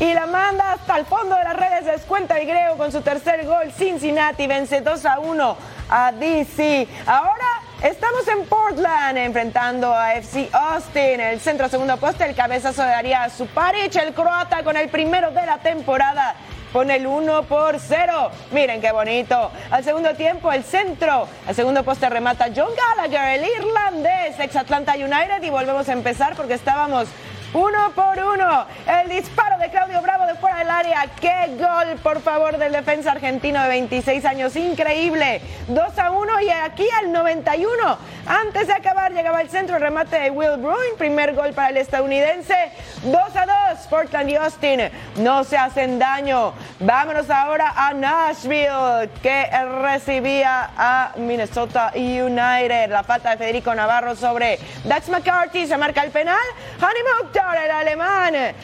y 0.00 0.14
la 0.14 0.26
manda 0.26 0.72
hasta 0.72 0.96
el 0.96 1.04
fondo 1.04 1.36
de 1.36 1.44
las 1.44 1.56
redes. 1.56 1.84
Descuenta 1.84 2.40
y 2.40 2.46
Grego 2.46 2.76
con 2.78 2.90
su 2.90 3.02
tercer 3.02 3.44
gol. 3.46 3.70
Cincinnati 3.72 4.46
vence 4.46 4.80
2 4.80 5.06
a 5.06 5.18
1 5.18 5.56
a 5.90 6.12
DC. 6.12 6.88
Ahora 7.06 7.60
estamos 7.82 8.26
en 8.28 8.46
Portland 8.46 9.18
enfrentando 9.18 9.94
a 9.94 10.14
FC 10.14 10.48
Austin. 10.52 11.20
El 11.20 11.40
centro 11.40 11.68
segundo 11.68 11.98
poste, 11.98 12.24
el 12.24 12.34
cabezazo 12.34 12.82
de 12.82 12.88
Daría 12.88 13.28
Suparic, 13.28 13.94
el 13.96 14.14
croata 14.14 14.62
con 14.62 14.76
el 14.76 14.88
primero 14.88 15.30
de 15.30 15.44
la 15.44 15.58
temporada. 15.58 16.34
Pone 16.72 16.96
el 16.96 17.06
1 17.06 17.42
por 17.44 17.78
0. 17.80 18.30
Miren 18.52 18.80
qué 18.80 18.92
bonito. 18.92 19.50
Al 19.70 19.82
segundo 19.82 20.14
tiempo, 20.14 20.52
el 20.52 20.62
centro. 20.62 21.26
Al 21.46 21.54
segundo 21.54 21.82
poste 21.82 22.08
remata 22.08 22.46
John 22.54 22.70
Gallagher, 22.96 23.40
el 23.40 23.44
irlandés, 23.44 24.38
ex 24.38 24.54
Atlanta 24.54 24.94
United. 24.94 25.42
Y 25.42 25.50
volvemos 25.50 25.88
a 25.88 25.92
empezar 25.92 26.36
porque 26.36 26.54
estábamos 26.54 27.08
uno 27.52 27.90
por 27.94 28.18
uno. 28.18 28.66
El 28.86 29.08
disparo 29.08 29.58
de 29.58 29.70
Claudio 29.70 30.00
Bravo 30.02 30.26
de 30.26 30.34
fuera 30.36 30.58
del 30.58 30.70
área. 30.70 31.06
¡Qué 31.20 31.56
gol, 31.58 31.96
por 32.02 32.20
favor, 32.20 32.56
del 32.58 32.72
defensa 32.72 33.12
argentino 33.12 33.62
de 33.62 33.68
26 33.68 34.24
años! 34.24 34.54
Increíble. 34.56 35.40
2 35.68 35.98
a 35.98 36.10
1 36.10 36.40
y 36.42 36.50
aquí 36.50 36.86
al 37.00 37.12
91. 37.12 37.98
Antes 38.26 38.68
de 38.68 38.72
acabar 38.72 39.12
llegaba 39.12 39.40
el 39.40 39.50
centro 39.50 39.78
remate 39.78 40.20
de 40.20 40.30
Will 40.30 40.58
Bruin. 40.58 40.96
Primer 40.96 41.34
gol 41.34 41.52
para 41.52 41.70
el 41.70 41.78
estadounidense. 41.78 42.54
2 43.02 43.14
a 43.34 43.46
2. 43.74 43.86
Portland 43.88 44.30
y 44.30 44.36
Austin 44.36 44.90
no 45.16 45.42
se 45.42 45.56
hacen 45.56 45.98
daño. 45.98 46.52
Vámonos 46.78 47.28
ahora 47.30 47.72
a 47.74 47.92
Nashville 47.92 49.10
que 49.22 49.48
recibía 49.82 50.70
a 50.76 51.12
Minnesota 51.16 51.92
United. 51.94 52.90
La 52.90 53.02
falta 53.02 53.30
de 53.30 53.38
Federico 53.38 53.74
Navarro 53.74 54.14
sobre 54.14 54.58
Dax 54.84 55.08
McCarthy. 55.08 55.66
Se 55.66 55.76
marca 55.76 56.04
el 56.04 56.10
penal. 56.10 56.38
Honey 56.76 57.02
Mukhtar, 57.40 57.64
el 57.64 57.70
alemán. 57.70 58.54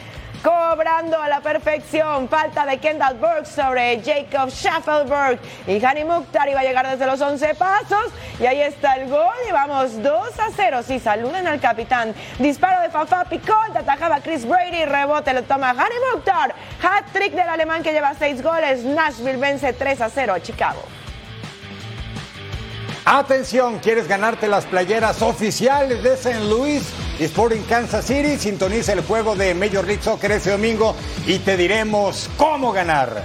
Cobrando 0.43 1.19
a 1.19 1.27
la 1.27 1.41
perfección. 1.41 2.29
Falta 2.29 2.65
de 2.65 2.77
Kendall 2.77 3.15
Burke 3.15 3.45
sobre 3.45 4.01
Jacob 4.03 4.49
Schaffelberg. 4.49 5.39
Y 5.65 5.83
Hani 5.83 6.03
Mukhtar 6.03 6.47
iba 6.47 6.59
a 6.59 6.63
llegar 6.63 6.87
desde 6.87 7.05
los 7.05 7.19
11 7.19 7.55
pasos. 7.55 8.11
Y 8.39 8.45
ahí 8.45 8.61
está 8.61 8.95
el 8.95 9.09
gol. 9.09 9.33
Y 9.49 9.51
vamos 9.51 10.01
2 10.01 10.39
a 10.39 10.49
0. 10.55 10.83
Sí, 10.83 10.99
saluden 10.99 11.47
al 11.47 11.59
capitán. 11.59 12.13
Disparo 12.39 12.81
de 12.81 12.89
Fafa 12.89 13.25
Picot. 13.25 13.75
Atajaba 13.75 14.19
Chris 14.19 14.47
Brady. 14.47 14.85
Rebote 14.85 15.33
lo 15.33 15.43
toma 15.43 15.69
Hani 15.69 15.95
Mukhtar. 16.13 16.53
Hat 16.81 17.05
trick 17.11 17.33
del 17.33 17.49
alemán 17.49 17.81
que 17.81 17.91
lleva 17.91 18.13
6 18.13 18.43
goles. 18.43 18.83
Nashville 18.83 19.37
vence 19.37 19.73
3 19.73 20.01
a 20.01 20.09
0 20.09 20.33
a 20.33 20.39
Chicago. 20.39 20.83
Atención, 23.05 23.79
¿quieres 23.79 24.07
ganarte 24.07 24.49
las 24.49 24.65
playeras 24.65 25.21
oficiales 25.21 26.03
de 26.03 26.13
St. 26.13 26.41
Louis? 26.41 26.83
Sporting 27.19 27.63
Kansas 27.67 28.05
City, 28.05 28.37
sintoniza 28.37 28.93
el 28.93 29.01
juego 29.01 29.35
de 29.35 29.53
Major 29.53 29.85
League 29.85 30.03
Soccer 30.03 30.31
este 30.31 30.51
domingo 30.51 30.95
y 31.25 31.39
te 31.39 31.57
diremos 31.57 32.29
cómo 32.37 32.71
ganar. 32.71 33.23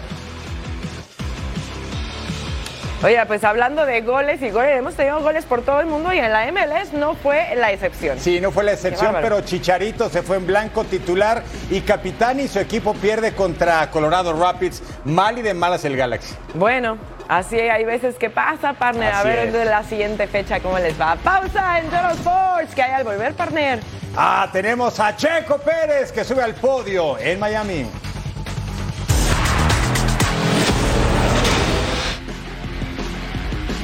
Oye, 3.04 3.18
pues 3.26 3.42
hablando 3.42 3.84
de 3.84 4.00
goles 4.02 4.40
y 4.42 4.50
goles, 4.50 4.78
hemos 4.78 4.94
tenido 4.94 5.20
goles 5.20 5.44
por 5.44 5.62
todo 5.62 5.80
el 5.80 5.86
mundo 5.86 6.12
y 6.12 6.20
en 6.20 6.30
la 6.30 6.46
MLS 6.52 6.92
no 6.92 7.14
fue 7.14 7.52
la 7.56 7.72
excepción. 7.72 8.16
Sí, 8.20 8.40
no 8.40 8.52
fue 8.52 8.62
la 8.62 8.72
excepción, 8.74 9.16
pero 9.20 9.40
Chicharito 9.40 10.08
se 10.08 10.22
fue 10.22 10.36
en 10.36 10.46
blanco 10.46 10.84
titular 10.84 11.42
y 11.68 11.80
capitán 11.80 12.38
y 12.38 12.46
su 12.46 12.60
equipo 12.60 12.94
pierde 12.94 13.32
contra 13.32 13.90
Colorado 13.90 14.32
Rapids. 14.32 14.84
Mal 15.04 15.36
y 15.36 15.42
de 15.42 15.52
malas 15.52 15.84
el 15.84 15.96
Galaxy. 15.96 16.36
Bueno, 16.54 16.96
así 17.26 17.58
hay 17.58 17.84
veces 17.84 18.14
que 18.14 18.30
pasa, 18.30 18.74
partner. 18.74 19.12
a 19.12 19.24
ver 19.24 19.48
es. 19.48 19.52
de 19.52 19.64
la 19.64 19.82
siguiente 19.82 20.28
fecha 20.28 20.60
cómo 20.60 20.78
les 20.78 21.00
va. 21.00 21.16
Pausa 21.16 21.80
en 21.80 21.86
Total 21.86 22.12
Sports, 22.12 22.72
que 22.72 22.82
hay 22.84 22.92
al 22.92 23.02
volver, 23.02 23.34
partner. 23.34 23.80
Ah, 24.16 24.48
tenemos 24.52 25.00
a 25.00 25.16
Checo 25.16 25.58
Pérez 25.58 26.12
que 26.12 26.22
sube 26.22 26.42
al 26.42 26.54
podio 26.54 27.18
en 27.18 27.40
Miami. 27.40 27.84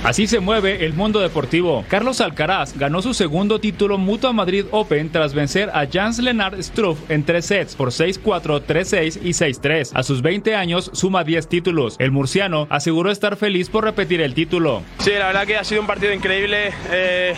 Así 0.05 0.27
se 0.29 0.39
mueve 0.41 0.85
el 0.87 0.95
mundo 0.95 1.19
deportivo. 1.21 1.85
Carlos 1.89 2.21
Alcaraz 2.21 2.77
ganó 2.79 3.03
su 3.03 3.15
segundo 3.15 3.59
título 3.61 3.99
Mutua 3.99 4.33
Madrid 4.33 4.65
Open 4.71 5.11
tras 5.11 5.35
vencer 5.35 5.71
a 5.75 5.87
Jans 5.91 6.19
Lennart 6.19 6.59
Struff 6.63 6.99
en 7.11 7.25
tres 7.25 7.47
sets 7.47 7.75
por 7.75 7.89
6-4, 7.91 8.63
3-6 8.65 9.19
y 9.23 9.31
6-3. 9.31 9.91
A 9.95 10.03
sus 10.05 10.23
20 10.23 10.55
años 10.55 10.91
suma 10.95 11.25
10 11.25 11.49
títulos. 11.49 11.97
El 11.99 12.13
murciano 12.13 12.67
aseguró 12.71 13.11
estar 13.11 13.37
feliz 13.37 13.69
por 13.69 13.85
repetir 13.85 14.21
el 14.21 14.35
título. 14.35 14.83
Sí, 14.99 15.11
la 15.19 15.27
verdad 15.27 15.47
que 15.47 15.57
ha 15.57 15.65
sido 15.65 15.81
un 15.81 15.87
partido 15.87 16.13
increíble. 16.15 16.71
eh, 16.91 17.35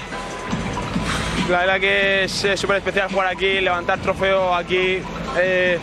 la 1.50 1.61
verdad 1.61 1.80
que 1.80 2.24
es 2.24 2.46
súper 2.56 2.76
especial 2.76 3.11
jugar 3.11 3.26
aquí, 3.28 3.61
levantar 3.61 3.98
trofeo 4.00 4.54
aquí. 4.54 4.98
eh, 5.40 5.78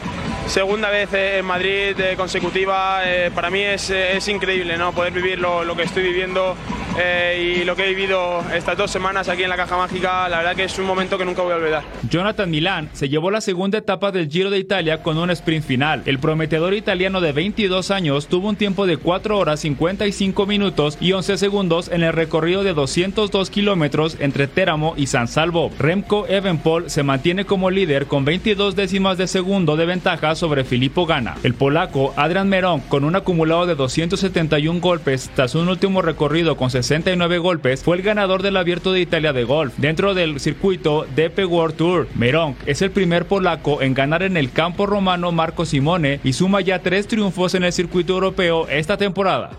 segunda 0.47 0.89
vez 0.89 1.13
eh, 1.13 1.39
en 1.39 1.45
Madrid 1.45 1.99
eh, 1.99 2.15
consecutiva. 2.15 3.01
eh, 3.05 3.31
para 3.33 3.49
mí 3.49 3.61
es, 3.61 3.91
increíble 4.27 4.77
¿no? 4.77 4.91
poder 4.93 5.13
vivir 5.13 5.39
lo 5.39 5.75
que 5.75 5.83
estoy 5.83 6.03
viviendo. 6.03 6.55
Eh, 6.97 7.59
y 7.59 7.65
lo 7.65 7.75
que 7.75 7.85
he 7.85 7.89
vivido 7.89 8.43
estas 8.53 8.77
dos 8.77 8.91
semanas 8.91 9.29
aquí 9.29 9.43
en 9.43 9.49
la 9.49 9.55
Caja 9.55 9.77
Mágica, 9.77 10.27
la 10.29 10.37
verdad 10.37 10.55
que 10.55 10.63
es 10.63 10.79
un 10.79 10.85
momento 10.85 11.17
que 11.17 11.25
nunca 11.25 11.41
voy 11.41 11.53
a 11.53 11.55
olvidar. 11.55 11.83
Jonathan 12.09 12.49
Milán 12.49 12.89
se 12.93 13.09
llevó 13.09 13.31
la 13.31 13.41
segunda 13.41 13.77
etapa 13.77 14.11
del 14.11 14.29
Giro 14.29 14.49
de 14.49 14.59
Italia 14.59 15.03
con 15.03 15.17
un 15.17 15.29
sprint 15.31 15.65
final. 15.65 16.03
El 16.05 16.19
prometedor 16.19 16.73
italiano 16.73 17.21
de 17.21 17.31
22 17.31 17.91
años 17.91 18.27
tuvo 18.27 18.49
un 18.49 18.55
tiempo 18.55 18.85
de 18.85 18.97
4 18.97 19.37
horas 19.37 19.59
55 19.59 20.45
minutos 20.45 20.97
y 20.99 21.11
11 21.11 21.37
segundos 21.37 21.89
en 21.89 22.03
el 22.03 22.13
recorrido 22.13 22.63
de 22.63 22.73
202 22.73 23.49
kilómetros 23.49 24.17
entre 24.19 24.47
Teramo 24.47 24.93
y 24.97 25.07
San 25.07 25.27
Salvo. 25.27 25.71
Remco 25.77 26.27
Evenpol 26.27 26.89
se 26.89 27.03
mantiene 27.03 27.45
como 27.45 27.69
líder 27.69 28.07
con 28.07 28.25
22 28.25 28.75
décimas 28.75 29.17
de 29.17 29.27
segundo 29.27 29.75
de 29.75 29.85
ventaja 29.85 30.35
sobre 30.35 30.63
Filippo 30.63 31.05
Gana. 31.05 31.35
El 31.43 31.53
polaco 31.53 32.13
Adrian 32.15 32.49
Merón 32.49 32.81
con 32.81 33.03
un 33.03 33.15
acumulado 33.15 33.65
de 33.65 33.75
271 33.75 34.79
golpes 34.79 35.29
tras 35.35 35.55
un 35.55 35.69
último 35.69 36.01
recorrido 36.01 36.57
con 36.57 36.69
69 36.87 37.39
golpes 37.39 37.83
fue 37.83 37.97
el 37.97 38.01
ganador 38.01 38.41
del 38.41 38.55
Abierto 38.55 38.93
de 38.93 39.01
Italia 39.01 39.33
de 39.33 39.43
golf 39.43 39.73
dentro 39.75 40.13
del 40.13 40.39
circuito 40.39 41.05
DP 41.17 41.39
World 41.45 41.75
Tour. 41.75 42.07
Merón 42.15 42.55
es 42.65 42.81
el 42.81 42.91
primer 42.91 43.27
polaco 43.27 43.81
en 43.81 43.93
ganar 43.93 44.23
en 44.23 44.37
el 44.37 44.53
campo 44.53 44.85
romano 44.85 45.33
Marco 45.33 45.65
Simone 45.65 46.21
y 46.23 46.31
suma 46.31 46.61
ya 46.61 46.81
tres 46.81 47.05
triunfos 47.05 47.55
en 47.55 47.65
el 47.65 47.73
circuito 47.73 48.13
europeo 48.13 48.69
esta 48.69 48.95
temporada. 48.95 49.49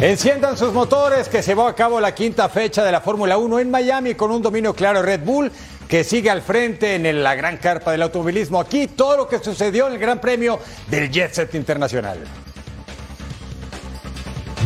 Enciendan 0.00 0.56
sus 0.56 0.72
motores 0.72 1.28
que 1.28 1.42
se 1.42 1.54
va 1.54 1.68
a 1.68 1.74
cabo 1.74 2.00
la 2.00 2.14
quinta 2.14 2.48
fecha 2.48 2.84
de 2.84 2.92
la 2.92 3.02
Fórmula 3.02 3.36
1 3.36 3.58
en 3.58 3.70
Miami 3.70 4.14
con 4.14 4.30
un 4.30 4.40
dominio 4.40 4.72
claro 4.72 5.02
Red 5.02 5.24
Bull 5.24 5.52
que 5.88 6.04
sigue 6.04 6.30
al 6.30 6.40
frente 6.40 6.94
en 6.94 7.22
la 7.22 7.34
gran 7.34 7.58
carpa 7.58 7.92
del 7.92 8.00
automovilismo. 8.00 8.60
Aquí 8.60 8.86
todo 8.86 9.18
lo 9.18 9.28
que 9.28 9.40
sucedió 9.40 9.88
en 9.88 9.92
el 9.92 9.98
Gran 9.98 10.22
Premio 10.22 10.58
del 10.88 11.10
Jet 11.10 11.34
Set 11.34 11.54
Internacional. 11.54 12.45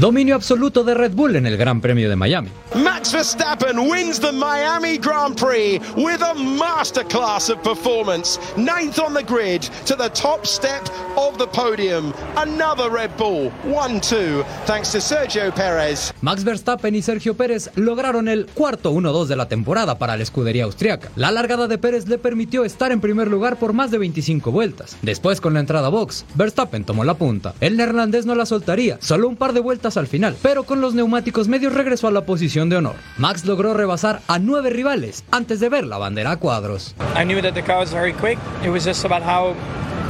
Dominio 0.00 0.34
absoluto 0.34 0.82
de 0.82 0.94
Red 0.94 1.12
Bull 1.12 1.36
en 1.36 1.44
el 1.44 1.58
Gran 1.58 1.82
Premio 1.82 2.08
de 2.08 2.16
Miami. 2.16 2.48
Max 2.74 3.12
Verstappen 3.12 3.78
wins 3.90 4.18
the 4.18 4.32
Miami 4.32 4.96
Grand 4.96 5.36
Prix 5.36 5.78
with 5.94 6.22
a 6.22 6.32
masterclass 6.32 7.50
of 7.50 7.62
performance. 7.62 8.38
Ninth 8.56 8.98
on 8.98 9.12
the 9.12 9.22
grid 9.22 9.68
to 9.84 9.94
the 9.94 10.08
top 10.08 10.46
step 10.46 10.88
of 11.18 11.36
the 11.36 11.46
podium. 11.48 12.14
Another 12.36 12.90
Red 12.90 13.10
Bull 13.18 13.52
1-2 13.66 14.42
thanks 14.64 14.90
to 14.92 15.02
Sergio 15.02 15.52
Perez. 15.54 16.14
Max 16.22 16.44
Verstappen 16.44 16.94
y 16.94 17.02
Sergio 17.02 17.34
Pérez 17.34 17.70
lograron 17.74 18.28
el 18.28 18.46
cuarto 18.46 18.94
1-2 18.94 19.26
de 19.26 19.36
la 19.36 19.48
temporada 19.48 19.98
para 19.98 20.16
la 20.16 20.22
escudería 20.22 20.64
austriaca. 20.64 21.10
La 21.14 21.30
largada 21.30 21.68
de 21.68 21.76
Pérez 21.76 22.08
le 22.08 22.16
permitió 22.16 22.64
estar 22.64 22.90
en 22.90 23.02
primer 23.02 23.28
lugar 23.28 23.58
por 23.58 23.74
más 23.74 23.90
de 23.90 23.98
25 23.98 24.50
vueltas. 24.50 24.96
Después 25.02 25.42
con 25.42 25.52
la 25.52 25.60
entrada 25.60 25.90
box, 25.90 26.24
Verstappen 26.36 26.84
tomó 26.84 27.04
la 27.04 27.14
punta. 27.14 27.52
El 27.60 27.76
neerlandés 27.76 28.24
no 28.24 28.34
la 28.34 28.46
soltaría, 28.46 28.96
solo 29.02 29.28
un 29.28 29.36
par 29.36 29.52
de 29.52 29.60
vueltas 29.60 29.89
al 29.96 30.06
final, 30.06 30.36
pero 30.42 30.64
con 30.64 30.80
los 30.80 30.94
neumáticos 30.94 31.48
medios 31.48 31.74
regresó 31.74 32.08
a 32.08 32.10
la 32.10 32.24
posición 32.24 32.68
de 32.68 32.76
honor. 32.76 32.96
Max 33.18 33.44
logró 33.44 33.74
rebasar 33.74 34.20
a 34.28 34.38
nueve 34.38 34.70
rivales 34.70 35.24
antes 35.30 35.60
de 35.60 35.68
ver 35.68 35.86
la 35.86 35.98
bandera 35.98 36.32
a 36.32 36.36
cuadros. 36.36 36.94
I 37.16 37.24
knew 37.24 37.40
that 37.42 37.54
the 37.54 37.62
car 37.62 37.78
was 37.78 37.92
very 37.92 38.12
quick. 38.12 38.38
It 38.64 38.70
was 38.70 38.84
just 38.84 39.04
about 39.04 39.22
how 39.22 39.54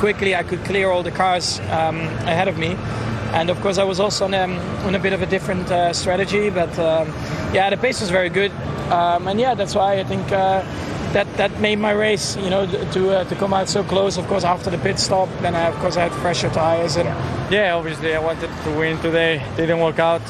quickly 0.00 0.34
I 0.34 0.42
could 0.42 0.64
clear 0.64 0.90
all 0.90 1.02
the 1.02 1.12
cars 1.12 1.60
um, 1.70 2.00
ahead 2.26 2.48
of 2.48 2.56
me. 2.56 2.76
And 3.32 3.48
of 3.48 3.60
course, 3.60 3.78
I 3.78 3.84
was 3.84 4.00
also 4.00 4.24
on, 4.24 4.34
um, 4.34 4.58
on 4.84 4.94
a 4.94 4.98
bit 4.98 5.12
of 5.12 5.22
a 5.22 5.26
different 5.26 5.70
uh, 5.70 5.92
strategy, 5.92 6.50
but 6.50 6.76
um, 6.78 7.06
yeah, 7.52 7.70
the 7.70 7.76
pace 7.76 8.00
was 8.00 8.10
very 8.10 8.28
good. 8.28 8.50
Um, 8.90 9.28
and 9.28 9.38
yeah, 9.38 9.54
that's 9.54 9.74
why 9.74 10.00
I 10.00 10.04
think 10.04 10.32
uh, 10.32 10.62
that 11.12 11.26
that 11.36 11.60
made 11.60 11.78
my 11.78 11.90
race, 11.92 12.36
you 12.36 12.50
know, 12.50 12.66
to 12.92 13.10
uh, 13.10 13.24
to 13.24 13.34
come 13.34 13.52
out 13.52 13.68
so 13.68 13.82
close. 13.82 14.16
Of 14.16 14.26
course, 14.28 14.44
after 14.44 14.70
the 14.70 14.78
pit 14.78 14.98
stop, 14.98 15.28
then 15.40 15.54
I, 15.54 15.68
of 15.68 15.74
course 15.76 15.96
I 15.96 16.08
had 16.08 16.12
fresher 16.22 16.50
tires 16.50 16.96
and 16.96 17.08
yeah, 17.52 17.74
obviously 17.74 18.14
I 18.14 18.20
wanted 18.20 18.50
to 18.64 18.70
win 18.78 18.98
today. 18.98 19.42
Didn't 19.56 19.80
work 19.80 19.98
out. 19.98 20.22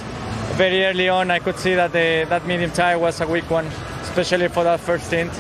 Very 0.57 0.85
early 0.85 1.09
on, 1.09 1.31
I 1.31 1.39
could 1.39 1.57
see 1.59 1.75
that 1.75 1.93
the, 1.93 2.27
that 2.29 2.47
medium 2.47 2.71
tire 2.71 2.99
was 2.99 3.21
a 3.21 3.27
weak 3.27 3.49
one, 3.51 3.67
especially 4.03 4.49
for 4.49 4.65
that 4.65 4.81
first 4.81 5.07
stint, 5.07 5.33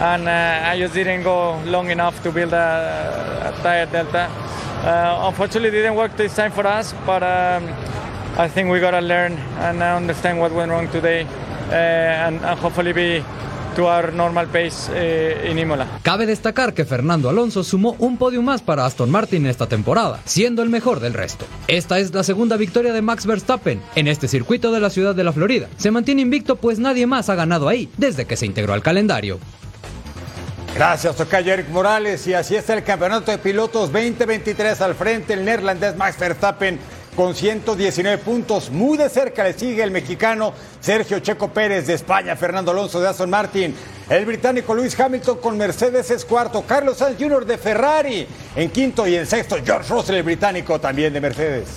and 0.00 0.26
uh, 0.26 0.70
I 0.70 0.78
just 0.78 0.94
didn't 0.94 1.24
go 1.24 1.60
long 1.64 1.90
enough 1.90 2.22
to 2.22 2.32
build 2.32 2.52
a, 2.54 3.52
a 3.54 3.62
tire 3.62 3.86
delta. 3.86 4.30
Uh, 4.30 5.28
unfortunately, 5.28 5.70
didn't 5.70 5.96
work 5.96 6.16
this 6.16 6.34
time 6.34 6.52
for 6.52 6.66
us, 6.66 6.94
but 7.04 7.22
um, 7.22 7.68
I 8.38 8.48
think 8.48 8.70
we 8.70 8.80
gotta 8.80 9.00
learn 9.00 9.32
and 9.58 9.82
understand 9.82 10.38
what 10.38 10.52
went 10.52 10.70
wrong 10.70 10.88
today, 10.88 11.24
uh, 11.68 11.74
and, 11.74 12.36
and 12.40 12.58
hopefully 12.58 12.92
be 12.92 13.22
to 13.74 13.86
our 13.86 14.12
normal 14.12 14.46
pace 14.46 14.90
eh, 14.94 15.50
in 15.50 15.58
Imola. 15.58 15.86
Cabe 16.02 16.26
destacar 16.26 16.74
que 16.74 16.84
Fernando 16.84 17.28
Alonso 17.28 17.64
sumó 17.64 17.96
un 17.98 18.16
podio 18.16 18.42
más 18.42 18.62
para 18.62 18.86
Aston 18.86 19.10
Martin 19.10 19.46
esta 19.46 19.66
temporada, 19.66 20.20
siendo 20.24 20.62
el 20.62 20.70
mejor 20.70 21.00
del 21.00 21.14
resto. 21.14 21.46
Esta 21.68 21.98
es 21.98 22.12
la 22.14 22.22
segunda 22.24 22.56
victoria 22.56 22.92
de 22.92 23.02
Max 23.02 23.26
Verstappen 23.26 23.80
en 23.94 24.08
este 24.08 24.28
circuito 24.28 24.72
de 24.72 24.80
la 24.80 24.90
ciudad 24.90 25.14
de 25.14 25.24
la 25.24 25.32
Florida. 25.32 25.68
Se 25.76 25.90
mantiene 25.90 26.22
invicto 26.22 26.56
pues 26.56 26.78
nadie 26.78 27.06
más 27.06 27.28
ha 27.28 27.34
ganado 27.34 27.68
ahí 27.68 27.88
desde 27.96 28.24
que 28.24 28.36
se 28.36 28.46
integró 28.46 28.72
al 28.72 28.82
calendario. 28.82 29.38
Gracias, 30.74 31.16
Tocayo 31.16 31.52
Eric 31.52 31.68
Morales. 31.68 32.26
Y 32.26 32.34
así 32.34 32.56
está 32.56 32.74
el 32.74 32.82
campeonato 32.82 33.30
de 33.30 33.38
pilotos 33.38 33.92
2023 33.92 34.80
al 34.80 34.94
frente. 34.94 35.34
El 35.34 35.44
neerlandés 35.44 35.96
Max 35.96 36.18
Verstappen 36.18 36.78
con 37.14 37.34
119 37.34 38.18
puntos. 38.18 38.70
Muy 38.70 38.96
de 38.96 39.08
cerca 39.08 39.44
le 39.44 39.52
sigue 39.52 39.82
el 39.82 39.90
mexicano 39.90 40.52
Sergio 40.80 41.20
Checo 41.20 41.48
Pérez 41.48 41.86
de 41.86 41.94
España, 41.94 42.36
Fernando 42.36 42.70
Alonso 42.70 43.00
de 43.00 43.08
Aston 43.08 43.30
Martin. 43.30 43.74
El 44.08 44.24
británico 44.26 44.74
Luis 44.74 44.98
Hamilton 44.98 45.38
con 45.38 45.56
Mercedes 45.56 46.10
es 46.10 46.24
cuarto. 46.24 46.62
Carlos 46.66 46.98
Sainz 46.98 47.18
Jr. 47.18 47.44
de 47.46 47.58
Ferrari 47.58 48.26
en 48.56 48.70
quinto 48.70 49.06
y 49.06 49.16
en 49.16 49.26
sexto. 49.26 49.56
George 49.64 49.92
Russell, 49.92 50.16
el 50.16 50.22
británico 50.22 50.80
también 50.80 51.12
de 51.12 51.20
Mercedes. 51.20 51.68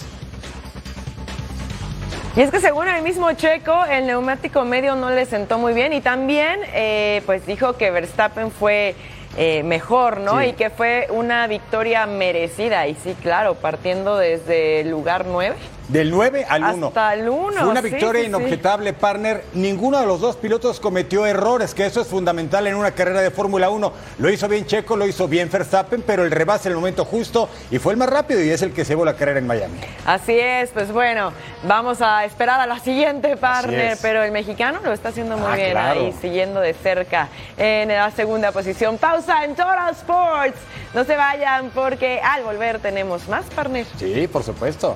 Y 2.36 2.42
es 2.42 2.52
que 2.52 2.60
según 2.60 2.90
el 2.90 3.02
mismo 3.02 3.32
Checo, 3.32 3.86
el 3.86 4.08
neumático 4.08 4.66
medio 4.66 4.96
no 4.96 5.10
le 5.10 5.26
sentó 5.26 5.58
muy 5.58 5.72
bien 5.72 5.94
y 5.94 6.02
también 6.02 6.60
eh, 6.74 7.22
pues 7.26 7.46
dijo 7.46 7.78
que 7.78 7.92
Verstappen 7.92 8.52
fue 8.52 8.94
eh, 9.38 9.64
mejor, 9.64 10.20
¿no? 10.20 10.40
Sí. 10.40 10.48
Y 10.48 10.54
que 10.54 10.70
fue 10.70 11.08
una 11.10 11.48
victoria 11.48 12.06
merecida. 12.06 12.88
Y 12.88 12.96
sí, 12.96 13.16
claro, 13.22 13.56
partiendo 13.56 14.18
desde 14.18 14.82
el 14.82 14.90
lugar 14.90 15.26
9. 15.28 15.56
Del 15.88 16.10
9 16.10 16.46
al 16.50 16.64
1. 16.64 16.88
Hasta 16.88 17.14
el 17.14 17.30
1. 17.30 17.52
Fue 17.60 17.68
una 17.68 17.82
victoria 17.82 18.22
sí, 18.22 18.26
sí. 18.26 18.26
inobjetable, 18.30 18.94
partner. 18.94 19.44
Ninguno 19.54 20.00
de 20.00 20.08
los 20.08 20.20
dos 20.20 20.36
pilotos 20.36 20.80
cometió 20.80 21.26
errores, 21.28 21.76
que 21.76 21.86
eso 21.86 22.02
es 22.02 22.08
fundamental 22.08 22.66
en 22.66 22.74
una 22.76 22.92
carrera 22.92 23.22
de 23.22 23.30
Fórmula 23.30 23.70
1. 23.70 23.94
Lo 24.18 24.30
hizo 24.32 24.48
bien 24.48 24.66
Checo, 24.66 24.98
lo 24.98 25.06
hizo 25.06 25.28
bien 25.28 25.50
Verstappen, 25.52 26.02
pero 26.02 26.24
el 26.24 26.32
rebase 26.32 26.70
en 26.70 26.72
el 26.72 26.78
momento 26.78 27.06
justo 27.06 27.50
y 27.70 27.78
fue 27.78 27.94
el 27.94 27.98
más 28.00 28.10
rápido 28.10 28.42
y 28.44 28.50
es 28.50 28.64
el 28.64 28.74
que 28.74 28.84
se 28.84 28.94
llevó 28.94 29.06
la 29.06 29.14
carrera 29.14 29.38
en 29.40 29.46
Miami. 29.46 29.80
Así 30.06 30.40
es, 30.40 30.72
pues 30.72 30.92
bueno, 30.92 31.32
vamos 31.64 32.02
a 32.02 32.26
esperar 32.26 32.60
a 32.60 32.66
la 32.66 32.80
siguiente 32.80 33.38
partner, 33.38 33.98
pero 34.02 34.24
el 34.24 34.32
mexicano 34.32 34.80
lo 34.84 34.92
está 34.92 35.10
haciendo 35.10 35.38
muy 35.38 35.52
Ah, 35.52 35.56
bien 35.56 35.72
claro. 35.72 36.00
ahí, 36.02 36.16
siguiendo 36.20 36.62
de 36.62 36.74
cerca 36.74 37.28
en 37.58 37.90
la 37.90 38.10
segunda 38.10 38.52
posición. 38.52 38.98
Pausa 38.98 39.44
en 39.46 39.52
Total 39.56 39.92
Sports. 39.94 40.58
No 40.96 41.04
se 41.04 41.16
vayan 41.16 41.70
porque 41.76 42.20
al 42.24 42.44
volver 42.44 42.80
tenemos 42.80 43.28
más 43.28 43.46
partner. 43.56 43.86
Sí, 44.00 44.28
por 44.28 44.42
supuesto. 44.44 44.96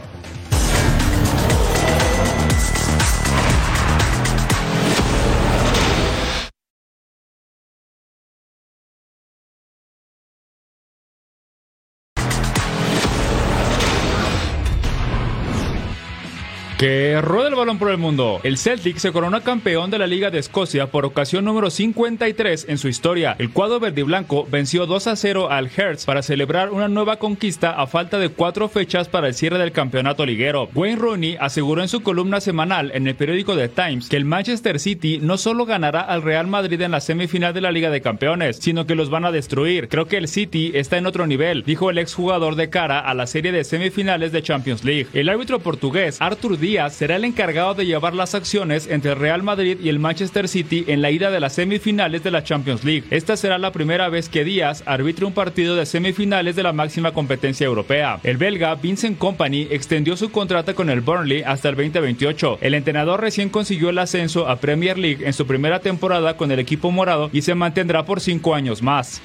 Que 16.80 17.19
rueda 17.21 17.49
el 17.49 17.55
balón 17.55 17.77
por 17.77 17.91
el 17.91 17.97
mundo. 17.97 18.39
El 18.41 18.57
Celtic 18.57 18.99
se 18.99 19.11
coronó 19.11 19.43
campeón 19.43 19.91
de 19.91 19.99
la 19.99 20.07
Liga 20.07 20.32
de 20.32 20.39
Escocia 20.39 20.88
por 20.88 21.03
ocasión 21.03 21.43
número 21.43 21.69
53 21.69 22.67
en 22.69 22.77
su 22.77 22.88
historia. 22.88 23.36
El 23.38 23.49
cuadro 23.49 23.82
verde 23.82 23.99
y 23.99 24.05
blanco 24.05 24.47
venció 24.49 24.86
2 24.86 25.07
a 25.07 25.17
0 25.17 25.51
al 25.51 25.69
Hertz 25.75 26.05
para 26.05 26.21
celebrar 26.21 26.69
una 26.69 26.88
nueva 26.88 27.17
conquista 27.17 27.71
a 27.71 27.86
falta 27.86 28.17
de 28.17 28.30
cuatro 28.30 28.69
fechas 28.69 29.09
para 29.09 29.27
el 29.27 29.34
cierre 29.34 29.57
del 29.57 29.73
campeonato 29.73 30.25
liguero. 30.25 30.69
Wayne 30.73 30.95
Rooney 30.95 31.36
aseguró 31.38 31.82
en 31.82 31.89
su 31.89 32.01
columna 32.01 32.39
semanal 32.39 32.91
en 32.93 33.07
el 33.07 33.15
periódico 33.15 33.57
The 33.57 33.67
Times 33.67 34.07
que 34.07 34.15
el 34.15 34.23
Manchester 34.23 34.80
City 34.80 35.19
no 35.21 35.38
solo 35.38 35.65
ganará 35.65 35.99
al 35.99 36.21
Real 36.21 36.47
Madrid 36.47 36.80
en 36.80 36.91
la 36.91 37.01
semifinal 37.01 37.53
de 37.53 37.59
la 37.59 37.73
Liga 37.73 37.89
de 37.89 37.99
Campeones, 37.99 38.55
sino 38.55 38.88
que 38.88 38.95
los 38.95 39.09
van 39.09 39.25
a 39.25 39.34
destruir. 39.34 39.89
Creo 39.89 40.05
que 40.05 40.15
el 40.15 40.30
City 40.30 40.71
está 40.75 40.97
en 40.97 41.07
otro 41.07 41.27
nivel, 41.27 41.63
dijo 41.65 41.89
el 41.89 41.97
exjugador 41.97 42.55
de 42.55 42.69
cara 42.69 43.01
a 43.01 43.13
la 43.13 43.27
serie 43.27 43.51
de 43.51 43.65
semifinales 43.65 44.32
de 44.32 44.43
Champions 44.43 44.86
League. 44.86 45.07
El 45.11 45.27
árbitro 45.27 45.59
portugués 45.59 46.21
Artur 46.21 46.57
Díaz 46.57 46.68
será 46.91 47.15
el 47.15 47.26
encargado 47.26 47.74
de 47.74 47.88
llevar 47.88 48.13
las 48.13 48.36
acciones 48.36 48.88
entre 48.88 49.11
el 49.11 49.17
Real 49.17 49.41
Madrid 49.41 49.78
y 49.82 49.89
el 49.89 49.97
Manchester 49.97 50.47
City 50.47 50.86
en 50.88 51.01
la 51.01 51.09
ida 51.09 51.32
de 51.32 51.39
las 51.39 51.53
semifinales 51.53 52.24
de 52.24 52.30
la 52.30 52.43
Champions 52.43 52.84
League. 52.84 53.05
Esta 53.09 53.36
será 53.38 53.57
la 53.57 53.72
primera 53.72 54.07
vez 54.09 54.30
que 54.30 54.43
Díaz 54.43 54.84
arbitre 54.86 55.26
un 55.26 55.34
partido 55.34 55.76
de 55.76 55.88
semifinales 55.88 56.55
de 56.55 56.61
la 56.61 56.72
máxima 56.72 57.11
competencia 57.11 57.65
europea. 57.65 58.20
El 58.24 58.38
belga 58.38 58.76
Vincent 58.76 59.17
Company 59.17 59.67
extendió 59.72 60.15
su 60.15 60.32
contrato 60.32 60.76
con 60.76 60.91
el 60.91 61.01
Burnley 61.01 61.41
hasta 61.41 61.70
el 61.70 61.76
2028. 61.76 62.59
El 62.61 62.76
entrenador 62.76 63.20
recién 63.20 63.49
consiguió 63.49 63.89
el 63.89 63.97
ascenso 63.97 64.47
a 64.47 64.57
Premier 64.57 64.99
League 64.99 65.26
en 65.26 65.34
su 65.34 65.47
primera 65.47 65.80
temporada 65.80 66.38
con 66.38 66.51
el 66.51 66.59
equipo 66.59 66.91
morado 66.91 67.32
y 67.34 67.41
se 67.41 67.55
mantendrá 67.55 68.05
por 68.05 68.22
cinco 68.22 68.53
años 68.53 68.84
más. 68.84 69.22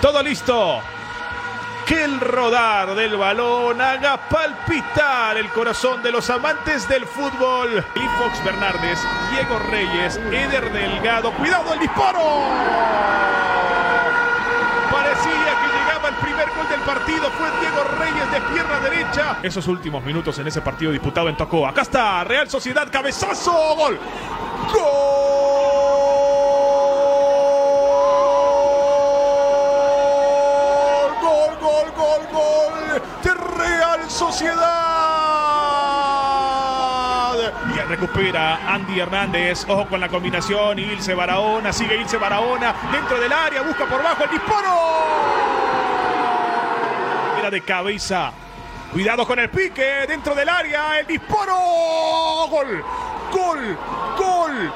Todo 0.00 0.22
listo. 0.22 0.80
Que 1.86 2.02
el 2.02 2.18
rodar 2.18 2.94
del 2.94 3.14
balón 3.16 3.78
haga 3.80 4.16
palpitar 4.28 5.36
el 5.36 5.50
corazón 5.50 6.02
de 6.02 6.10
los 6.10 6.30
amantes 6.30 6.88
del 6.88 7.04
fútbol. 7.04 7.84
Y 7.94 8.22
Fox 8.22 8.42
Bernardes, 8.42 8.98
Diego 9.30 9.58
Reyes, 9.70 10.16
Eder 10.32 10.72
Delgado. 10.72 11.30
¡Cuidado 11.32 11.74
el 11.74 11.80
disparo! 11.80 12.20
Parecía 14.90 15.52
que 15.60 15.78
llegaba 15.78 16.08
el 16.08 16.14
primer 16.16 16.48
gol 16.56 16.68
del 16.70 16.80
partido. 16.80 17.30
Fue 17.32 17.50
Diego 17.60 17.84
Reyes 17.98 18.32
de 18.32 18.40
pierna 18.54 18.80
derecha. 18.80 19.38
Esos 19.42 19.66
últimos 19.68 20.02
minutos 20.02 20.38
en 20.38 20.46
ese 20.46 20.62
partido 20.62 20.90
disputado 20.90 21.28
en 21.28 21.36
Tocó. 21.36 21.66
Acá 21.66 21.82
está 21.82 22.24
Real 22.24 22.48
Sociedad, 22.48 22.88
cabezazo, 22.90 23.52
gol. 23.76 23.98
¡Gol! 24.72 25.53
¡Gol, 31.64 31.90
gol, 31.96 32.20
gol! 32.30 33.02
De 33.22 33.32
Real 33.32 34.10
Sociedad. 34.10 34.60
Y 37.74 37.78
recupera 37.88 38.60
Andy 38.68 39.00
Hernández. 39.00 39.64
Ojo 39.66 39.88
con 39.88 39.98
la 39.98 40.10
combinación. 40.10 40.78
Ilse 40.78 41.14
Barahona. 41.14 41.72
Sigue 41.72 41.96
Ilse 41.96 42.18
Barahona. 42.18 42.74
Dentro 42.92 43.18
del 43.18 43.32
área. 43.32 43.62
Busca 43.62 43.86
por 43.86 44.02
bajo 44.02 44.24
el 44.24 44.30
disparo. 44.32 44.78
Era 47.38 47.50
de 47.50 47.62
cabeza. 47.62 48.30
Cuidado 48.92 49.26
con 49.26 49.38
el 49.38 49.48
pique. 49.48 50.04
Dentro 50.06 50.34
del 50.34 50.50
área. 50.50 51.00
El 51.00 51.06
disparo. 51.06 51.56
Gol. 52.50 52.84
Gol. 53.32 53.78
Gol. 54.18 54.70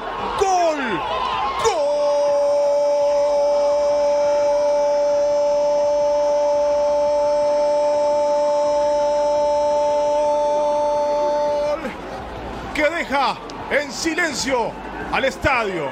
Deja 13.09 13.37
en 13.71 13.91
silencio 13.91 14.71
al 15.11 15.25
estadio. 15.25 15.85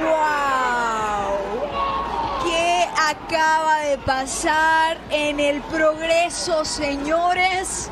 ¡Wow! 0.00 1.38
¿Qué 2.44 2.88
acaba 2.98 3.80
de 3.80 3.98
pasar 3.98 4.98
en 5.10 5.40
el 5.40 5.60
progreso, 5.62 6.64
señores? 6.64 7.90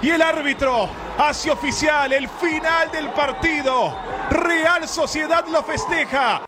Y 0.00 0.10
el 0.10 0.22
árbitro 0.22 0.88
hace 1.18 1.50
oficial 1.50 2.12
el 2.12 2.28
final 2.28 2.90
del 2.92 3.10
partido. 3.10 3.96
Real 4.30 4.86
Sociedad 4.86 5.44
lo 5.48 5.62
festeja. 5.64 6.44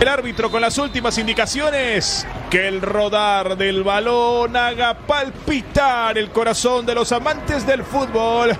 El 0.00 0.08
árbitro 0.08 0.50
con 0.50 0.60
las 0.60 0.76
últimas 0.76 1.16
indicaciones. 1.16 2.26
Que 2.50 2.68
el 2.68 2.82
rodar 2.82 3.56
del 3.56 3.82
balón 3.82 4.54
haga 4.54 4.94
palpitar 4.94 6.18
el 6.18 6.30
corazón 6.30 6.84
de 6.84 6.94
los 6.94 7.12
amantes 7.12 7.66
del 7.66 7.82
fútbol. 7.82 8.52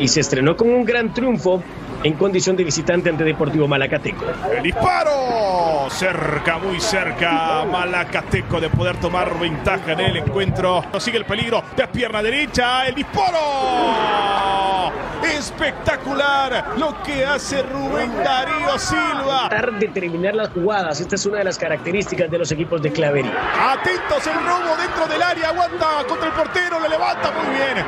Y 0.00 0.08
se 0.08 0.20
estrenó 0.20 0.56
con 0.56 0.70
un 0.70 0.84
gran 0.86 1.12
triunfo 1.12 1.62
en 2.02 2.14
condición 2.14 2.56
de 2.56 2.64
visitante 2.64 3.10
ante 3.10 3.24
Deportivo 3.24 3.66
Malacateco. 3.66 4.24
El 4.54 4.62
disparo. 4.62 5.88
Cerca, 5.90 6.58
muy 6.58 6.80
cerca. 6.80 7.64
Malacateco 7.64 8.60
de 8.60 8.68
poder 8.70 8.96
tomar 8.98 9.38
ventaja 9.38 9.92
en 9.92 10.00
el 10.00 10.16
encuentro. 10.18 10.84
No 10.92 11.00
sigue 11.00 11.18
el 11.18 11.24
peligro 11.24 11.62
de 11.76 11.86
pierna 11.88 12.22
derecha. 12.22 12.86
El 12.86 12.94
disparo. 12.94 14.92
Espectacular 15.22 16.74
lo 16.76 17.02
que 17.02 17.24
hace 17.24 17.62
Rubén 17.62 18.12
Darío 18.22 18.78
Silva. 18.78 19.48
Tratar 19.48 19.78
de 19.78 19.88
terminar 19.88 20.34
las 20.34 20.50
jugadas. 20.50 21.00
Esta 21.00 21.16
es 21.16 21.26
una 21.26 21.38
de 21.38 21.44
las 21.44 21.58
características 21.58 22.30
de 22.30 22.38
los 22.38 22.50
equipos 22.52 22.80
de 22.82 22.92
Clavería. 22.92 23.32
Atentos 23.72 24.26
el 24.26 24.34
robo 24.34 24.76
dentro 24.76 25.06
del 25.06 25.22
área. 25.22 25.48
Aguanta 25.48 25.86
contra 26.08 26.28
el 26.28 26.32
portero. 26.32 26.80
Lo 26.80 26.88
levanta 26.88 27.32
muy 27.32 27.54
bien. 27.54 27.84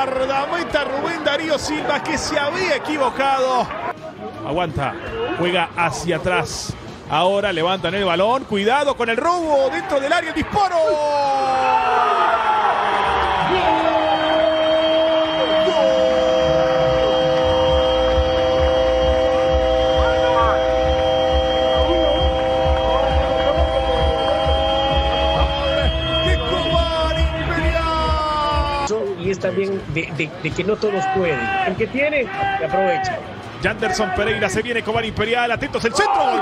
Guardameta 0.00 0.84
Rubén 0.84 1.22
Darío 1.22 1.58
Silva 1.58 2.02
que 2.02 2.16
se 2.16 2.38
había 2.38 2.76
equivocado. 2.76 3.66
Aguanta. 4.46 4.94
Juega 5.38 5.68
hacia 5.76 6.16
atrás. 6.16 6.72
Ahora 7.10 7.52
levantan 7.52 7.94
el 7.94 8.06
balón. 8.06 8.44
Cuidado 8.44 8.96
con 8.96 9.10
el 9.10 9.18
robo 9.18 9.68
dentro 9.68 10.00
del 10.00 10.10
área. 10.10 10.30
El 10.30 10.36
disparo. 10.36 10.76
De, 29.94 30.12
de- 30.16 30.30
de 30.42 30.50
que 30.50 30.64
no 30.64 30.76
todos 30.76 31.04
pueden. 31.16 31.38
El 31.66 31.76
que 31.76 31.86
tiene, 31.86 32.26
que 32.58 32.64
aprovecha. 32.64 33.18
Janderson 33.62 34.10
Pereira 34.14 34.48
se 34.48 34.62
viene 34.62 34.82
Cobar 34.82 35.04
Imperial. 35.04 35.50
Atentos 35.52 35.84
el 35.84 35.94
centro. 35.94 36.14
Gol. 36.24 36.40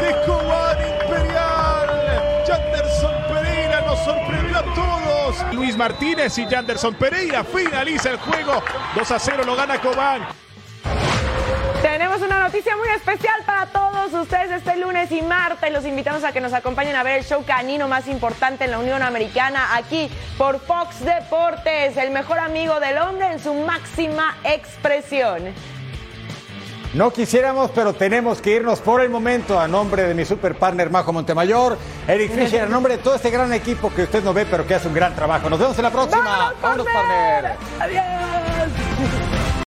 de 0.00 0.12
Cobar 0.26 0.78
Imperial. 1.02 2.44
Janderson 2.46 3.14
Pereira 3.28 3.80
nos 3.82 3.98
sorprendió 4.04 4.58
a 4.58 4.62
todos. 4.74 5.54
Luis 5.54 5.76
Martínez 5.76 6.36
y 6.38 6.46
Janderson 6.46 6.94
Pereira 6.94 7.44
finaliza 7.44 8.10
el 8.10 8.16
juego. 8.18 8.62
2 8.94 9.10
a 9.10 9.18
0 9.18 9.42
lo 9.44 9.56
gana 9.56 9.80
Cobán. 9.80 10.22
Tenemos 11.82 12.20
una 12.22 12.40
noticia 12.40 12.76
muy 12.76 12.88
especial 12.88 13.42
todos 14.10 14.22
ustedes 14.22 14.50
este 14.52 14.76
lunes 14.76 15.10
y 15.10 15.22
martes. 15.22 15.72
Los 15.72 15.84
invitamos 15.84 16.22
a 16.22 16.32
que 16.32 16.40
nos 16.40 16.52
acompañen 16.52 16.94
a 16.96 17.02
ver 17.02 17.18
el 17.18 17.24
show 17.24 17.44
canino 17.44 17.88
más 17.88 18.06
importante 18.08 18.64
en 18.64 18.70
la 18.70 18.78
Unión 18.78 19.02
Americana 19.02 19.74
aquí 19.74 20.08
por 20.38 20.60
Fox 20.60 21.04
Deportes, 21.04 21.96
el 21.96 22.10
mejor 22.10 22.38
amigo 22.38 22.78
del 22.78 22.98
hombre 22.98 23.32
en 23.32 23.40
su 23.40 23.52
máxima 23.54 24.36
expresión. 24.44 25.42
No 26.94 27.12
quisiéramos, 27.12 27.70
pero 27.72 27.94
tenemos 27.94 28.40
que 28.40 28.50
irnos 28.50 28.80
por 28.80 29.00
el 29.00 29.10
momento 29.10 29.58
a 29.58 29.66
nombre 29.66 30.04
de 30.04 30.14
mi 30.14 30.24
super 30.24 30.56
partner 30.56 30.88
Majo 30.88 31.12
Montemayor, 31.12 31.76
Eric 32.06 32.32
Fisher, 32.34 32.62
a 32.62 32.66
nombre 32.66 32.96
de 32.96 33.02
todo 33.02 33.16
este 33.16 33.30
gran 33.30 33.52
equipo 33.52 33.92
que 33.92 34.04
usted 34.04 34.22
no 34.22 34.32
ve, 34.32 34.46
pero 34.48 34.66
que 34.66 34.74
hace 34.74 34.88
un 34.88 34.94
gran 34.94 35.14
trabajo. 35.14 35.50
Nos 35.50 35.58
vemos 35.58 35.76
en 35.76 35.82
la 35.82 35.90
próxima. 35.90 36.54
¡Adiós! 37.80 39.35